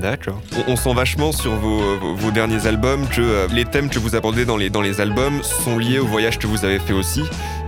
D'accord. 0.00 0.40
On, 0.68 0.76
sent 0.76 0.94
vachement 0.94 1.32
sur 1.32 1.52
vos, 1.52 2.30
derniers 2.30 2.66
albums 2.66 3.06
que 3.08 3.52
les 3.52 3.64
thèmes 3.64 3.88
que 3.88 3.98
vous 3.98 4.16
abordez 4.16 4.44
dans 4.44 4.56
les 4.56 5.00
albums 5.00 5.42
sont 5.42 5.78
liés 5.78 5.98
au 5.98 6.06
voyage 6.06 6.38
que 6.38 6.46
vous 6.46 6.64
avez 6.64 6.78
fait 6.78 6.92
aussi. 6.92 7.22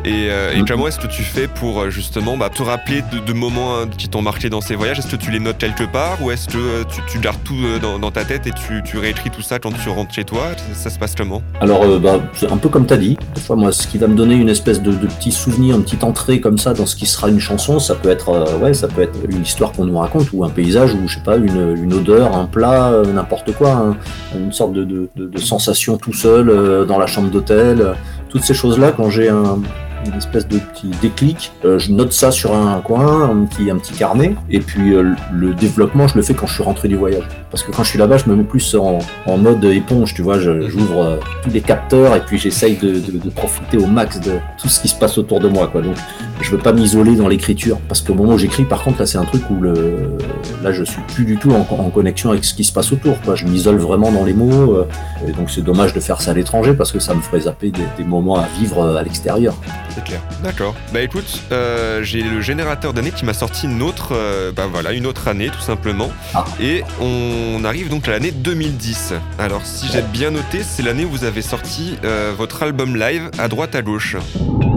Et, 0.07 0.31
euh, 0.31 0.53
et 0.55 0.87
est-ce 0.87 1.01
que 1.01 1.09
tu 1.09 1.23
fais 1.23 1.49
pour 1.49 1.81
euh, 1.81 1.91
justement 1.91 2.37
bah, 2.37 2.49
te 2.49 2.63
rappeler 2.63 3.03
de, 3.27 3.33
moments 3.33 3.77
hein, 3.77 3.89
qui 3.99 4.09
t'ont 4.09 4.23
marqué 4.23 4.49
dans 4.49 4.61
ces 4.61 4.77
voyages 4.77 5.01
Est-ce 5.01 5.09
que 5.09 5.17
tu 5.17 5.33
les 5.33 5.41
notes 5.41 5.59
quelque 5.59 5.83
part 5.83 6.23
ou 6.23 6.31
est-ce 6.31 6.47
que 6.47 6.57
euh, 6.57 6.85
tu, 7.09 7.19
gardes 7.19 7.43
tout 7.43 7.57
euh, 7.65 7.81
dans, 7.99 8.11
ta 8.13 8.25
tête 8.25 8.47
et 8.47 8.53
tu, 8.53 8.99
réécris 8.99 9.31
tout 9.31 9.43
ça 9.43 9.59
quand 9.59 9.73
tu 9.73 9.89
rentres 9.89 10.15
chez 10.15 10.23
toi? 10.23 10.43
Ça, 10.75 10.91
se 10.91 10.99
passe 10.99 11.17
comment? 11.17 11.43
Alors, 11.61 11.83
euh, 11.83 11.99
bah, 11.99 12.21
un 12.49 12.57
peu 12.57 12.69
comme 12.69 12.87
tu 12.87 12.95
as 12.95 12.99
dit. 12.99 13.17
Moi, 13.51 13.73
ce 13.73 13.89
qui 13.89 13.99
va 13.99 14.07
me 14.07 14.15
donner 14.15 14.37
une 14.37 14.49
espèce 14.49 14.81
de, 14.81 14.93
petit 14.93 15.33
souvenir, 15.33 15.75
une 15.75 15.83
petite 15.83 16.05
entrée 16.05 16.41
comme 16.41 16.59
ça 16.59 16.73
dans 16.73 16.87
ce 16.87 16.95
qui 16.95 17.07
sera 17.07 17.29
une 17.29 17.41
chanson, 17.41 17.79
ça 17.79 17.97
peut 17.97 18.11
être, 18.11 18.29
euh, 18.29 18.59
ouais, 18.59 18.75
ça 18.75 18.87
peut 18.87 19.03
être 19.03 19.19
une 19.29 19.43
histoire 19.43 19.73
qu'on 19.73 19.87
nous 19.87 19.99
raconte 19.99 20.33
ou 20.33 20.45
un 20.45 20.51
paysage 20.51 20.95
ou 20.95 21.09
je 21.09 21.15
sais 21.15 21.23
pas, 21.25 21.37
une, 21.37 21.93
odeur, 21.93 22.37
un 22.37 22.47
plat, 22.47 22.91
euh, 22.91 23.13
n'importe 23.13 23.53
quoi, 23.55 23.73
hein. 23.73 23.97
une 24.37 24.53
sorte 24.53 24.73
de, 24.73 25.09
sensation 25.39 25.97
tout 25.97 26.13
seul 26.13 26.49
euh, 26.49 26.85
dans 26.85 26.99
la 26.99 27.07
chambre 27.07 27.31
d'hôtel. 27.31 27.81
euh, 27.81 27.95
Toutes 28.29 28.43
ces 28.43 28.55
choses-là, 28.55 28.93
quand 28.93 29.11
j'ai 29.11 29.29
un 29.29 29.59
une 30.05 30.15
espèce 30.15 30.47
de 30.47 30.59
petit 30.59 30.91
déclic, 31.03 31.53
euh, 31.65 31.79
je 31.79 31.91
note 31.93 32.13
ça 32.13 32.31
sur 32.31 32.55
un 32.55 32.81
coin, 32.81 33.31
un 33.31 33.45
petit, 33.47 33.71
un 33.71 33.77
petit 33.79 33.95
carnet, 33.95 34.35
et 34.51 34.61
puis 34.61 34.95
euh, 34.95 35.15
le 35.33 35.55
développement, 35.55 36.07
je 36.09 36.17
le 36.17 36.23
fais 36.23 36.35
quand 36.35 36.47
je 36.47 36.55
suis 36.55 36.63
rentré 36.63 36.89
du 36.89 36.97
voyage. 36.97 37.25
Parce 37.51 37.63
que 37.63 37.73
quand 37.73 37.83
je 37.83 37.89
suis 37.91 37.99
là-bas, 37.99 38.19
je 38.19 38.29
me 38.29 38.37
mets 38.37 38.45
plus 38.45 38.75
en, 38.75 38.99
en 39.27 39.37
mode 39.39 39.65
éponge, 39.65 40.15
tu 40.15 40.23
vois, 40.23 40.39
je- 40.39 40.69
j'ouvre 40.69 41.03
euh, 41.03 41.17
tous 41.43 41.51
les 41.51 41.61
capteurs 41.61 42.15
et 42.15 42.21
puis 42.21 42.39
j'essaye 42.39 42.77
de, 42.77 42.91
de- 43.01 43.19
de 43.19 43.31
profiter 43.31 43.79
au 43.79 43.87
max 43.87 44.21
de 44.21 44.33
tout 44.61 44.69
ce 44.69 44.81
qui 44.81 44.89
se 44.89 44.95
passe 44.99 45.17
autour 45.19 45.41
de 45.41 45.49
moi, 45.49 45.67
quoi. 45.69 45.81
Donc, 45.83 45.97
je 46.41 46.51
veux 46.51 46.59
pas 46.59 46.73
m'isoler 46.73 47.17
dans 47.17 47.29
l'écriture, 47.29 47.79
parce 47.89 48.01
qu'au 48.01 48.15
moment 48.15 48.35
où 48.35 48.39
j'écris, 48.39 48.65
par 48.65 48.83
contre, 48.83 49.01
là, 49.01 49.07
c'est 49.07 49.19
un 49.19 49.25
truc 49.25 49.43
où 49.51 49.61
le, 49.61 50.19
là, 50.63 50.73
je 50.73 50.85
suis 50.85 51.01
plus 51.15 51.25
du 51.25 51.37
tout 51.37 51.51
en, 51.51 51.67
en 51.71 51.91
connexion 51.91 52.31
avec 52.31 52.45
ce 52.45 52.55
qui 52.55 52.65
se 52.65 52.73
passe 52.73 52.93
autour, 52.93 53.21
quoi. 53.23 53.35
Je 53.35 53.47
m'isole 53.47 53.77
vraiment 53.77 54.13
dans 54.13 54.25
les 54.25 54.35
mots, 54.35 54.75
euh, 54.75 54.87
et 55.27 55.33
donc 55.33 55.51
c'est 55.51 55.63
dommage 55.63 55.93
de 55.93 56.01
faire 56.01 56.21
ça 56.21 56.33
à 56.33 56.35
l'étranger 56.35 56.75
parce 56.75 56.93
que 56.93 56.99
ça 56.99 57.15
me 57.15 57.21
ferait 57.21 57.41
zapper 57.41 57.71
des, 57.71 57.83
des 57.97 58.05
moments 58.05 58.37
à 58.37 58.47
vivre 58.59 58.81
euh, 58.81 58.97
à 58.97 59.03
l'extérieur. 59.03 59.55
C'est 59.91 60.05
clair. 60.05 60.21
D'accord. 60.43 60.75
Bah 60.93 61.03
écoute, 61.03 61.43
euh, 61.53 62.03
j'ai 62.03 62.23
le 62.23 62.41
générateur 62.41 62.93
d'année 62.93 63.11
qui 63.11 63.25
m'a 63.25 63.35
sorti 63.35 63.67
une 63.67 63.83
autre, 63.83 64.11
euh, 64.13 64.53
bah 64.53 64.67
voilà, 64.71 64.93
une 64.93 65.07
autre 65.07 65.29
année 65.29 65.49
tout 65.49 65.61
simplement. 65.61 66.11
Ah. 66.35 66.45
Et 66.61 66.83
on 67.01 67.65
arrive 67.65 67.89
donc 67.89 68.09
à 68.09 68.11
l'année 68.13 68.31
2010. 68.31 69.15
Alors 69.39 69.65
si 69.65 69.87
j'ai 69.93 70.03
bien 70.03 70.31
noté, 70.31 70.63
c'est 70.63 70.83
l'année 70.83 71.05
où 71.05 71.11
vous 71.11 71.25
avez 71.25 71.43
sorti 71.43 71.97
votre 72.37 72.63
album 72.63 72.97
live 72.97 73.31
à 73.39 73.49
droite 73.49 73.75
à 73.75 73.83
gauche.« 73.83 74.17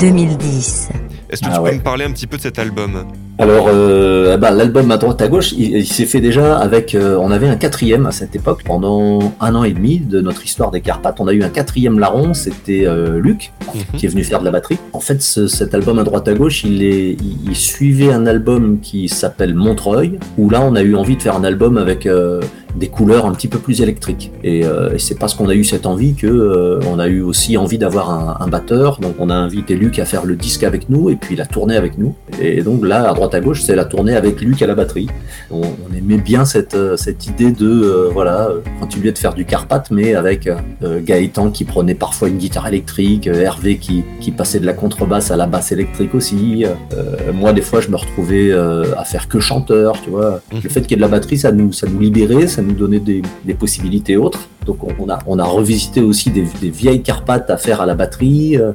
2010. 0.00 0.88
Est-ce 1.30 1.42
que 1.42 1.46
Ah 1.50 1.56
tu 1.56 1.60
ouais. 1.60 1.70
peux 1.70 1.76
me 1.76 1.82
parler 1.82 2.04
un 2.04 2.10
petit 2.10 2.26
peu 2.26 2.36
de 2.38 2.42
cet 2.42 2.58
album 2.58 3.04
Alors, 3.38 3.66
euh, 3.68 4.36
bah, 4.36 4.50
l'album 4.50 4.90
à 4.90 4.96
droite 4.96 5.20
à 5.22 5.28
gauche, 5.28 5.52
il, 5.52 5.76
il 5.76 5.86
s'est 5.86 6.06
fait 6.06 6.20
déjà 6.20 6.58
avec. 6.58 6.94
euh, 6.94 7.16
on 7.20 7.30
avait 7.30 7.46
un 7.48 7.54
quatrième 7.56 8.06
à 8.06 8.10
cette 8.10 8.34
époque. 8.34 8.62
Pendant 8.64 9.32
un 9.40 9.54
an 9.54 9.62
et 9.62 9.72
demi 9.72 10.00
de 10.00 10.20
notre 10.20 10.44
histoire 10.44 10.70
des 10.72 10.80
Carpates, 10.80 11.20
on 11.20 11.28
a 11.28 11.32
eu 11.32 11.42
un 11.44 11.48
quatrième 11.50 11.98
larron. 12.00 12.34
C'était 12.34 12.84
euh, 12.86 13.20
Luc 13.20 13.52
qui 13.96 14.06
est 14.06 14.08
venu 14.08 14.24
faire 14.24 14.40
de 14.40 14.44
la 14.46 14.50
batterie. 14.50 14.78
En 14.92 15.00
fait, 15.00 15.22
ce- 15.22 15.46
cet 15.46 15.74
album 15.74 15.98
à 16.00 16.02
droite 16.04 16.26
à 16.26 16.34
gauche, 16.34 16.64
il, 16.64 16.82
est, 16.82 17.12
il, 17.12 17.36
il 17.50 17.54
suivait 17.56 18.10
un 18.12 18.26
album 18.26 18.80
qui 18.80 19.08
s'appelle 19.08 19.54
Montreuil, 19.54 20.18
où 20.38 20.50
là, 20.50 20.62
on 20.62 20.74
a 20.74 20.82
eu 20.82 20.96
envie 20.96 21.16
de 21.16 21.22
faire 21.22 21.36
un 21.36 21.44
album 21.44 21.76
avec 21.78 22.06
euh, 22.06 22.40
des 22.76 22.88
couleurs 22.88 23.26
un 23.26 23.32
petit 23.32 23.48
peu 23.48 23.58
plus 23.58 23.82
électriques. 23.82 24.30
Et, 24.44 24.64
euh, 24.64 24.94
et 24.94 24.98
c'est 24.98 25.18
parce 25.18 25.34
qu'on 25.34 25.48
a 25.48 25.54
eu 25.54 25.64
cette 25.64 25.86
envie 25.86 26.14
que 26.14 26.26
euh, 26.26 26.80
on 26.90 26.98
a 26.98 27.08
eu 27.08 27.20
aussi 27.20 27.56
envie 27.56 27.78
d'avoir 27.78 28.10
un, 28.10 28.36
un 28.44 28.48
batteur. 28.48 28.98
Donc, 29.00 29.14
on 29.18 29.30
a 29.30 29.34
invité 29.34 29.76
Luc 29.76 29.98
à 29.98 30.04
faire 30.04 30.24
le 30.24 30.36
disque 30.36 30.62
avec 30.64 30.88
nous 30.88 31.10
et 31.10 31.16
puis 31.16 31.36
la 31.36 31.46
tournée 31.46 31.76
avec 31.76 31.98
nous. 31.98 32.14
Et 32.40 32.62
donc 32.62 32.84
là, 32.84 33.10
à 33.10 33.14
droite 33.14 33.34
à 33.34 33.40
gauche, 33.40 33.62
c'est 33.62 33.76
la 33.76 33.84
tournée 33.84 34.14
avec 34.14 34.40
Luc 34.40 34.62
à 34.62 34.66
la 34.66 34.74
batterie. 34.74 35.08
On, 35.50 35.60
on 35.60 35.96
aimait 35.96 36.18
bien 36.18 36.44
cette, 36.44 36.74
euh, 36.74 36.96
cette 36.96 37.26
idée 37.26 37.52
de 37.52 37.68
euh, 37.68 38.10
voilà 38.12 38.48
euh, 38.48 38.60
continuer 38.78 39.12
de 39.12 39.18
faire 39.18 39.34
du 39.34 39.44
Carpath, 39.44 39.90
mais 39.90 40.14
avec 40.14 40.46
euh, 40.46 41.00
Gaëtan 41.02 41.50
qui 41.50 41.64
prenait 41.64 41.94
parfois 41.94 42.28
une 42.28 42.38
guitare 42.38 42.68
électrique, 42.68 43.26
euh, 43.26 43.40
Hervé 43.40 43.78
qui, 43.78 44.04
qui 44.20 44.30
passait 44.30 44.60
de 44.60 44.66
la 44.66 44.72
contrebasse 44.72 45.30
à 45.30 45.36
la 45.36 45.46
basse 45.46 45.72
électrique 45.72 46.14
aussi. 46.14 46.64
Euh, 46.64 47.32
moi, 47.32 47.52
des 47.52 47.62
fois, 47.62 47.80
je 47.80 47.88
me 47.88 47.96
retrouvais 47.96 48.50
euh, 48.50 48.84
à 48.96 49.04
faire 49.04 49.28
que 49.28 49.40
chanteur, 49.40 50.00
tu 50.02 50.10
vois. 50.10 50.40
Mhm. 50.52 50.60
Le 50.64 50.68
fait 50.68 50.80
qu'il 50.82 50.92
y 50.92 50.94
ait 50.94 50.96
de 50.96 51.02
la 51.02 51.08
batterie, 51.08 51.38
ça 51.38 51.52
nous, 51.52 51.72
ça 51.72 51.86
nous 51.86 51.98
libérait, 51.98 52.46
ça 52.46 52.59
nous 52.60 52.74
donnait 52.74 53.00
des, 53.00 53.22
possibilités 53.58 54.16
autres. 54.16 54.48
Donc, 54.66 54.84
on, 54.84 54.92
on 54.98 55.08
a, 55.08 55.18
on 55.26 55.38
a 55.38 55.44
revisité 55.44 56.00
aussi 56.00 56.30
des, 56.30 56.46
des 56.60 56.70
vieilles 56.70 57.02
Carpates 57.02 57.50
à 57.50 57.56
faire 57.56 57.80
à 57.80 57.86
la 57.86 57.94
batterie. 57.94 58.56
euh, 58.56 58.72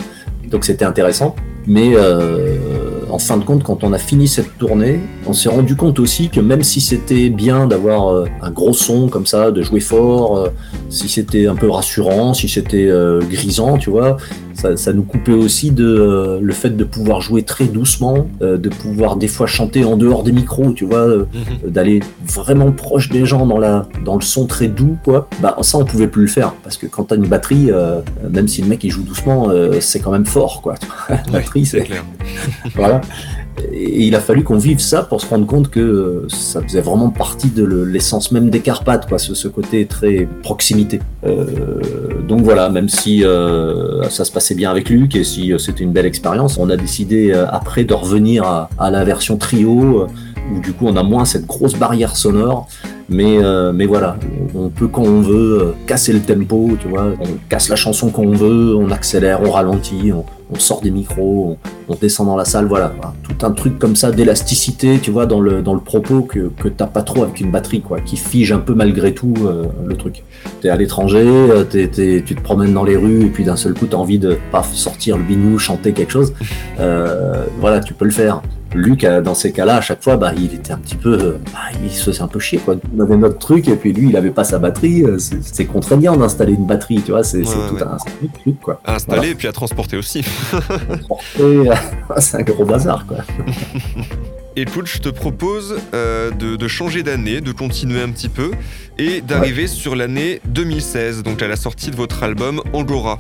donc, 0.50 0.66
c'était 0.66 0.86
intéressant. 0.86 1.36
Mais 1.68 1.94
euh, 1.96 2.58
en 3.10 3.18
fin 3.20 3.38
de 3.38 3.44
compte, 3.44 3.64
quand 3.64 3.84
on 3.84 3.94
a 3.94 3.98
fini 3.98 4.28
cette 4.28 4.58
tournée, 4.58 5.00
on 5.26 5.34
s'est 5.34 5.50
rendu 5.50 5.76
compte 5.76 6.00
aussi 6.00 6.30
que 6.30 6.40
même 6.40 6.64
si 6.64 6.82
c'était 6.82 7.30
bien 7.30 7.68
d'avoir 7.68 8.10
euh, 8.10 8.26
un 8.42 8.52
gros 8.52 8.74
son 8.74 9.08
comme 9.08 9.26
ça, 9.26 9.52
de 9.52 9.62
jouer 9.62 9.80
fort, 9.80 10.38
euh, 10.38 10.50
si 10.90 11.08
c'était 11.08 11.48
un 11.48 11.56
peu 11.56 11.70
rassurant, 11.70 12.34
si 12.34 12.48
c'était 12.50 12.88
euh, 12.90 13.22
grisant, 13.22 13.78
tu 13.78 13.90
vois, 13.90 14.18
Ça, 14.58 14.78
ça 14.78 14.94
nous 14.94 15.04
coupait 15.04 15.34
aussi 15.34 15.72
de 15.72 15.86
euh, 15.86 16.40
le 16.42 16.54
fait 16.54 16.70
de 16.78 16.86
pouvoir 16.86 17.20
jouer 17.20 17.44
très 17.44 17.66
doucement, 17.66 18.28
euh, 18.42 18.58
de 18.58 18.70
pouvoir 18.70 19.18
des 19.18 19.28
fois 19.28 19.48
chanter 19.48 19.84
en 19.84 19.98
dehors 19.98 20.24
des 20.24 20.32
micros, 20.32 20.72
tu 20.72 20.86
vois, 20.86 21.00
euh, 21.00 21.26
Mhm. 21.34 21.72
d'aller 21.72 22.00
vraiment 22.26 22.72
proche 22.72 23.10
des 23.10 23.26
gens 23.26 23.46
dans 23.46 23.58
la 23.60 23.86
dans 24.06 24.16
le 24.16 24.22
son 24.22 24.46
très 24.46 24.68
doux, 24.70 24.96
quoi. 25.04 25.28
Bah 25.42 25.58
ça, 25.62 25.78
on 25.78 25.84
pouvait 25.84 26.08
plus 26.08 26.22
le 26.22 26.28
faire 26.30 26.54
parce 26.64 26.78
que 26.78 26.88
quand 26.88 27.04
t'as 27.06 27.18
une 27.18 27.28
batterie, 27.28 27.68
euh, 27.70 28.00
même 28.30 28.48
si 28.48 28.62
le 28.62 28.68
mec 28.70 28.82
il 28.86 28.92
joue 28.92 29.04
doucement, 29.04 29.50
euh, 29.50 29.82
c'est 29.82 30.00
quand 30.00 30.12
même 30.12 30.26
fort, 30.26 30.62
quoi. 30.62 30.76
La 31.10 31.18
batterie, 31.34 31.55
C'est 31.64 31.80
c'est 31.80 31.84
clair. 31.86 32.04
voilà. 32.76 33.02
Et 33.72 34.04
il 34.06 34.16
a 34.16 34.20
fallu 34.20 34.44
qu'on 34.44 34.58
vive 34.58 34.80
ça 34.80 35.04
pour 35.04 35.22
se 35.22 35.28
rendre 35.28 35.46
compte 35.48 35.70
que 35.70 35.80
euh, 35.80 36.26
ça 36.28 36.62
faisait 36.62 36.82
vraiment 36.82 37.10
partie 37.10 37.50
de 37.50 37.64
le- 37.64 37.86
l'essence 37.86 38.32
même 38.34 38.50
des 38.50 38.60
Carpates, 38.60 39.08
quoi, 39.08 39.18
ce, 39.18 39.34
ce 39.34 39.48
côté 39.48 39.86
très 39.86 40.28
proximité. 40.44 41.00
Euh, 41.26 41.46
donc 42.28 42.42
voilà, 42.42 42.70
même 42.70 42.90
si 42.90 43.24
euh, 43.24 44.04
ça 44.10 44.26
se 44.26 44.32
passait 44.32 44.56
bien 44.56 44.70
avec 44.72 44.90
Luc 44.90 45.16
et 45.16 45.24
si 45.24 45.54
c'était 45.58 45.84
une 45.86 45.94
belle 45.94 46.06
expérience, 46.06 46.58
on 46.58 46.70
a 46.70 46.76
décidé 46.76 47.32
après 47.32 47.86
de 47.86 47.94
revenir 47.94 48.44
à, 48.44 48.70
à 48.78 48.92
la 48.92 49.06
version 49.06 49.38
trio, 49.38 50.08
où 50.54 50.60
du 50.60 50.74
coup 50.74 50.86
on 50.88 50.96
a 50.98 51.04
moins 51.04 51.24
cette 51.26 51.46
grosse 51.46 51.76
barrière 51.76 52.16
sonore. 52.18 52.68
Mais, 53.08 53.38
euh, 53.38 53.72
mais 53.72 53.86
voilà, 53.86 54.18
on 54.56 54.70
peut 54.70 54.88
quand 54.88 55.04
on 55.04 55.22
veut 55.22 55.76
casser 55.86 56.12
le 56.12 56.20
tempo, 56.22 56.72
tu 56.82 56.88
vois, 56.88 57.06
on 57.22 57.28
casse 57.50 57.70
la 57.70 57.76
chanson 57.76 58.10
quand 58.10 58.24
on 58.24 58.34
veut, 58.34 58.76
on 58.76 58.90
accélère, 58.90 59.42
on 59.44 59.52
ralentit, 59.52 60.12
on, 60.12 60.26
on 60.52 60.60
sort 60.60 60.82
des 60.82 60.92
micros, 60.92 61.58
on, 61.88 61.96
descend 61.96 62.28
dans 62.28 62.36
la 62.36 62.46
salle, 62.46 62.66
voilà, 62.66 62.94
tout 63.24 63.46
un 63.46 63.52
truc 63.52 63.80
comme 63.80 63.96
ça 63.96 64.12
d'élasticité, 64.12 65.00
tu 65.02 65.12
vois, 65.12 65.26
dans 65.26 65.40
le, 65.40 65.64
propos 65.80 66.22
que, 66.22 66.52
que 66.62 66.68
t'as 66.68 66.88
pas 66.88 67.02
trop 67.02 67.24
avec 67.24 67.40
une 67.40 67.52
batterie, 67.52 67.82
quoi, 67.82 68.00
qui 68.00 68.18
fige 68.18 68.52
un 68.52 68.60
peu 68.60 68.74
malgré 68.74 69.14
tout 69.14 69.34
euh, 69.46 69.66
le 69.86 69.96
truc. 69.96 70.24
T'es 70.62 70.70
à 70.70 70.76
l'étranger, 70.76 71.26
euh, 71.26 71.64
tu 71.64 72.36
te 72.36 72.42
promènes 72.42 72.74
dans 72.74 72.84
les 72.84 72.96
rues 72.96 73.26
et 73.26 73.30
puis 73.30 73.44
d'un 73.44 73.56
seul 73.56 73.74
coup 73.74 73.88
t'as 73.88 73.98
envie 73.98 74.20
de 74.20 74.38
paf, 74.52 74.74
sortir 74.74 75.18
le 75.18 75.24
binou, 75.24 75.58
chanter 75.58 75.94
quelque 75.94 76.12
chose, 76.12 76.34
euh, 76.80 77.46
voilà, 77.60 77.80
tu 77.80 77.94
peux 77.94 78.06
le 78.06 78.12
faire. 78.12 78.42
Luc, 78.76 79.04
euh, 79.04 79.22
dans 79.22 79.34
ces 79.36 79.52
cas-là, 79.52 79.78
à 79.78 79.82
chaque 79.82 80.04
fois, 80.04 80.18
bah, 80.18 80.34
il 80.36 80.54
était 80.54 80.74
un 80.74 80.78
petit 80.78 80.96
peu, 80.96 81.14
euh, 81.14 81.38
bah, 81.54 81.60
il 81.84 81.90
se 81.92 82.04
faisait 82.04 82.22
un 82.22 82.28
peu 82.28 82.40
chier, 82.40 82.60
quoi. 82.60 82.76
On 82.96 83.02
avait 83.02 83.16
notre 83.18 83.40
truc 83.40 83.68
et 83.68 83.76
puis 83.76 83.94
lui, 83.94 84.10
il 84.10 84.18
avait 84.18 84.32
pas 84.32 84.44
sa 84.44 84.60
batterie. 84.60 85.04
euh, 85.04 85.18
c'est 85.18 85.66
contraignant 85.66 86.16
d'installer 86.18 86.54
une 86.54 86.66
batterie, 86.66 87.02
tu 87.04 87.12
vois. 87.12 87.24
C'est 87.24 87.40
Ouais, 87.40 87.46
tout 87.70 87.76
ouais. 87.76 87.82
un, 87.84 87.98
truc, 88.44 88.60
quoi. 88.62 88.82
À 88.84 88.96
installer 88.96 89.30
et 89.30 89.36
puis 89.36 89.48
à 89.48 89.52
transporter 89.52 89.98
aussi. 89.98 90.24
C'est 92.18 92.38
un 92.38 92.42
gros 92.44 92.66
bazar, 92.66 93.06
quoi. 93.06 93.18
Et 94.58 94.64
Poul, 94.66 94.86
je 94.88 95.00
te 95.00 95.10
propose 95.10 95.76
euh, 95.94 96.32
de, 96.32 96.56
de 96.56 96.68
changer 96.70 97.04
d'année, 97.04 97.42
de 97.42 97.52
continuer 97.52 98.02
un 98.02 98.10
petit 98.10 98.30
peu 98.30 98.52
et 98.98 99.20
d'arriver 99.20 99.68
sur 99.68 99.98
l'année 99.98 100.40
2016, 100.46 101.24
donc 101.24 101.42
à 101.42 101.48
la 101.50 101.58
sortie 101.58 101.92
de 101.92 101.98
votre 101.98 102.24
album 102.24 102.62
Angora. 102.72 103.20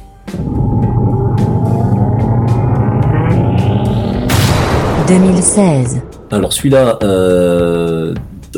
2016, 5.08 6.02
Alors 6.32 6.52
celui-là, 6.52 6.98
euh, 7.04 8.14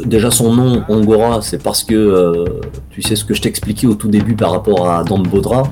déjà 0.06 0.32
son 0.32 0.54
nom, 0.54 0.84
Angora, 0.90 1.42
c'est 1.42 1.62
parce 1.62 1.84
que 1.84 1.96
euh, 1.96 2.46
tu 2.90 3.02
sais 3.02 3.16
ce 3.16 3.24
que 3.26 3.34
je 3.34 3.42
t'expliquais 3.42 3.88
au 3.88 3.96
tout 3.96 4.08
début 4.08 4.36
par 4.36 4.52
rapport 4.52 4.90
à 4.90 5.04
Dan 5.04 5.24
Baudra. 5.24 5.64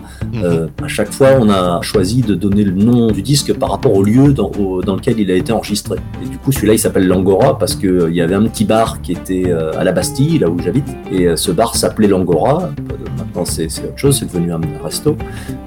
Euh, 0.44 0.68
à 0.84 0.88
chaque 0.88 1.12
fois, 1.12 1.30
on 1.40 1.50
a 1.50 1.82
choisi 1.82 2.22
de 2.22 2.36
donner 2.36 2.64
le 2.64 2.72
nom 2.74 3.12
du 3.12 3.22
disque 3.22 3.54
par 3.54 3.72
rapport 3.72 3.94
au 3.94 4.04
lieu 4.04 4.34
dans, 4.34 4.52
au- 4.60 4.82
dans 4.82 4.96
lequel 4.96 5.20
il 5.20 5.32
a 5.32 5.36
été 5.36 5.52
enregistré. 5.52 5.98
Et 6.24 6.28
du 6.28 6.38
coup, 6.38 6.52
celui-là, 6.52 6.74
il 6.74 6.80
s'appelle 6.80 7.08
l'Angora 7.08 7.58
parce 7.58 7.76
que 7.76 7.88
euh, 7.88 8.12
y 8.12 8.22
avait 8.22 8.36
un 8.36 8.44
petit 8.44 8.66
bar 8.66 9.02
qui 9.02 9.12
était 9.14 9.46
euh, 9.48 9.72
à 9.78 9.84
la 9.84 9.92
Bastille, 9.92 10.40
là 10.40 10.50
où 10.50 10.58
j'habite, 10.60 10.88
et 11.12 11.36
ce 11.36 11.52
bar 11.52 11.76
s'appelait 11.76 12.08
l'Angora. 12.08 12.70
Maintenant, 13.18 13.46
c'est 13.46 13.66
autre 13.66 13.98
chose, 13.98 14.18
c'est 14.20 14.26
devenu 14.32 14.52
un 14.52 14.62
resto. 14.84 15.16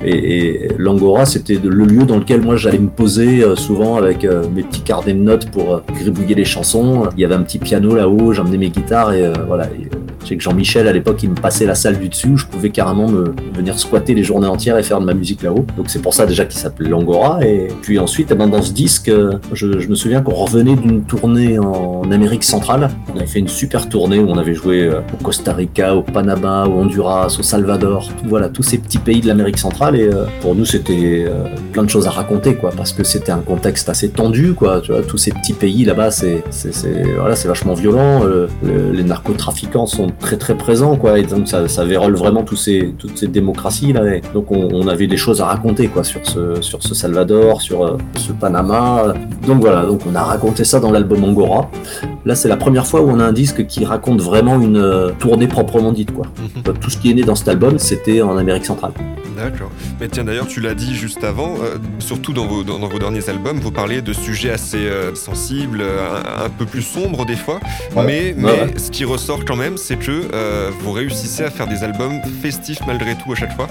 Et, 0.05 0.11
et 0.38 0.68
l'Angora, 0.79 1.27
c'était 1.27 1.59
le 1.62 1.85
lieu 1.85 2.05
dans 2.05 2.18
lequel 2.18 2.42
moi 2.42 2.57
j'allais 2.57 2.79
me 2.79 2.88
poser 2.88 3.42
souvent 3.57 3.97
avec 3.97 4.27
mes 4.55 4.62
petits 4.62 4.83
carnets 4.83 5.14
de 5.14 5.18
notes 5.21 5.51
pour 5.51 5.83
gribouiller 5.94 6.35
les 6.35 6.44
chansons. 6.44 7.09
Il 7.16 7.21
y 7.21 7.25
avait 7.25 7.35
un 7.35 7.42
petit 7.42 7.59
piano 7.59 7.94
là-haut, 7.97 8.33
j'emmenais 8.48 8.58
mes 8.58 8.70
guitares 8.70 9.12
et 9.12 9.26
euh, 9.26 9.32
voilà. 9.46 9.66
Sais 10.29 10.37
que 10.37 10.43
Jean-Michel 10.43 10.87
à 10.88 10.93
l'époque 10.93 11.23
il 11.23 11.31
me 11.31 11.35
passait 11.35 11.67
la 11.67 11.75
salle 11.75 11.99
du 11.99 12.09
dessus 12.09 12.29
où 12.29 12.37
je 12.37 12.47
pouvais 12.47 12.71
carrément 12.71 13.09
me 13.09 13.35
venir 13.55 13.79
squatter 13.79 14.14
les 14.14 14.25
journées 14.25 14.47
entières 14.47 14.79
et 14.79 14.83
faire 14.83 15.01
de 15.01 15.07
ma 15.07 15.14
musique 15.14 15.43
là-haut. 15.43 15.64
Donc 15.77 15.87
c'est 15.88 16.03
pour 16.03 16.14
ça 16.14 16.27
déjà 16.27 16.45
qu'il 16.45 16.59
s'appelait 16.61 16.88
l'Angora. 16.88 17.45
Et 17.45 17.69
puis 17.83 17.99
ensuite, 17.99 18.29
eh 18.31 18.35
ben, 18.35 18.47
dans 18.47 18.62
ce 18.62 18.73
disque, 18.73 19.11
je, 19.53 19.67
me 19.88 19.95
souviens 19.95 20.23
qu'on 20.23 20.35
revenait 20.35 20.77
d'une 20.77 21.03
tournée 21.03 21.59
en 21.59 22.11
Amérique 22.11 22.45
centrale. 22.45 22.88
On 23.12 23.17
avait 23.17 23.27
fait 23.27 23.38
une 23.38 23.49
super 23.49 23.88
tournée 23.88 24.19
où 24.19 24.29
on 24.29 24.38
avait 24.38 24.55
joué 24.55 24.83
euh, 24.83 25.01
au 25.14 25.23
Costa 25.23 25.53
Rica, 25.53 25.95
au 25.95 26.03
Panama, 26.03 26.67
au 26.67 26.81
Honduras, 26.81 27.37
au 27.38 27.43
Salvador, 27.43 28.11
voilà 28.25 28.49
tous 28.49 28.62
ces 28.62 28.79
petits 28.79 28.99
pays 28.99 29.21
de 29.21 29.27
l'Amérique 29.27 29.59
centrale. 29.59 29.97
Et 29.97 30.09
euh, 30.09 30.25
pour 30.41 30.55
nous, 30.55 30.64
c'était 30.64 31.25
euh, 31.27 31.45
plein 31.73 31.83
de 31.83 31.91
choses 31.91 32.07
à 32.07 32.11
raconter, 32.11 32.55
quoi, 32.55 32.71
parce 32.77 32.93
que 32.93 33.05
c'était 33.05 33.33
un 33.33 33.38
contexte 33.41 33.88
assez 33.88 34.11
tendu, 34.11 34.53
quoi. 34.53 34.81
Tu 34.81 34.93
vois, 34.93 35.03
tous 35.03 35.19
ces 35.19 35.31
petits 35.31 35.53
pays 35.53 35.85
là-bas, 35.85 36.11
c'est 36.11 36.43
voilà, 37.19 37.35
vachement 37.35 37.75
violent. 37.75 38.25
le- 38.25 38.49
les 38.93 39.05
narcotrafiquants 39.05 39.87
sont 39.87 40.09
très 40.20 40.37
très 40.37 40.54
présents, 40.57 40.96
quoi. 40.96 41.18
Et 41.18 41.22
donc 41.22 41.48
ça, 41.48 41.68
ça 41.68 41.85
vérole 41.85 42.14
vraiment 42.16 42.42
tous 42.42 42.57
ces 42.57 42.94
toutes 42.98 43.16
ces 43.18 43.26
démocraties 43.28 43.92
là. 43.92 44.16
Et 44.16 44.22
donc 44.35 44.50
on, 44.50 44.68
on 44.72 44.88
avait 44.88 45.07
des 45.07 45.16
choses 45.16 45.40
à 45.40 45.46
raconter, 45.46 45.88
quoi, 45.88 46.04
sur 46.04 46.20
ce 46.26 46.61
sur 46.61 46.83
ce 46.83 46.94
Salvador, 46.94 47.61
sur 47.62 47.85
euh, 47.85 47.96
ce 48.16 48.33
Panama. 48.33 49.14
Donc 49.46 49.61
voilà, 49.61 49.85
donc 49.87 50.00
on 50.11 50.14
a 50.14 50.22
raconté 50.22 50.64
ça 50.64 50.81
dans 50.81 50.90
l'album 50.90 51.24
Angora. 51.24 51.70
Là, 52.24 52.35
c'est 52.35 52.48
la 52.48 52.57
première 52.57 52.87
fois 52.87 53.00
où 53.00 53.09
on 53.11 53.20
a 53.20 53.24
un 53.24 53.33
disque 53.33 53.66
qui 53.66 53.85
raconte 53.85 54.20
vraiment 54.20 54.61
une 54.61 54.76
euh, 54.76 55.11
tournée 55.18 55.46
proprement 55.48 55.92
dite, 55.92 56.12
quoi. 56.12 56.26
Tout 56.81 56.90
ce 56.90 56.98
qui 56.98 57.11
est 57.11 57.14
né 57.14 57.22
dans 57.22 57.35
cet 57.35 57.48
album, 57.48 57.78
c'était 57.78 58.20
en 58.22 58.37
Amérique 58.37 58.66
centrale. 58.66 58.92
D'accord. 59.37 59.70
Mais 60.00 60.09
tiens, 60.09 60.24
d'ailleurs, 60.24 60.48
tu 60.48 60.61
l'as 60.61 60.74
dit 60.74 60.94
juste 60.96 61.22
avant, 61.22 61.54
euh, 61.62 61.76
surtout 62.00 62.33
dans 62.33 62.46
vos, 62.46 62.64
dans, 62.64 62.78
dans 62.81 62.88
vos 62.88 62.98
derniers 62.98 63.28
albums, 63.31 63.59
vous 63.61 63.70
parlez 63.70 64.02
de 64.02 64.12
sujets 64.12 64.50
assez 64.50 64.78
euh, 64.78 65.14
sensibles, 65.14 65.81
euh, 65.81 66.00
un, 66.40 66.46
un 66.46 66.48
peu 66.50 66.64
plus 66.66 66.83
sombres 66.83 67.24
des 67.24 67.37
fois. 67.37 67.61
Ouais. 67.94 68.02
Mais, 68.04 68.35
mais 68.37 68.44
Ouais, 68.48 68.61
ouais. 68.62 68.78
ce 68.78 68.90
qui 68.90 69.04
ressort 69.04 69.44
quand 69.46 69.54
même, 69.57 69.76
c'est 69.76 69.96
que 69.98 70.28
euh, 70.32 70.70
vous 70.80 70.92
réussissez 70.92 71.44
à 71.44 71.50
faire 71.50 71.66
des 71.66 71.82
albums 71.84 72.20
festifs 72.42 72.80
malgré 72.87 73.14
tout 73.14 73.32
à 73.32 73.34
chaque 73.34 73.54
fois. 73.54 73.68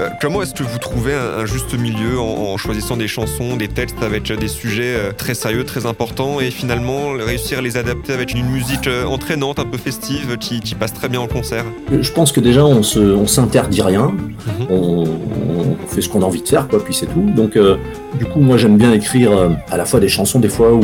Euh, 0.00 0.08
comment 0.20 0.42
est-ce 0.42 0.54
que 0.54 0.62
vous 0.62 0.78
trouvez 0.78 1.14
un, 1.14 1.40
un 1.40 1.46
juste 1.46 1.76
milieu 1.78 2.18
en, 2.20 2.52
en 2.52 2.56
choisissant 2.56 2.96
des 2.96 3.08
chansons, 3.08 3.56
des 3.56 3.68
textes 3.68 4.02
avec 4.02 4.30
des 4.32 4.48
sujets 4.48 4.94
euh, 4.96 5.12
très 5.12 5.34
sérieux, 5.34 5.64
très 5.64 5.86
importants, 5.86 6.40
et 6.40 6.50
finalement 6.50 7.12
réussir 7.12 7.58
à 7.58 7.62
les 7.62 7.76
adapter 7.76 8.12
avec 8.12 8.32
une 8.34 8.48
musique 8.50 8.88
entraînante, 9.08 9.58
un 9.58 9.64
peu 9.64 9.78
festive, 9.78 10.36
qui, 10.38 10.60
qui 10.60 10.74
passe 10.74 10.92
très 10.92 11.08
bien 11.08 11.20
en 11.20 11.26
concert? 11.26 11.64
Je 12.00 12.12
pense 12.12 12.32
que 12.32 12.40
déjà 12.40 12.64
on 12.64 12.82
se, 12.82 12.98
on 12.98 13.26
s'interdit 13.26 13.82
rien, 13.82 14.12
Mhm. 14.46 14.66
on, 14.70 15.04
on 15.04 15.86
fait 15.88 16.00
ce 16.00 16.08
qu'on 16.08 16.22
a 16.22 16.24
envie 16.24 16.40
de 16.42 16.48
faire, 16.48 16.68
quoi, 16.68 16.82
puis 16.82 16.94
c'est 16.94 17.06
tout. 17.06 17.28
Donc 17.36 17.56
euh, 17.56 17.76
du 18.18 18.24
coup 18.24 18.40
moi 18.40 18.56
j'aime 18.56 18.76
bien 18.78 18.92
écrire 18.92 19.30
à 19.70 19.76
la 19.76 19.84
fois 19.84 20.00
des 20.00 20.08
chansons 20.08 20.38
des 20.38 20.48
fois 20.48 20.72
où 20.72 20.82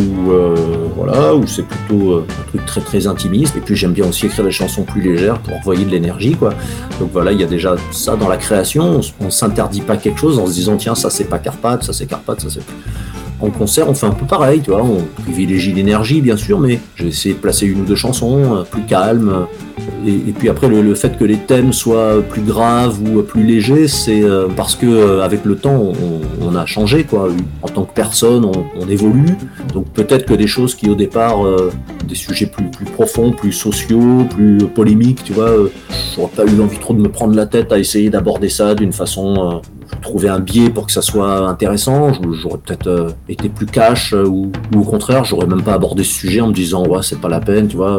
voilà 0.96 1.34
où 1.34 1.46
c'est 1.46 1.62
plutôt 1.66 2.18
un 2.18 2.42
truc 2.48 2.66
très 2.66 2.80
très 2.80 3.06
intimiste, 3.06 3.56
et 3.56 3.60
puis 3.60 3.76
j'aime 3.76 3.92
bien 3.92 4.06
aussi 4.08 4.26
écrire 4.26 4.44
des 4.44 4.50
chansons 4.50 4.83
plus 4.84 5.02
légères 5.02 5.38
pour 5.38 5.56
envoyer 5.56 5.84
de 5.84 5.90
l'énergie, 5.90 6.34
quoi. 6.34 6.50
Donc 7.00 7.10
voilà 7.12 7.32
il 7.32 7.40
y 7.40 7.44
a 7.44 7.46
déjà 7.46 7.76
ça 7.90 8.16
dans 8.16 8.28
la 8.28 8.36
création, 8.36 9.00
on, 9.00 9.26
on 9.26 9.30
s'interdit 9.30 9.80
pas 9.80 9.96
quelque 9.96 10.20
chose 10.20 10.38
en 10.38 10.46
se 10.46 10.52
disant 10.52 10.76
tiens 10.76 10.94
ça 10.94 11.10
c'est 11.10 11.24
pas 11.24 11.38
Carpath, 11.38 11.82
ça 11.82 11.92
c'est 11.92 12.06
Carpath, 12.06 12.40
ça 12.40 12.48
c'est 12.50 12.62
en 13.40 13.50
concert, 13.50 13.88
on 13.88 13.94
fait 13.94 14.06
un 14.06 14.12
peu 14.12 14.26
pareil, 14.26 14.60
tu 14.60 14.70
vois, 14.70 14.82
on 14.82 15.02
privilégie 15.22 15.72
l'énergie 15.72 16.20
bien 16.20 16.36
sûr, 16.36 16.60
mais 16.60 16.80
j'ai 16.96 17.08
essayé 17.08 17.34
de 17.34 17.40
placer 17.40 17.66
une 17.66 17.82
ou 17.82 17.84
deux 17.84 17.96
chansons 17.96 18.56
euh, 18.56 18.62
plus 18.62 18.82
calmes, 18.82 19.46
et, 20.06 20.32
puis 20.32 20.48
après, 20.48 20.68
le, 20.68 20.94
fait 20.94 21.16
que 21.16 21.24
les 21.24 21.36
thèmes 21.36 21.72
soient 21.72 22.22
plus 22.22 22.42
graves 22.42 23.00
ou 23.02 23.22
plus 23.22 23.42
légers, 23.42 23.88
c'est 23.88 24.22
euh, 24.22 24.48
parce 24.54 24.76
que 24.76 24.86
euh, 24.86 25.22
avec 25.22 25.44
le 25.44 25.56
temps, 25.56 25.92
on, 26.40 26.54
a 26.54 26.66
changé 26.66 27.02
quoi. 27.02 27.28
En 27.62 27.68
tant 27.68 27.84
que 27.84 27.92
personne, 27.94 28.44
on, 28.44 28.88
évolue. 28.88 29.36
Donc 29.72 29.86
peut-être 29.92 30.24
que 30.26 30.34
des 30.34 30.46
choses 30.46 30.74
qui 30.74 30.88
au 30.88 30.94
départ, 30.94 31.44
euh, 31.44 31.72
des 32.06 32.14
sujets 32.14 32.46
plus, 32.46 32.66
plus 32.66 32.84
profonds, 32.84 33.32
plus 33.32 33.52
sociaux, 33.52 34.24
plus 34.30 34.58
polémiques, 34.58 35.24
tu 35.24 35.32
vois, 35.32 35.50
j'aurais 36.14 36.30
pas 36.30 36.44
eu 36.44 36.60
envie 36.60 36.78
trop 36.78 36.94
de 36.94 37.00
me 37.00 37.08
prendre 37.08 37.34
la 37.34 37.46
tête 37.46 37.72
à 37.72 37.78
essayer 37.78 38.10
d'aborder 38.10 38.48
ça 38.48 38.74
d'une 38.74 38.92
façon. 38.92 39.62
Trouver 40.04 40.28
un 40.28 40.38
biais 40.38 40.70
pour 40.70 40.86
que 40.86 40.92
ça 40.92 41.02
soit 41.02 41.48
intéressant. 41.48 42.12
J'aurais 42.40 42.58
peut-être 42.58 42.86
euh, 42.86 43.08
été 43.28 43.48
plus 43.48 43.66
cash 43.66 44.12
euh, 44.12 44.24
ou, 44.26 44.52
ou 44.74 44.80
au 44.80 44.84
contraire, 44.84 45.24
j'aurais 45.24 45.46
même 45.46 45.62
pas 45.62 45.72
abordé 45.72 46.04
ce 46.04 46.12
sujet 46.12 46.40
en 46.42 46.48
me 46.48 46.52
disant 46.52 46.86
ouais 46.86 47.00
c'est 47.02 47.20
pas 47.20 47.28
la 47.28 47.40
peine, 47.40 47.66
tu 47.66 47.76
vois. 47.76 47.98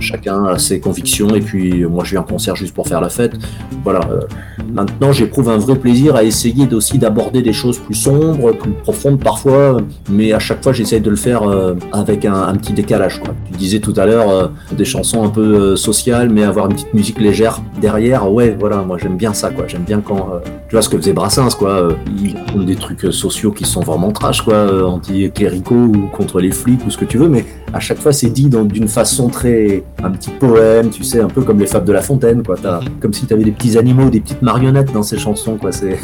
Chacun 0.00 0.44
a 0.46 0.58
ses 0.58 0.80
convictions 0.80 1.34
et 1.34 1.40
puis 1.40 1.82
euh, 1.82 1.88
moi 1.88 2.02
je 2.02 2.12
viens 2.12 2.20
en 2.22 2.24
concert 2.24 2.56
juste 2.56 2.74
pour 2.74 2.88
faire 2.88 3.00
la 3.00 3.10
fête. 3.10 3.34
Voilà. 3.84 4.00
Maintenant 4.72 5.12
j'éprouve 5.12 5.50
un 5.50 5.58
vrai 5.58 5.76
plaisir 5.76 6.16
à 6.16 6.24
essayer 6.24 6.66
aussi 6.72 6.98
d'aborder 6.98 7.42
des 7.42 7.52
choses 7.52 7.78
plus 7.78 7.94
sombres, 7.94 8.52
plus 8.52 8.72
profondes 8.72 9.20
parfois, 9.20 9.76
mais 10.10 10.32
à 10.32 10.38
chaque 10.38 10.62
fois 10.62 10.72
j'essaye 10.72 11.00
de 11.02 11.10
le 11.10 11.16
faire 11.16 11.42
avec 11.92 12.24
un, 12.24 12.34
un 12.34 12.54
petit 12.54 12.72
décalage. 12.72 13.20
Quoi. 13.20 13.34
Tu 13.52 13.58
disais 13.58 13.80
tout 13.80 13.94
à 13.98 14.06
l'heure 14.06 14.50
des 14.72 14.86
chansons 14.86 15.22
un 15.22 15.28
peu 15.28 15.76
sociales, 15.76 16.30
mais 16.30 16.42
avoir 16.42 16.66
une 16.66 16.72
petite 16.74 16.94
musique 16.94 17.20
légère 17.20 17.60
derrière. 17.80 18.32
Ouais, 18.32 18.56
voilà, 18.58 18.78
moi 18.78 18.96
j'aime 19.00 19.16
bien 19.18 19.34
ça. 19.34 19.50
quoi. 19.50 19.66
J'aime 19.68 19.84
bien 19.84 20.00
quand 20.00 20.40
tu 20.68 20.74
vois 20.74 20.82
ce 20.82 20.88
que 20.88 20.96
faisait 20.96 21.12
Quoi. 21.34 21.70
euh, 21.70 21.92
il 22.22 22.36
raconte 22.36 22.64
des 22.64 22.76
trucs 22.76 23.04
euh, 23.06 23.10
sociaux 23.10 23.50
qui 23.50 23.64
sont 23.64 23.80
vraiment 23.80 24.12
trash, 24.12 24.42
quoi, 24.42 24.54
euh, 24.54 24.84
anti-cléricaux 24.84 25.74
ou 25.74 26.06
contre 26.06 26.40
les 26.40 26.52
flics 26.52 26.86
ou 26.86 26.90
ce 26.90 26.96
que 26.96 27.04
tu 27.04 27.18
veux, 27.18 27.28
mais 27.28 27.44
à 27.74 27.80
chaque 27.80 27.98
fois 27.98 28.12
c'est 28.12 28.30
dit 28.30 28.48
d'une 28.48 28.88
façon 28.88 29.28
très 29.28 29.82
un 30.02 30.10
petit 30.10 30.30
poème, 30.30 30.90
tu 30.90 31.02
sais, 31.02 31.20
un 31.20 31.28
peu 31.28 31.42
comme 31.42 31.58
les 31.58 31.66
fables 31.66 31.86
de 31.86 31.92
La 31.92 32.02
Fontaine, 32.02 32.42
quoi. 32.44 32.56
Mhm. 32.56 33.00
Comme 33.00 33.12
si 33.12 33.26
tu 33.26 33.34
avais 33.34 33.42
des 33.42 33.50
petits 33.50 33.76
animaux, 33.76 34.10
des 34.10 34.20
petites 34.20 34.42
marionnettes 34.42 34.92
dans 34.92 35.02
ces 35.02 35.18
chansons, 35.18 35.56
quoi. 35.56 35.72
C'est 35.72 35.98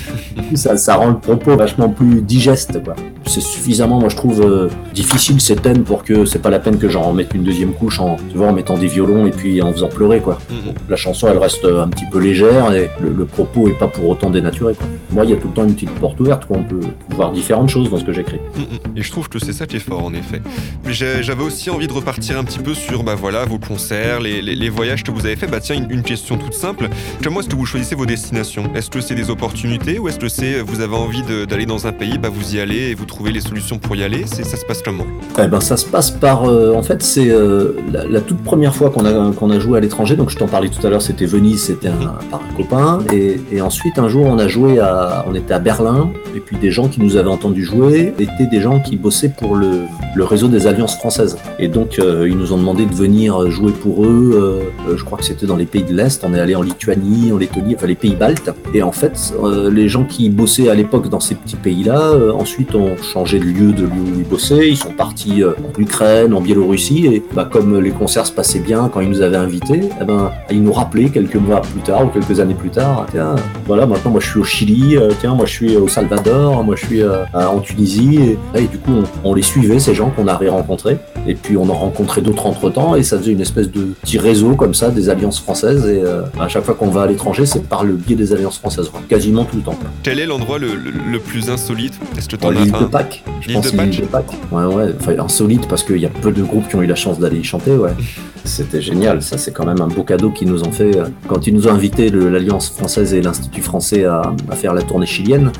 ça, 0.54 0.76
ça 0.76 0.96
rend 0.96 1.10
le 1.10 1.18
propos 1.18 1.56
vachement 1.56 1.88
plus 1.88 2.20
digeste, 2.22 2.82
quoi. 2.82 2.96
C'est 3.24 3.40
suffisamment, 3.40 4.00
moi 4.00 4.08
je 4.08 4.16
trouve, 4.16 4.42
euh, 4.42 4.68
difficile 4.92 5.40
ces 5.40 5.54
thèmes 5.54 5.84
pour 5.84 6.02
que 6.02 6.24
c'est 6.24 6.40
pas 6.40 6.50
la 6.50 6.58
peine 6.58 6.76
que 6.76 6.88
j'en 6.88 7.02
remette 7.02 7.32
une 7.34 7.44
deuxième 7.44 7.72
couche 7.72 8.00
en, 8.00 8.16
tu 8.16 8.36
vois, 8.36 8.48
en 8.48 8.52
mettant 8.52 8.76
des 8.76 8.88
violons 8.88 9.26
et 9.26 9.30
puis 9.30 9.62
en 9.62 9.72
faisant 9.72 9.88
pleurer, 9.88 10.18
quoi. 10.18 10.38
Mhm. 10.50 10.74
La 10.88 10.96
chanson, 10.96 11.28
elle 11.30 11.38
reste 11.38 11.64
un 11.64 11.88
petit 11.88 12.06
peu 12.10 12.18
légère 12.18 12.74
et 12.74 12.90
le, 13.00 13.10
le 13.10 13.24
propos 13.26 13.68
est 13.68 13.78
pas 13.78 13.86
pour 13.86 14.08
autant 14.08 14.28
dénaturé, 14.28 14.74
quoi. 14.74 14.86
Moi, 15.12 15.24
il 15.24 15.30
y 15.30 15.34
a 15.34 15.36
tout 15.36 15.48
le 15.48 15.54
temps 15.54 15.64
une 15.64 15.74
petite 15.74 15.90
porte 15.96 16.18
ouverte, 16.20 16.46
quoi. 16.46 16.56
On 16.58 16.64
peut 16.64 16.80
voir 17.10 17.32
différentes 17.32 17.68
choses 17.68 17.90
dans 17.90 17.98
ce 17.98 18.04
que 18.04 18.12
j'écris. 18.12 18.38
Mm, 18.56 18.60
mm. 18.60 18.96
Et 18.98 19.02
je 19.02 19.10
trouve 19.10 19.28
que 19.28 19.38
c'est 19.38 19.52
ça 19.52 19.66
qui 19.66 19.76
est 19.76 19.80
fort 19.80 20.04
en 20.04 20.12
effet. 20.14 20.40
Mais 20.86 20.92
j'avais 20.92 21.42
aussi 21.42 21.70
envie 21.70 21.86
de 21.86 21.92
repartir 21.92 22.38
un 22.38 22.44
petit 22.44 22.58
peu 22.58 22.74
sur 22.74 23.02
bah 23.04 23.14
voilà 23.14 23.44
vos 23.44 23.58
concerts, 23.58 24.20
les, 24.20 24.40
les- 24.42 24.54
les 24.54 24.68
voyages 24.68 25.02
que 25.04 25.10
vous 25.10 25.24
avez 25.26 25.36
fait. 25.36 25.46
Bah 25.46 25.60
tiens 25.60 25.76
une, 25.76 25.90
une 25.90 26.02
question 26.02 26.36
toute 26.36 26.54
simple. 26.54 26.88
Comment 27.22 27.40
est-ce 27.40 27.48
que 27.48 27.56
vous 27.56 27.66
choisissez 27.66 27.94
vos 27.94 28.06
destinations? 28.06 28.64
Est-ce 28.74 28.90
que 28.90 29.00
c'est 29.00 29.14
des 29.14 29.30
opportunités 29.30 29.98
ou 29.98 30.08
est-ce 30.08 30.18
que 30.18 30.28
c'est 30.28 30.60
vous 30.60 30.80
avez 30.80 30.94
envie 30.96 31.22
d'aller 31.48 31.66
dans 31.66 31.86
un 31.86 31.92
pays, 31.92 32.18
bah 32.18 32.28
vous 32.32 32.54
y 32.56 32.60
allez 32.60 32.90
et 32.90 32.94
vous 32.94 33.04
trouvez 33.04 33.32
les 33.32 33.40
solutions 33.40 33.78
pour 33.78 33.96
y 33.96 34.02
aller? 34.04 34.24
Ça 34.26 34.56
se 34.56 34.64
passe 34.64 34.82
comment? 34.82 35.06
Eh 35.42 35.46
ben, 35.46 35.60
ça 35.60 35.76
se 35.76 35.86
passe 35.86 36.10
par. 36.10 36.44
euh, 36.44 36.74
en 36.74 36.82
fait, 36.82 37.02
c'est 37.02 37.28
euh, 37.30 37.76
la, 37.92 38.04
la 38.06 38.20
toute 38.20 38.42
première 38.42 38.74
fois 38.74 38.90
qu'on 38.90 39.04
a, 39.04 39.32
qu'on 39.32 39.50
a 39.50 39.58
joué 39.58 39.78
à 39.78 39.80
l'étranger. 39.80 40.16
Donc, 40.16 40.30
je 40.30 40.36
t'en 40.36 40.46
parlais 40.48 40.68
tout 40.68 40.84
à 40.86 40.90
l'heure, 40.90 41.02
c'était 41.02 41.26
Venise, 41.26 41.62
c'était 41.64 41.88
un, 41.88 42.14
par 42.30 42.40
un 42.40 42.54
copain. 42.56 42.98
Et, 43.12 43.40
et 43.50 43.60
ensuite, 43.60 43.98
un 43.98 44.08
jour, 44.08 44.26
on 44.26 44.38
a 44.38 44.48
joué 44.48 44.78
à. 44.78 45.01
On 45.26 45.34
était 45.34 45.54
à 45.54 45.58
Berlin. 45.58 46.10
Et 46.34 46.40
puis, 46.40 46.56
des 46.56 46.70
gens 46.70 46.88
qui 46.88 47.00
nous 47.00 47.16
avaient 47.16 47.28
entendu 47.30 47.64
jouer 47.64 48.14
étaient 48.18 48.46
des 48.50 48.60
gens 48.60 48.80
qui 48.80 48.96
bossaient 48.96 49.28
pour 49.28 49.56
le, 49.56 49.84
réseau 50.16 50.48
des 50.48 50.66
alliances 50.66 50.96
françaises. 50.96 51.36
Et 51.58 51.68
donc, 51.68 51.98
euh, 51.98 52.28
ils 52.28 52.36
nous 52.36 52.52
ont 52.52 52.58
demandé 52.58 52.86
de 52.86 52.94
venir 52.94 53.50
jouer 53.50 53.72
pour 53.72 54.04
eux. 54.04 54.30
euh, 54.34 54.90
euh, 54.90 54.96
je 54.96 55.04
crois 55.04 55.18
que 55.18 55.24
c'était 55.24 55.46
dans 55.46 55.56
les 55.56 55.66
pays 55.66 55.82
de 55.82 55.94
l'Est. 55.94 56.24
On 56.24 56.34
est 56.34 56.40
allé 56.40 56.54
en 56.54 56.62
Lituanie, 56.62 57.32
en 57.32 57.38
Lettonie, 57.38 57.74
enfin 57.74 57.86
les 57.86 57.94
pays 57.94 58.14
baltes. 58.14 58.50
Et 58.74 58.82
en 58.82 58.92
fait, 58.92 59.34
les 59.70 59.88
gens 59.88 60.04
qui 60.04 60.30
bossaient 60.30 60.68
à 60.68 60.74
l'époque 60.74 61.08
dans 61.08 61.20
ces 61.20 61.34
petits 61.34 61.56
pays-là, 61.56 62.12
ensuite 62.34 62.74
ont 62.74 62.96
changé 62.96 63.38
de 63.38 63.44
lieu 63.44 63.72
de 63.72 63.82
lieu 63.82 63.90
où 63.90 64.18
ils 64.18 64.28
bossaient. 64.28 64.68
Ils 64.68 64.76
sont 64.76 64.92
partis 64.92 65.42
en 65.44 65.80
Ukraine, 65.80 66.34
en 66.34 66.40
Biélorussie. 66.40 67.06
Et 67.06 67.22
bah, 67.34 67.48
comme 67.50 67.78
les 67.80 67.90
concerts 67.90 68.26
se 68.26 68.32
passaient 68.32 68.60
bien 68.60 68.90
quand 68.92 69.00
ils 69.00 69.08
nous 69.08 69.22
avaient 69.22 69.36
invités, 69.36 69.80
eh 70.00 70.04
ben, 70.04 70.30
ils 70.50 70.62
nous 70.62 70.72
rappelaient 70.72 71.10
quelques 71.10 71.36
mois 71.36 71.60
plus 71.60 71.80
tard 71.80 72.04
ou 72.04 72.08
quelques 72.08 72.40
années 72.40 72.54
plus 72.54 72.70
tard. 72.70 73.06
Tiens, 73.10 73.34
voilà, 73.66 73.86
maintenant 73.86 74.10
moi 74.10 74.20
je 74.20 74.28
suis 74.28 74.40
au 74.40 74.44
Chili. 74.44 74.91
Euh, 74.96 75.10
tiens, 75.20 75.34
moi 75.34 75.46
je 75.46 75.52
suis 75.52 75.76
au 75.76 75.88
Salvador. 75.88 76.64
Moi 76.64 76.76
je 76.76 76.86
suis 76.86 77.02
euh, 77.02 77.24
en 77.34 77.60
Tunisie. 77.60 78.36
Et, 78.54 78.62
du 78.62 78.78
coup, 78.78 78.92
on, 79.24 79.30
on 79.30 79.34
les 79.34 79.42
suivait 79.42 79.78
ces 79.78 79.94
gens 79.94 80.10
qu'on 80.10 80.26
a 80.28 80.34
rencontrés. 80.36 80.98
Et 81.26 81.34
puis 81.34 81.56
on 81.56 81.68
en 81.70 81.74
rencontrait 81.74 82.20
d'autres 82.20 82.46
entre 82.46 82.68
temps. 82.70 82.94
Et 82.96 83.02
ça 83.02 83.18
faisait 83.18 83.32
une 83.32 83.40
espèce 83.40 83.70
de 83.70 83.82
petit 84.02 84.18
réseau 84.18 84.54
comme 84.56 84.74
ça 84.74 84.90
des 84.90 85.08
alliances 85.08 85.40
françaises. 85.40 85.86
Et 85.86 86.02
euh, 86.02 86.22
à 86.40 86.48
chaque 86.48 86.64
fois 86.64 86.74
qu'on 86.74 86.88
va 86.90 87.02
à 87.02 87.06
l'étranger, 87.06 87.46
c'est 87.46 87.62
par 87.68 87.84
le 87.84 87.94
biais 87.94 88.16
des 88.16 88.32
alliances 88.32 88.58
françaises, 88.58 88.90
quasiment 89.08 89.44
tout 89.44 89.56
le 89.56 89.62
temps. 89.62 89.76
Quel 90.02 90.18
est 90.18 90.26
l'endroit 90.26 90.58
le, 90.58 90.68
le- 90.74 90.90
le 91.10 91.18
plus 91.18 91.50
insolite? 91.50 91.94
Est-ce 92.18 92.28
que 92.28 92.36
t'en 92.36 92.50
Dans 92.52 92.58
as 92.60 92.64
l'île 92.64 92.72
de 92.72 92.84
Pâques. 92.86 93.22
Je 93.40 93.52
pense 93.52 93.70
de 93.70 93.76
Pâques 93.76 94.00
de 94.00 94.06
Pâques? 94.06 94.32
Ouais, 94.50 94.64
ouais. 94.64 94.94
Enfin, 95.00 95.12
insolite 95.18 95.68
parce 95.68 95.82
qu'il 95.84 95.98
y 95.98 96.06
a 96.06 96.10
peu 96.10 96.32
de 96.32 96.42
groupes 96.42 96.68
qui 96.68 96.76
ont 96.76 96.82
eu 96.82 96.86
la 96.86 96.94
chance 96.96 97.18
d'aller 97.18 97.38
y 97.38 97.44
chanter, 97.44 97.72
ouais. 97.72 97.92
C'était 98.44 98.80
génial. 98.82 99.22
Ça, 99.22 99.38
c'est 99.38 99.52
quand 99.52 99.64
même 99.64 99.80
un 99.80 99.86
beau 99.86 100.02
cadeau 100.02 100.30
qu'ils 100.30 100.48
nous 100.48 100.64
ont 100.64 100.72
fait. 100.72 100.96
euh, 100.98 101.04
Quand 101.28 101.46
ils 101.46 101.54
nous 101.54 101.68
ont 101.68 101.72
invités, 101.72 102.10
l'Alliance 102.10 102.70
française 102.70 103.14
et 103.14 103.22
l'Institut 103.22 103.62
français, 103.62 104.04
à, 104.04 104.22
à 104.50 104.56
faire 104.56 104.74
la 104.74 104.82
tournée 104.82 105.06
chilienne, 105.06 105.52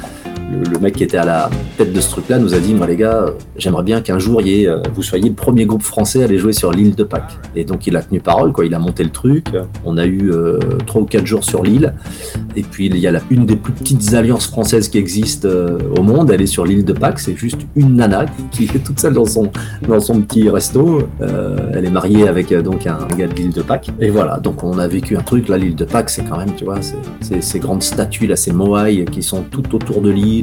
le, 0.53 0.79
mec 0.79 0.97
qui 0.97 1.05
était 1.05 1.17
à 1.17 1.25
la 1.25 1.51
tête 1.77 1.93
de 1.93 2.01
ce 2.01 2.11
truc-là 2.11 2.39
nous 2.39 2.55
a 2.55 2.59
dit 2.59 2.75
Moi, 2.75 2.87
les 2.87 2.97
gars, 2.97 3.25
euh, 3.25 3.31
j'aimerais 3.57 3.83
bien 3.83 4.01
qu'un 4.01 4.19
jour, 4.19 4.41
euh, 4.45 4.83
vous 4.95 5.03
soyez 5.03 5.29
le 5.29 5.35
premier 5.35 5.67
groupe 5.67 5.83
français 5.83 6.23
à 6.23 6.25
aller 6.25 6.39
jouer 6.39 6.53
sur 6.53 6.73
l'île 6.73 6.95
de 6.95 7.05
Pâques. 7.05 7.39
Et 7.57 7.65
donc, 7.65 7.87
il 7.87 7.97
a 7.97 8.03
tenu 8.03 8.21
parole. 8.21 8.53
Il 8.65 8.75
a 8.75 8.79
monté 8.79 9.05
le 9.05 9.11
truc. 9.11 9.47
On 9.85 9.97
a 9.97 10.07
eu 10.07 10.31
euh, 10.31 10.59
trois 10.87 11.03
ou 11.03 11.05
quatre 11.05 11.27
jours 11.27 11.45
sur 11.45 11.63
l'île. 11.63 11.95
Et 12.57 12.63
puis 12.63 12.87
il 12.87 12.99
y 12.99 13.07
a 13.07 13.21
une 13.31 13.47
des 13.47 13.57
plus 13.57 13.73
petites 13.73 14.15
alliances 14.15 14.47
françaises 14.47 14.89
qui 14.89 14.99
existent 14.99 15.49
au 15.97 16.03
monde, 16.03 16.31
elle 16.31 16.43
est 16.43 16.47
sur 16.47 16.67
l'île 16.67 16.85
de 16.85 16.93
Pâques, 16.93 17.19
c'est 17.19 17.37
juste 17.37 17.61
une 17.77 17.97
nana 17.97 18.27
qui 18.51 18.65
est 18.65 18.85
toute 18.85 19.01
seule 19.01 19.15
dans 19.15 19.25
son, 19.25 19.51
petit 20.21 20.51
resto. 20.51 21.03
Elle 21.75 21.87
est 21.87 21.91
mariée 21.91 22.29
avec 22.29 22.53
donc 22.53 22.87
un 22.87 23.07
gars 23.17 23.27
de 23.27 23.35
l'île 23.35 23.53
de 23.53 23.63
Pâques. 23.63 23.89
Et 24.01 24.11
voilà, 24.11 24.39
donc 24.39 24.63
on 24.65 24.79
a 24.79 24.87
vécu 24.87 25.17
un 25.17 25.23
truc, 25.23 25.49
là 25.49 25.57
l'île 25.57 25.75
de 25.75 25.85
Pâques 25.85 26.11
c'est 26.11 26.25
quand 26.25 26.37
même, 26.37 26.55
tu 26.55 26.65
vois, 26.65 26.81
ces 27.41 27.59
grandes 27.59 27.83
statues, 27.83 28.27
là, 28.27 28.37
ces 28.37 28.53
moailles 28.53 29.05
qui 29.07 29.23
sont 29.23 29.43
tout 29.43 29.75
autour 29.75 30.03
de 30.03 30.11
l'île. 30.11 30.42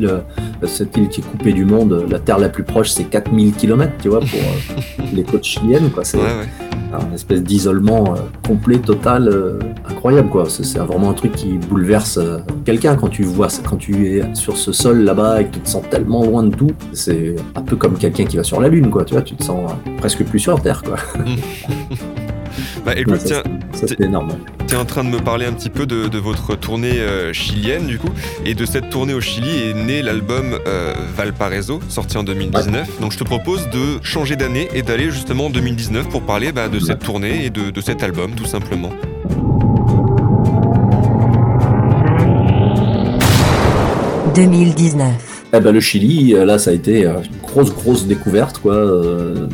Cette 0.65 0.95
île 0.97 1.07
qui 1.09 1.21
est 1.21 1.23
coupée 1.23 1.53
du 1.53 1.65
monde, 1.65 2.05
la 2.09 2.19
terre 2.19 2.37
la 2.39 2.49
plus 2.49 2.63
proche 2.63 2.89
c'est 2.89 3.05
4000 3.05 3.53
km, 3.53 3.91
tu 4.01 4.09
vois, 4.09 4.19
pour 4.19 4.27
euh, 4.39 5.03
les 5.13 5.23
côtes 5.23 5.43
chiliennes. 5.45 5.89
Quoi. 5.89 6.03
C'est 6.03 6.17
Ouais, 6.17 6.23
ouais. 6.23 6.93
un 7.09 7.13
espèce 7.13 7.41
d'isolement 7.43 8.13
euh, 8.13 8.19
complet, 8.47 8.77
total, 8.79 9.27
euh, 9.29 9.59
incroyable 9.89 10.29
quoi. 10.29 10.45
C'est 10.49 10.77
vraiment 10.79 11.09
un 11.09 11.13
truc 11.13 11.31
qui 11.33 11.57
bouleverse 11.57 12.19
quelqu'un 12.65 12.95
quand 12.95 13.07
tu 13.09 13.23
vois, 13.23 13.47
quand 13.67 13.77
tu 13.77 14.07
es 14.17 14.23
sur 14.35 14.57
ce 14.57 14.71
sol 14.71 14.99
là-bas 15.03 15.41
et 15.41 15.45
que 15.45 15.53
tu 15.55 15.59
te 15.61 15.69
sens 15.69 15.83
tellement 15.89 16.23
loin 16.25 16.43
de 16.43 16.53
tout. 16.55 16.71
C'est 16.93 17.35
un 17.55 17.61
peu 17.61 17.75
comme 17.75 17.93
quelqu'un 17.97 18.25
qui 18.25 18.37
va 18.37 18.43
sur 18.43 18.59
la 18.61 18.67
lune 18.67 18.89
quoi. 18.89 19.05
Tu 19.05 19.13
vois, 19.13 19.23
tu 19.23 19.35
te 19.35 19.43
sens 19.43 19.71
presque 19.97 20.23
plus 20.23 20.39
sur 20.39 20.61
Terre 20.61 20.81
quoi. 20.83 20.97
Bah 22.89 22.95
écoute, 22.97 23.21
tiens, 23.23 23.43
Ça 23.71 23.85
c'est 23.87 24.01
énorme. 24.01 24.29
tu 24.67 24.73
es 24.73 24.77
en 24.77 24.83
train 24.83 25.03
de 25.03 25.09
me 25.09 25.19
parler 25.19 25.45
un 25.45 25.53
petit 25.53 25.69
peu 25.69 25.85
de, 25.85 26.07
de 26.07 26.17
votre 26.17 26.55
tournée 26.55 26.97
euh, 26.97 27.31
chilienne 27.33 27.85
du 27.85 27.99
coup. 27.99 28.09
Et 28.45 28.55
de 28.55 28.65
cette 28.65 28.89
tournée 28.89 29.13
au 29.13 29.21
Chili 29.21 29.69
est 29.69 29.73
né 29.75 30.01
l'album 30.01 30.57
euh, 30.65 30.95
Valparaiso, 31.15 31.81
sorti 31.87 32.17
en 32.17 32.23
2019. 32.23 32.99
Donc 32.99 33.11
je 33.11 33.19
te 33.19 33.23
propose 33.23 33.69
de 33.69 33.99
changer 34.01 34.35
d'année 34.37 34.69
et 34.73 34.81
d'aller 34.81 35.11
justement 35.11 35.45
en 35.45 35.49
2019 35.51 36.09
pour 36.09 36.23
parler 36.23 36.51
bah, 36.51 36.67
de 36.67 36.79
cette 36.79 37.01
tournée 37.01 37.45
et 37.45 37.51
de, 37.51 37.69
de 37.69 37.79
cet 37.81 38.01
album 38.01 38.31
tout 38.31 38.45
simplement. 38.45 38.89
2019. 44.33 45.29
Eh 45.53 45.59
ben, 45.59 45.71
le 45.71 45.79
Chili, 45.79 46.33
euh, 46.33 46.43
là, 46.43 46.57
ça 46.57 46.71
a 46.71 46.73
été 46.73 47.05
une 47.05 47.21
grosse, 47.43 47.71
grosse 47.71 48.07
découverte, 48.07 48.57
quoi, 48.59 48.73
euh, 48.73 49.47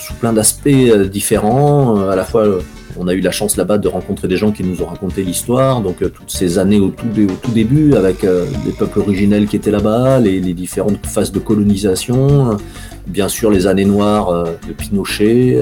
sous 0.00 0.14
plein 0.14 0.32
d'aspects 0.32 0.66
euh, 0.68 1.06
différents. 1.06 1.98
Euh, 1.98 2.10
à 2.10 2.16
la 2.16 2.24
fois, 2.24 2.42
euh, 2.42 2.60
on 2.98 3.06
a 3.06 3.14
eu 3.14 3.20
la 3.20 3.30
chance 3.30 3.56
là-bas 3.56 3.78
de 3.78 3.86
rencontrer 3.88 4.26
des 4.28 4.36
gens 4.36 4.50
qui 4.50 4.64
nous 4.64 4.82
ont 4.82 4.86
raconté 4.86 5.22
l'histoire, 5.22 5.80
donc 5.80 5.98
toutes 5.98 6.30
ces 6.30 6.58
années 6.58 6.80
au 6.80 6.88
tout, 6.88 7.06
début, 7.54 7.94
avec 7.94 8.22
les 8.22 8.72
peuples 8.76 8.98
originels 8.98 9.46
qui 9.46 9.54
étaient 9.54 9.70
là-bas, 9.70 10.18
les, 10.18 10.40
différentes 10.40 11.06
phases 11.06 11.30
de 11.30 11.38
colonisation, 11.38 12.58
bien 13.06 13.28
sûr 13.28 13.48
les 13.52 13.68
années 13.68 13.84
noires 13.84 14.44
de 14.66 14.72
Pinochet, 14.72 15.60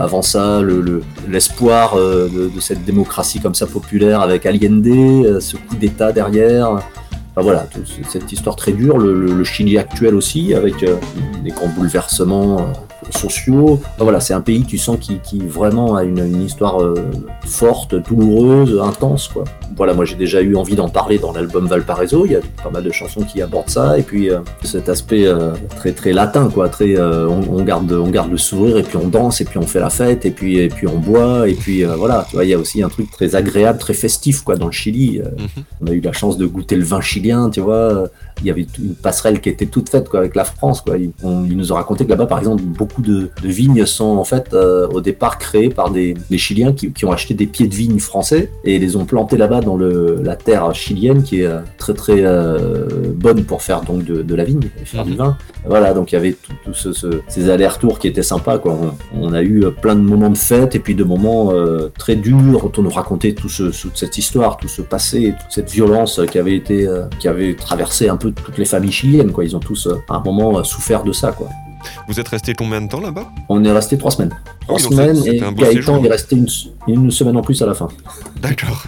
avant 0.00 0.22
ça, 0.22 0.62
le- 0.62 0.80
le- 0.80 1.02
l'espoir 1.28 1.96
de, 1.96 2.50
cette 2.60 2.82
démocratie 2.86 3.40
comme 3.40 3.54
ça 3.54 3.66
populaire 3.66 4.22
avec 4.22 4.46
Allende, 4.46 5.40
ce 5.40 5.56
coup 5.56 5.76
d'État 5.78 6.12
derrière. 6.12 6.70
Enfin, 6.70 7.42
voilà, 7.42 7.66
cette 8.08 8.32
histoire 8.32 8.56
très 8.56 8.72
dure, 8.72 8.96
le, 8.98 9.12
le- 9.14 9.44
Chili 9.44 9.78
actuel 9.78 10.14
aussi, 10.16 10.54
avec 10.54 10.82
euh, 10.82 10.96
des 11.44 11.50
grands 11.50 11.68
bouleversements 11.68 12.72
sociaux. 13.16 13.80
Enfin, 13.94 14.04
voilà, 14.04 14.20
c'est 14.20 14.34
un 14.34 14.40
pays, 14.40 14.62
tu 14.64 14.78
sens, 14.78 14.98
qui, 15.00 15.18
qui 15.22 15.38
vraiment 15.40 15.96
a 15.96 16.04
une, 16.04 16.18
une 16.18 16.42
histoire 16.42 16.80
euh, 16.82 16.94
forte, 17.46 17.94
douloureuse, 17.94 18.78
intense. 18.80 19.28
Quoi. 19.28 19.44
Voilà, 19.76 19.94
moi 19.94 20.04
j'ai 20.04 20.16
déjà 20.16 20.40
eu 20.40 20.56
envie 20.56 20.74
d'en 20.74 20.88
parler 20.88 21.18
dans 21.18 21.32
l'album 21.32 21.66
Valparaiso, 21.66 22.24
il 22.26 22.32
y 22.32 22.36
a 22.36 22.40
pas 22.62 22.70
mal 22.70 22.82
de 22.82 22.90
chansons 22.90 23.22
qui 23.22 23.40
abordent 23.42 23.70
ça, 23.70 23.98
et 23.98 24.02
puis 24.02 24.30
euh, 24.30 24.38
cet 24.62 24.88
aspect 24.88 25.26
euh, 25.26 25.52
très 25.76 25.92
très 25.92 26.12
latin, 26.12 26.50
quoi, 26.52 26.68
très, 26.68 26.96
euh, 26.96 27.28
on, 27.28 27.58
on 27.58 27.62
garde, 27.62 27.90
on 27.92 28.08
garde 28.10 28.30
le 28.30 28.38
sourire, 28.38 28.76
et 28.78 28.82
puis 28.82 28.96
on 28.96 29.08
danse, 29.08 29.40
et 29.40 29.44
puis 29.44 29.58
on 29.58 29.66
fait 29.66 29.80
la 29.80 29.90
fête, 29.90 30.26
et 30.26 30.30
puis, 30.30 30.58
et 30.58 30.68
puis 30.68 30.86
on 30.88 30.98
boit, 30.98 31.48
et 31.48 31.54
puis 31.54 31.84
euh, 31.84 31.94
voilà, 31.96 32.26
tu 32.28 32.34
vois, 32.36 32.44
il 32.44 32.50
y 32.50 32.54
a 32.54 32.58
aussi 32.58 32.82
un 32.82 32.88
truc 32.88 33.10
très 33.10 33.36
agréable, 33.36 33.78
très 33.78 33.94
festif 33.94 34.42
quoi, 34.42 34.56
dans 34.56 34.66
le 34.66 34.72
Chili. 34.72 35.20
Euh, 35.20 35.24
Mhm. 35.38 35.64
on 35.82 35.86
a 35.86 35.92
eu 35.92 36.00
la 36.00 36.12
chance 36.12 36.36
de 36.36 36.46
goûter 36.46 36.74
le 36.74 36.84
vin 36.84 37.00
chilien, 37.00 37.48
tu 37.50 37.60
vois. 37.60 38.08
Il 38.40 38.46
y 38.46 38.50
avait 38.50 38.66
une 38.78 38.94
passerelle 38.94 39.40
qui 39.40 39.48
était 39.48 39.66
toute 39.66 39.88
faite 39.88 40.08
quoi, 40.08 40.20
avec 40.20 40.34
la 40.34 40.44
France. 40.44 40.80
Quoi. 40.82 40.98
Ils, 40.98 41.10
on- 41.22 41.44
ils 41.44 41.56
nous 41.56 41.72
ont 41.72 41.76
raconté 41.76 42.04
que 42.04 42.10
là-bas, 42.10 42.26
par 42.26 42.38
exemple, 42.38 42.62
beaucoup 42.62 43.02
de, 43.02 43.30
de 43.42 43.48
vignes 43.48 43.84
sont 43.86 44.16
en 44.16 44.24
fait 44.24 44.52
euh, 44.54 44.86
au 44.88 45.00
départ 45.00 45.38
créées 45.38 45.68
par 45.70 45.90
des, 45.90 46.14
des 46.30 46.38
Chiliens 46.38 46.72
qui, 46.72 46.92
qui 46.92 47.04
ont 47.04 47.12
acheté 47.12 47.34
des 47.34 47.46
pieds 47.46 47.66
de 47.68 47.74
vigne 47.74 47.98
français 47.98 48.50
et 48.64 48.78
les 48.78 48.96
ont 48.96 49.04
plantés 49.04 49.36
là-bas 49.36 49.60
dans 49.60 49.76
le, 49.76 50.20
la 50.22 50.36
terre 50.36 50.74
chilienne 50.74 51.22
qui 51.22 51.40
est 51.42 51.46
euh, 51.46 51.60
très 51.78 51.94
très 51.94 52.22
euh, 52.24 52.88
bonne 53.14 53.44
pour 53.44 53.62
faire 53.62 53.82
donc 53.82 54.04
de, 54.04 54.22
de 54.22 54.34
la 54.34 54.44
vigne 54.44 54.68
et 54.80 54.84
faire 54.84 55.04
Mhm. 55.04 55.10
du 55.12 55.16
vin. 55.16 55.36
Voilà, 55.66 55.92
donc 55.94 56.12
il 56.12 56.14
y 56.14 56.18
avait 56.18 56.36
tout 56.64 56.72
ce, 56.74 56.92
ce- 56.92 57.20
ces 57.28 57.50
allers-retours 57.50 57.98
qui 57.98 58.08
étaient 58.08 58.22
sympas. 58.22 58.58
Quoi. 58.58 58.78
On, 59.14 59.20
on 59.28 59.32
a 59.32 59.42
eu 59.42 59.64
plein 59.82 59.94
de 59.94 60.00
moments 60.00 60.30
de 60.30 60.38
fête 60.38 60.74
et 60.74 60.78
puis 60.78 60.94
de 60.94 61.04
moments 61.04 61.52
euh, 61.52 61.90
très 61.98 62.14
durs 62.16 62.70
on 62.78 62.82
nous 62.82 62.90
racontait 62.90 63.32
tout 63.32 63.48
ce, 63.48 63.64
toute 63.64 63.96
cette 63.98 64.18
histoire, 64.18 64.56
tout 64.56 64.68
ce 64.68 64.82
passé, 64.82 65.34
toute 65.40 65.50
cette 65.50 65.70
violence 65.70 66.20
qui 66.30 66.38
avait 66.38 66.54
été, 66.54 66.86
qui 67.18 67.26
avait 67.26 67.54
traversé 67.54 68.08
un 68.08 68.16
peu 68.16 68.27
toutes 68.30 68.58
les 68.58 68.64
familles 68.64 68.92
chiliennes. 68.92 69.32
Quoi. 69.32 69.44
Ils 69.44 69.56
ont 69.56 69.60
tous 69.60 69.86
euh, 69.86 69.96
à 70.08 70.16
un 70.16 70.20
moment 70.20 70.58
euh, 70.58 70.64
souffert 70.64 71.02
de 71.04 71.12
ça. 71.12 71.32
Quoi. 71.32 71.48
Vous 72.08 72.18
êtes 72.18 72.28
resté 72.28 72.54
combien 72.54 72.80
de 72.80 72.88
temps 72.88 73.00
là-bas? 73.00 73.30
On 73.48 73.64
est 73.64 73.72
resté 73.72 73.96
trois 73.98 74.10
semaines. 74.10 74.34
Trois 74.66 74.76
Oui, 74.76 74.82
donc 74.82 74.92
semaines 74.92 75.26
et 75.26 75.40
Gaëtan 75.54 76.02
est 76.04 76.08
resté 76.08 76.36
une, 76.36 76.48
une 76.88 77.10
semaine 77.10 77.36
en 77.36 77.42
plus 77.42 77.60
à 77.62 77.66
la 77.66 77.74
fin. 77.74 77.88
D'accord. 78.40 78.84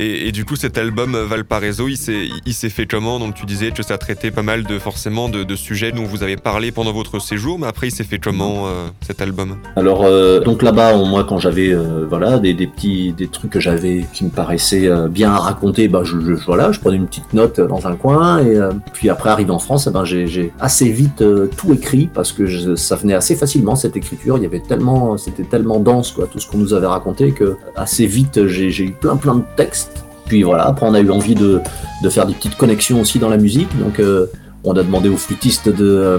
Et, 0.00 0.32
du 0.32 0.44
coup, 0.44 0.56
cet 0.56 0.78
album 0.78 1.14
euh, 1.14 1.26
Valparaiso, 1.26 1.86
il 1.88 1.96
s'est, 1.96 2.68
fait 2.68 2.86
comment? 2.86 3.18
Donc 3.18 3.34
tu 3.34 3.46
disais 3.46 3.70
que 3.70 3.82
ça 3.82 3.98
traitait 3.98 4.30
pas 4.30 4.42
mal 4.42 4.64
de 4.64 4.78
forcément 4.78 5.28
de, 5.28 5.54
sujets 5.54 5.92
dont 5.92 6.04
vous 6.04 6.22
avez 6.22 6.36
parlé 6.36 6.72
pendant 6.72 6.92
votre 6.92 7.18
séjour, 7.18 7.58
mais 7.58 7.66
après 7.66 7.88
il 7.88 7.90
s'est 7.90 8.04
fait 8.04 8.18
comment 8.18 8.66
euh, 8.66 8.86
cet 9.06 9.20
album? 9.20 9.58
Alors 9.76 10.04
euh, 10.04 10.40
donc 10.40 10.62
là-bas, 10.62 10.96
moi 10.96 11.24
quand 11.24 11.38
j'avais 11.38 11.72
euh, 11.72 12.06
voilà 12.08 12.38
des, 12.38 12.54
petits 12.66 13.12
des 13.12 13.28
trucs 13.28 13.50
que 13.50 13.60
j'avais 13.60 14.06
qui 14.12 14.24
me 14.24 14.30
paraissaient 14.30 14.88
bien 15.08 15.32
à 15.32 15.38
raconter, 15.38 15.88
bah 15.88 16.02
je, 16.04 16.16
voilà, 16.46 16.72
je 16.72 16.80
prenais 16.80 16.96
une 16.96 17.06
petite 17.06 17.32
note 17.34 17.60
dans 17.60 17.86
un 17.86 17.96
coin 17.96 18.40
et 18.40 18.58
puis 18.92 19.10
après 19.10 19.30
arrivé 19.30 19.50
en 19.50 19.58
France, 19.58 19.86
eh 19.86 19.92
ben 19.92 20.04
j'ai 20.04 20.52
assez 20.58 20.90
vite 20.90 21.22
tout 21.56 21.74
écrit 21.74 22.08
parce 22.12 22.32
que 22.32 22.46
je- 22.46 22.74
ça 22.76 22.96
venait 22.96 23.14
assez 23.14 23.36
facilement 23.36 23.76
cette 23.76 23.96
écriture. 23.96 24.38
Il 24.38 24.42
y 24.42 24.46
avait 24.46 24.60
tellement 24.60 25.16
c'était 25.18 25.44
tellement 25.44 25.80
dense 25.80 26.12
quoi 26.12 26.26
tout 26.26 26.38
ce 26.40 26.46
qu'on 26.46 26.58
nous 26.58 26.72
avait 26.72 26.86
raconté 26.86 27.32
que 27.32 27.56
assez 27.76 28.06
vite 28.06 28.46
j'ai 28.46 28.84
eu 28.84 28.92
plein 28.92 29.16
plein 29.16 29.36
de 29.36 29.44
textes. 29.56 29.91
Puis 30.32 30.44
voilà, 30.44 30.64
après 30.64 30.86
on 30.86 30.94
a 30.94 31.00
eu 31.00 31.10
envie 31.10 31.34
de, 31.34 31.60
de 32.02 32.08
faire 32.08 32.24
des 32.24 32.32
petites 32.32 32.56
connexions 32.56 33.02
aussi 33.02 33.18
dans 33.18 33.28
la 33.28 33.36
musique, 33.36 33.68
donc 33.78 34.00
euh, 34.00 34.28
on 34.64 34.72
a 34.72 34.82
demandé 34.82 35.10
aux 35.10 35.18
flûtistes 35.18 35.68
de 35.68 35.84
euh, 35.84 36.18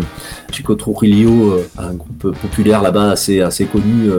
Chico 0.52 0.76
Trujillo, 0.76 1.54
euh, 1.54 1.67
un 1.80 1.95
groupe 1.95 2.38
populaire 2.39 2.84
là-bas 2.84 3.10
assez, 3.10 3.41
assez 3.41 3.65
connu. 3.65 4.12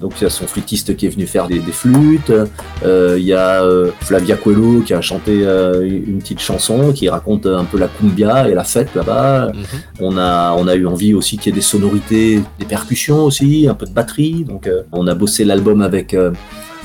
donc 0.00 0.14
il 0.18 0.24
y 0.24 0.26
a 0.26 0.30
son 0.30 0.48
flûtiste 0.48 0.96
qui 0.96 1.06
est 1.06 1.10
venu 1.10 1.24
faire 1.26 1.46
des, 1.46 1.60
des 1.60 1.70
flûtes. 1.70 2.32
Il 2.84 3.22
y 3.22 3.32
a 3.32 3.62
Flavia 4.00 4.36
Coelho 4.36 4.80
qui 4.80 4.92
a 4.92 5.00
chanté 5.00 5.44
une 5.44 6.18
petite 6.18 6.40
chanson 6.40 6.90
qui 6.92 7.08
raconte 7.08 7.46
un 7.46 7.64
peu 7.64 7.78
la 7.78 7.86
cumbia 7.86 8.48
et 8.48 8.54
la 8.54 8.64
fête 8.64 8.92
là-bas. 8.96 9.52
On 10.00 10.18
a, 10.18 10.52
on 10.58 10.66
a 10.66 10.74
eu 10.74 10.86
envie 10.86 11.14
aussi 11.14 11.38
qu'il 11.38 11.52
y 11.52 11.54
ait 11.54 11.60
des 11.60 11.60
sonorités, 11.60 12.42
des 12.58 12.66
percussions 12.66 13.22
aussi, 13.22 13.68
un 13.68 13.74
peu 13.74 13.86
de 13.86 13.92
batterie. 13.92 14.42
Donc 14.42 14.68
on 14.90 15.06
a 15.06 15.14
bossé 15.14 15.44
l'album 15.44 15.80
avec 15.80 16.16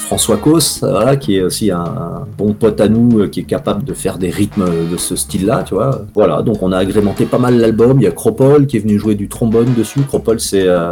François 0.06 0.38
Cos, 0.38 0.80
voilà, 0.82 1.16
qui 1.16 1.38
est 1.38 1.42
aussi 1.42 1.72
un, 1.72 1.80
un 1.80 2.28
bon 2.38 2.54
pote 2.54 2.80
à 2.82 2.88
nous, 2.88 3.20
euh, 3.22 3.28
qui 3.28 3.40
est 3.40 3.44
capable 3.46 3.84
de 3.84 3.94
faire 3.94 4.18
des 4.18 4.30
rythmes 4.30 4.66
de 4.92 4.98
ce 4.98 5.16
style-là, 5.16 5.64
tu 5.68 5.74
vois. 5.74 6.02
Voilà, 6.14 6.42
donc 6.42 6.62
on 6.62 6.72
a 6.72 6.78
agrémenté 6.78 7.26
pas 7.26 7.40
mal 7.40 7.58
l'album. 7.58 8.00
Il 8.00 8.04
y 8.04 8.08
a 8.08 8.12
Cropol 8.12 8.68
qui 8.68 8.78
est 8.78 8.82
venu 8.82 9.00
jouer 9.00 9.16
du 9.16 9.28
trombone 9.30 9.74
dessus. 9.76 10.02
Cropol, 10.02 10.40
c'est, 10.40 10.68
euh, 10.68 10.90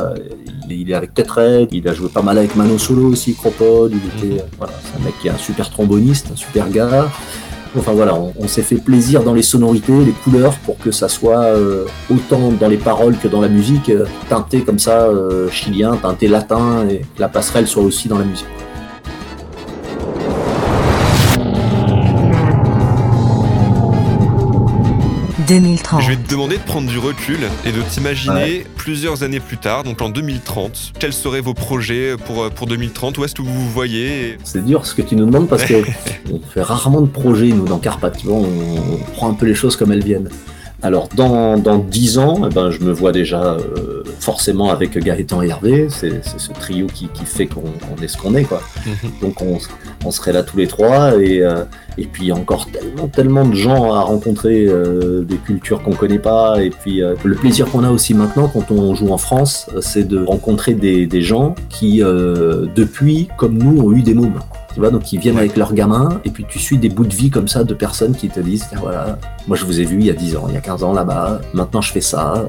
il, 0.69 0.89
est- 0.89 0.93
avec 0.95 1.13
Tetred, 1.13 1.69
il 1.71 1.87
a 1.87 1.93
joué 1.93 2.07
pas 2.09 2.21
mal 2.21 2.37
avec 2.37 2.55
Mano 2.55 2.77
Solo 2.77 3.09
aussi, 3.09 3.35
Cropol. 3.35 3.91
Il 3.91 4.27
était, 4.27 4.41
euh, 4.41 4.45
voilà, 4.57 4.73
c'est 4.83 4.99
un 4.99 5.05
mec 5.05 5.13
qui 5.21 5.27
est 5.27 5.31
un 5.31 5.37
super 5.37 5.69
tromboniste, 5.69 6.29
un 6.33 6.35
super 6.35 6.69
gars. 6.69 7.07
Enfin 7.77 7.91
voilà, 7.93 8.15
on, 8.15 8.33
on 8.39 8.47
s'est 8.47 8.63
fait 8.63 8.75
plaisir 8.77 9.23
dans 9.23 9.33
les 9.33 9.43
sonorités, 9.43 9.93
les 10.03 10.11
couleurs, 10.23 10.55
pour 10.65 10.77
que 10.77 10.91
ça 10.91 11.07
soit 11.07 11.39
euh, 11.43 11.85
autant 12.13 12.51
dans 12.59 12.67
les 12.67 12.77
paroles 12.77 13.17
que 13.17 13.27
dans 13.29 13.39
la 13.39 13.47
musique, 13.49 13.89
euh, 13.89 14.05
teinté 14.29 14.61
comme 14.61 14.79
ça, 14.79 15.03
euh, 15.03 15.47
chilien, 15.49 15.95
teinté 15.95 16.27
latin, 16.27 16.85
et 16.89 16.99
que 16.99 17.21
la 17.21 17.29
passerelle 17.29 17.67
soit 17.67 17.83
aussi 17.83 18.07
dans 18.09 18.17
la 18.17 18.25
musique. 18.25 18.45
Je 25.51 25.55
2030. 25.57 26.03
vais 26.07 26.15
te 26.15 26.29
demander 26.29 26.57
de 26.57 26.63
prendre 26.63 26.89
du 26.89 26.97
recul 26.97 27.39
et 27.65 27.73
de 27.73 27.81
t'imaginer 27.81 28.65
plusieurs 28.77 29.23
années 29.23 29.41
plus 29.41 29.57
tard, 29.57 29.83
donc 29.83 30.01
en 30.01 30.07
2030, 30.07 30.93
quels 30.97 31.11
seraient 31.11 31.41
vos 31.41 31.53
projets 31.53 32.15
pour, 32.25 32.49
pour 32.51 32.67
2030 32.67 33.17
Où 33.17 33.25
est-ce 33.25 33.35
que 33.35 33.41
vous 33.41 33.53
vous 33.53 33.69
voyez 33.69 34.37
C'est 34.45 34.63
dur 34.63 34.85
ce 34.85 34.95
que 34.95 35.01
tu 35.01 35.17
nous 35.17 35.25
demandes 35.25 35.49
parce 35.49 35.65
que 35.65 35.73
on 36.31 36.39
fait 36.39 36.61
rarement 36.61 37.01
de 37.01 37.07
projets 37.07 37.47
nous 37.47 37.65
dans 37.65 37.79
Carpath, 37.79 38.17
tu 38.19 38.27
vois, 38.27 38.37
on, 38.37 38.45
on 38.45 38.97
prend 39.13 39.29
un 39.29 39.33
peu 39.33 39.45
les 39.45 39.55
choses 39.55 39.75
comme 39.75 39.91
elles 39.91 40.03
viennent. 40.03 40.29
Alors 40.83 41.09
dans, 41.15 41.57
dans 41.57 41.77
10 41.77 42.17
ans, 42.17 42.41
eh 42.49 42.53
ben, 42.53 42.71
je 42.71 42.79
me 42.79 42.91
vois 42.91 43.11
déjà 43.11 43.53
euh, 43.53 44.03
forcément 44.19 44.71
avec 44.71 44.97
Gaëtan 44.97 45.43
et 45.43 45.49
Hervé, 45.49 45.87
c'est 45.89 46.23
ce 46.25 46.51
trio 46.53 46.87
qui, 46.87 47.07
qui 47.09 47.25
fait 47.25 47.45
qu'on 47.45 47.61
est 48.01 48.07
ce 48.07 48.17
qu'on 48.17 48.33
est 48.35 48.45
quoi. 48.45 48.61
Donc 49.21 49.41
on, 49.41 49.59
on 50.05 50.11
serait 50.11 50.33
là 50.33 50.41
tous 50.41 50.57
les 50.57 50.65
trois 50.67 51.21
et, 51.21 51.41
euh, 51.41 51.65
et 51.99 52.05
puis 52.05 52.31
encore 52.31 52.65
tellement 52.71 53.07
tellement 53.07 53.45
de 53.45 53.53
gens 53.53 53.93
à 53.93 54.01
rencontrer, 54.01 54.65
euh, 54.67 55.21
des 55.23 55.37
cultures 55.37 55.83
qu'on 55.83 55.93
connaît 55.93 56.19
pas 56.19 56.63
et 56.63 56.71
puis 56.71 57.03
euh, 57.03 57.13
le 57.23 57.35
plaisir 57.35 57.67
qu'on 57.69 57.83
a 57.83 57.91
aussi 57.91 58.15
maintenant 58.15 58.47
quand 58.51 58.71
on 58.71 58.95
joue 58.95 59.09
en 59.11 59.17
France, 59.19 59.67
euh, 59.75 59.81
c'est 59.81 60.07
de 60.07 60.23
rencontrer 60.23 60.73
des, 60.73 61.05
des 61.05 61.21
gens 61.21 61.53
qui 61.69 62.01
euh, 62.01 62.65
depuis 62.75 63.27
comme 63.37 63.57
nous 63.57 63.81
ont 63.83 63.91
eu 63.91 64.01
des 64.01 64.15
mômes. 64.15 64.39
Tu 64.73 64.79
vois, 64.79 64.89
donc 64.89 65.11
ils 65.11 65.19
viennent 65.19 65.37
avec 65.37 65.57
leurs 65.57 65.73
gamins, 65.73 66.21
et 66.23 66.29
puis 66.29 66.45
tu 66.49 66.57
suis 66.59 66.77
des 66.77 66.87
bouts 66.89 67.05
de 67.05 67.13
vie 67.13 67.29
comme 67.29 67.47
ça 67.49 67.63
de 67.65 67.73
personnes 67.73 68.15
qui 68.15 68.29
te 68.29 68.39
disent, 68.39 68.65
voilà, 68.79 69.19
moi 69.47 69.57
je 69.57 69.65
vous 69.65 69.79
ai 69.81 69.83
vu 69.85 69.97
il 69.99 70.05
y 70.05 70.09
a 70.09 70.13
10 70.13 70.35
ans, 70.37 70.45
il 70.47 70.53
y 70.53 70.57
a 70.57 70.61
15 70.61 70.83
ans 70.83 70.93
là-bas, 70.93 71.41
maintenant 71.53 71.81
je 71.81 71.91
fais 71.91 71.99
ça. 72.01 72.47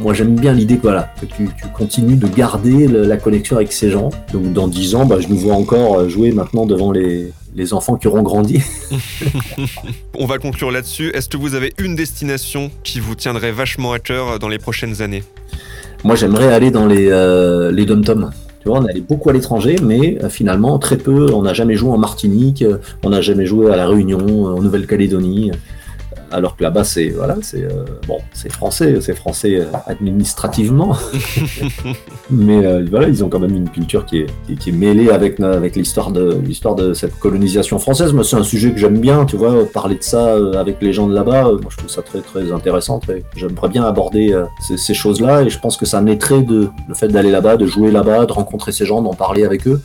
Moi 0.00 0.14
j'aime 0.14 0.36
bien 0.38 0.52
l'idée 0.52 0.76
que, 0.76 0.82
voilà, 0.82 1.12
que 1.20 1.26
tu, 1.26 1.48
tu 1.60 1.66
continues 1.76 2.16
de 2.16 2.28
garder 2.28 2.86
le- 2.86 3.04
la 3.04 3.16
connexion 3.16 3.56
avec 3.56 3.72
ces 3.72 3.90
gens. 3.90 4.10
Donc 4.32 4.52
dans 4.52 4.68
10 4.68 4.94
ans, 4.94 5.06
bah, 5.06 5.16
je 5.20 5.26
nous 5.28 5.38
vois 5.38 5.54
encore 5.54 5.98
euh, 6.00 6.08
jouer 6.08 6.30
maintenant 6.32 6.66
devant 6.66 6.92
les, 6.92 7.32
les 7.56 7.72
enfants 7.72 7.96
qui 7.96 8.06
auront 8.06 8.22
grandi. 8.22 8.62
On 10.18 10.26
va 10.26 10.38
conclure 10.38 10.70
là-dessus. 10.70 11.10
Est-ce 11.14 11.28
que 11.28 11.36
vous 11.36 11.54
avez 11.54 11.72
une 11.78 11.96
destination 11.96 12.70
qui 12.84 13.00
vous 13.00 13.14
tiendrait 13.14 13.50
vachement 13.52 13.92
à 13.92 13.98
cœur 13.98 14.38
dans 14.38 14.48
les 14.48 14.58
prochaines 14.58 15.02
années? 15.02 15.24
Moi 16.04 16.14
j'aimerais 16.14 16.52
aller 16.52 16.70
dans 16.70 16.86
les, 16.86 17.08
euh, 17.10 17.72
les 17.72 17.84
dom-toms. 17.84 18.30
On 18.70 18.84
allé 18.84 19.00
beaucoup 19.00 19.30
à 19.30 19.32
l'étranger, 19.32 19.76
mais 19.82 20.18
euh, 20.22 20.28
finalement 20.28 20.78
très 20.78 20.96
peu. 20.96 21.32
On 21.32 21.42
n'a 21.42 21.54
jamais 21.54 21.74
joué 21.74 21.90
en 21.90 21.98
Martinique, 21.98 22.62
euh, 22.62 22.78
on 23.02 23.10
n'a 23.10 23.20
jamais 23.20 23.46
joué 23.46 23.72
à 23.72 23.76
la 23.76 23.86
Réunion, 23.86 24.20
euh, 24.20 24.56
en 24.56 24.62
Nouvelle-Calédonie. 24.62 25.52
Alors 26.30 26.56
que 26.56 26.62
là-bas, 26.62 26.84
c'est 26.84 27.08
voilà, 27.08 27.36
c'est 27.40 27.64
euh, 27.64 27.84
bon, 28.06 28.18
c'est 28.32 28.52
français, 28.52 29.00
c'est 29.00 29.14
français 29.14 29.60
euh, 29.60 29.64
administrativement, 29.86 30.94
mais 32.30 32.66
euh, 32.66 32.84
voilà, 32.90 33.08
ils 33.08 33.24
ont 33.24 33.30
quand 33.30 33.38
même 33.38 33.56
une 33.56 33.70
culture 33.70 34.04
qui 34.04 34.18
est, 34.20 34.26
qui, 34.46 34.56
qui 34.56 34.68
est 34.70 34.72
mêlée 34.72 35.10
avec 35.10 35.40
avec 35.40 35.74
l'histoire 35.76 36.10
de 36.10 36.38
l'histoire 36.44 36.74
de 36.74 36.92
cette 36.92 37.18
colonisation 37.18 37.78
française. 37.78 38.12
Moi, 38.12 38.24
c'est 38.24 38.36
un 38.36 38.42
sujet 38.42 38.72
que 38.72 38.78
j'aime 38.78 38.98
bien, 38.98 39.24
tu 39.24 39.36
vois, 39.36 39.64
parler 39.64 39.96
de 39.96 40.02
ça 40.02 40.36
avec 40.58 40.82
les 40.82 40.92
gens 40.92 41.06
de 41.06 41.14
là-bas. 41.14 41.44
Moi, 41.44 41.70
je 41.70 41.76
trouve 41.78 41.90
ça 41.90 42.02
très 42.02 42.20
très 42.20 42.52
intéressant. 42.52 42.98
Très, 42.98 43.22
j'aimerais 43.34 43.68
bien 43.68 43.84
aborder 43.84 44.38
ces, 44.60 44.76
ces 44.76 44.94
choses-là, 44.94 45.42
et 45.42 45.50
je 45.50 45.58
pense 45.58 45.78
que 45.78 45.86
ça 45.86 46.00
naîtrait 46.02 46.42
de 46.42 46.68
le 46.88 46.94
fait 46.94 47.08
d'aller 47.08 47.30
là-bas, 47.30 47.56
de 47.56 47.66
jouer 47.66 47.90
là-bas, 47.90 48.26
de 48.26 48.32
rencontrer 48.32 48.72
ces 48.72 48.84
gens, 48.84 49.00
d'en 49.00 49.14
parler 49.14 49.44
avec 49.44 49.66
eux. 49.66 49.80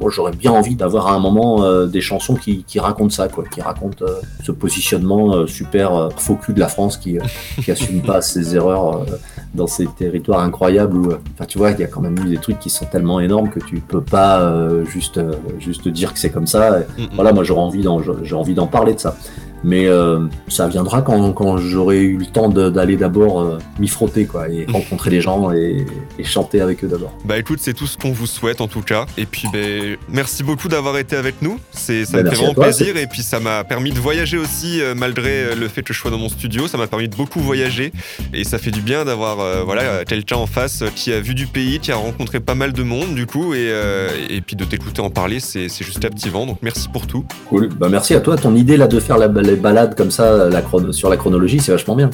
Moi, 0.00 0.10
j'aurais 0.10 0.32
bien 0.32 0.52
envie 0.52 0.74
d'avoir 0.74 1.08
à 1.08 1.14
un 1.14 1.18
moment 1.18 1.62
euh, 1.62 1.86
des 1.86 2.00
chansons 2.00 2.34
qui, 2.34 2.64
qui 2.64 2.80
racontent 2.80 3.10
ça, 3.10 3.28
quoi, 3.28 3.44
qui 3.44 3.60
racontent 3.60 4.04
euh, 4.04 4.20
ce 4.42 4.52
positionnement 4.52 5.34
euh, 5.34 5.46
super 5.46 6.08
faux 6.16 6.34
cul 6.34 6.54
de 6.54 6.60
la 6.60 6.68
France 6.68 6.96
qui, 6.96 7.18
euh, 7.18 7.22
qui 7.62 7.70
assume 7.70 8.02
pas 8.02 8.20
ses 8.22 8.56
erreurs 8.56 9.06
dans 9.54 9.66
ces 9.66 9.86
territoires 9.86 10.40
incroyables 10.40 10.96
où, 10.96 11.12
enfin, 11.34 11.44
tu 11.46 11.58
vois, 11.58 11.70
il 11.70 11.80
y 11.80 11.84
a 11.84 11.86
quand 11.86 12.00
même 12.00 12.18
eu 12.18 12.28
des 12.28 12.38
trucs 12.38 12.58
qui 12.58 12.70
sont 12.70 12.86
tellement 12.86 13.20
énormes 13.20 13.50
que 13.50 13.60
tu 13.60 13.80
peux 13.80 14.02
pas 14.02 14.52
juste, 14.84 15.20
juste 15.58 15.88
dire 15.88 16.12
que 16.12 16.18
c'est 16.18 16.30
comme 16.30 16.46
ça. 16.46 16.80
Et 16.80 16.86
Mm, 16.98 17.02
mm. 17.02 17.08
voilà, 17.14 17.32
moi, 17.32 17.44
j'aurais 17.44 17.62
envie 17.62 17.82
d'en, 17.82 18.00
j'ai 18.02 18.34
envie 18.34 18.54
d'en 18.54 18.66
parler 18.66 18.94
de 18.94 19.00
ça. 19.00 19.16
Mais 19.64 19.86
euh, 19.86 20.20
ça 20.48 20.68
viendra 20.68 21.02
quand, 21.02 21.32
quand 21.32 21.56
j'aurai 21.58 22.00
eu 22.02 22.16
le 22.18 22.26
temps 22.26 22.48
d'aller 22.48 22.96
d'abord 22.96 23.40
euh, 23.40 23.58
m'y 23.78 23.88
frotter, 23.88 24.26
quoi, 24.26 24.48
et 24.48 24.66
rencontrer 24.72 25.10
les 25.10 25.20
gens 25.20 25.50
et, 25.52 25.86
et 26.18 26.24
chanter 26.24 26.60
avec 26.60 26.84
eux 26.84 26.88
d'abord. 26.88 27.12
Bah 27.24 27.38
écoute, 27.38 27.58
c'est 27.60 27.74
tout 27.74 27.86
ce 27.86 27.96
qu'on 27.96 28.12
vous 28.12 28.26
souhaite 28.26 28.60
en 28.60 28.68
tout 28.68 28.82
cas. 28.82 29.06
Et 29.18 29.26
puis 29.26 29.48
ben, 29.52 29.96
merci 30.08 30.42
beaucoup 30.42 30.68
d'avoir 30.68 30.98
été 30.98 31.16
avec 31.16 31.42
nous. 31.42 31.58
C'est, 31.72 32.04
ça 32.04 32.18
Bah, 32.18 32.22
me 32.24 32.30
fait 32.30 32.36
vraiment 32.36 32.54
toi, 32.54 32.64
plaisir. 32.64 32.96
Et 32.96 33.06
puis 33.06 33.22
ça 33.22 33.40
m'a 33.40 33.64
permis 33.64 33.90
de 33.92 33.98
voyager 33.98 34.38
aussi, 34.38 34.80
euh, 34.80 34.94
malgré 34.94 35.54
le 35.54 35.68
fait 35.68 35.82
que 35.82 35.92
je 35.92 35.98
sois 35.98 36.10
dans 36.10 36.18
mon 36.18 36.28
studio. 36.28 36.68
Ça 36.68 36.78
m'a 36.78 36.86
permis 36.86 37.08
de 37.08 37.16
beaucoup 37.16 37.40
voyager. 37.40 37.92
Et 38.32 38.44
ça 38.44 38.58
fait 38.58 38.70
du 38.70 38.80
bien 38.80 39.04
d'avoir 39.04 39.40
euh, 39.40 39.62
voilà, 39.64 40.04
quelqu'un 40.04 40.36
en 40.36 40.46
face 40.46 40.84
qui 40.94 41.12
a 41.12 41.20
vu 41.20 41.34
du 41.34 41.46
pays, 41.46 41.80
qui 41.80 41.92
a 41.92 41.96
rencontré 41.96 42.40
pas 42.40 42.54
mal 42.54 42.72
de 42.72 42.82
monde 42.82 43.14
du 43.14 43.26
coup. 43.26 43.54
Et, 43.54 43.68
euh, 43.70 44.08
et 44.30 44.40
puis 44.40 44.56
de 44.56 44.64
t'écouter 44.64 45.00
en 45.00 45.10
parler, 45.10 45.40
c'est, 45.40 45.68
c'est 45.68 45.84
juste 45.84 46.00
captivant. 46.00 46.46
Donc 46.46 46.58
merci 46.62 46.88
pour 46.88 47.06
tout. 47.06 47.24
Cool. 47.48 47.68
Bah, 47.68 47.88
merci 47.90 48.14
à 48.14 48.20
toi. 48.20 48.36
Ton 48.36 48.54
idée 48.54 48.76
là 48.76 48.86
de 48.86 49.00
faire 49.00 49.18
la, 49.18 49.28
les 49.46 49.56
balades 49.56 49.94
comme 49.96 50.10
ça 50.10 50.48
la 50.48 50.62
sur 50.92 51.08
la 51.08 51.16
chronologie, 51.16 51.60
c'est 51.60 51.72
vachement 51.72 51.96
bien. 51.96 52.10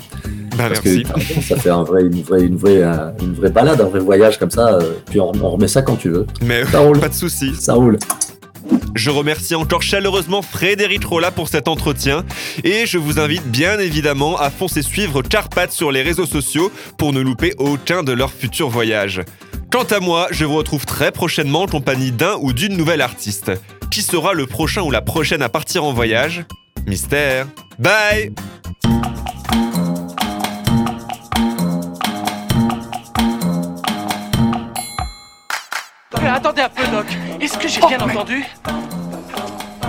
Bah 0.57 0.65
Parce 0.69 0.85
merci. 0.85 1.03
que 1.05 1.41
ça 1.43 1.57
fait 1.57 1.71
un 1.71 1.83
vrai, 1.83 2.03
une, 2.03 2.23
vraie, 2.23 2.43
une, 2.43 2.57
vraie, 2.57 2.83
euh, 2.83 3.11
une 3.23 3.33
vraie 3.35 3.51
balade, 3.51 3.81
un 3.81 3.87
vrai 3.89 4.01
voyage 4.01 4.39
comme 4.39 4.51
ça. 4.51 4.75
euh, 4.75 4.93
puis 5.11 5.19
on, 5.21 5.33
on 5.43 5.51
remet 5.51 5.69
ça 5.69 5.81
quand 5.83 5.97
tu 5.97 6.11
veux. 6.11 6.27
Mais 6.43 6.65
Ça 6.67 6.81
roule. 6.81 7.01
pas 7.01 7.09
de 7.09 7.15
soucis. 7.15 7.55
Ça 7.59 7.75
roule. 7.75 7.99
Je 8.95 9.11
remercie 9.11 9.55
encore 9.55 9.83
chaleureusement 9.83 10.43
Frédéric 10.43 11.05
Rolla 11.05 11.31
pour 11.31 11.49
cet 11.49 11.67
entretien 11.69 12.25
et 12.63 12.85
je 12.87 12.99
vous 12.99 13.19
invite 13.19 13.47
bien 13.51 13.79
évidemment 13.79 14.39
à 14.39 14.51
foncer 14.51 14.83
suivre 14.83 15.23
Carpath 15.23 15.73
sur 15.73 15.91
les 15.91 16.03
réseaux 16.03 16.27
sociaux 16.27 16.71
pour 16.99 17.13
ne 17.13 17.21
louper 17.21 17.55
aucun 17.59 18.03
de 18.03 18.13
leurs 18.13 18.33
futurs 18.33 18.69
voyages. 18.69 19.23
Quant 19.71 19.85
à 19.85 20.01
moi, 20.01 20.29
je 20.31 20.45
vous 20.45 20.55
retrouve 20.57 20.85
très 20.85 21.11
prochainement 21.11 21.63
en 21.63 21.67
compagnie 21.67 22.13
d'un 22.13 22.37
ou 22.41 22.53
d'une 22.53 22.77
nouvelle 22.77 23.01
artiste. 23.01 23.51
Qui 23.91 24.03
sera 24.03 24.35
le 24.35 24.47
prochain 24.47 24.83
ou 24.83 24.91
la 24.91 25.01
prochaine 25.01 25.43
à 25.43 25.49
partir 25.49 25.85
en 25.85 25.93
voyage? 25.95 26.45
Mystère. 26.87 27.47
Bye 27.79 28.33
Euh, 36.19 36.35
attendez 36.35 36.63
un 36.63 36.69
peu, 36.69 36.87
Doc. 36.89 37.07
Est-ce 37.41 37.59
que 37.59 37.69
j'ai 37.69 37.81
Oh, 37.83 37.89
bien 37.89 37.99
mais- 38.07 38.13
entendu 38.13 38.45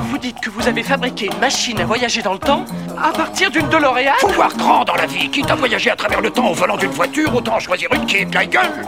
Vous 0.10 0.18
dites 0.18 0.40
que 0.40 0.50
vous 0.50 0.68
avez 0.68 0.84
fabriqué 0.84 1.26
une 1.32 1.40
machine 1.40 1.80
à 1.82 1.86
voyager 1.86 2.22
dans 2.22 2.34
le 2.34 2.40
temps 2.40 2.66
à 3.02 3.12
partir 3.12 3.50
d'une 3.52 3.68
DeLorean 3.70 4.14
Faut 4.20 4.28
voir 4.30 4.56
grand 4.56 4.86
dans 4.86 4.96
la 4.96 5.06
vie. 5.06 5.30
Quitte 5.30 5.50
à 5.52 5.56
voyager 5.56 5.90
à 5.92 5.96
travers 5.96 6.22
le 6.22 6.30
temps 6.30 6.48
au 6.50 6.54
volant 6.54 6.78
d'une 6.78 6.92
voiture, 6.92 7.34
autant 7.36 7.60
choisir 7.60 7.92
une 7.94 8.06
qui 8.06 8.18
est 8.18 8.26
de 8.26 8.34
la 8.36 8.46
gueule. 8.46 8.86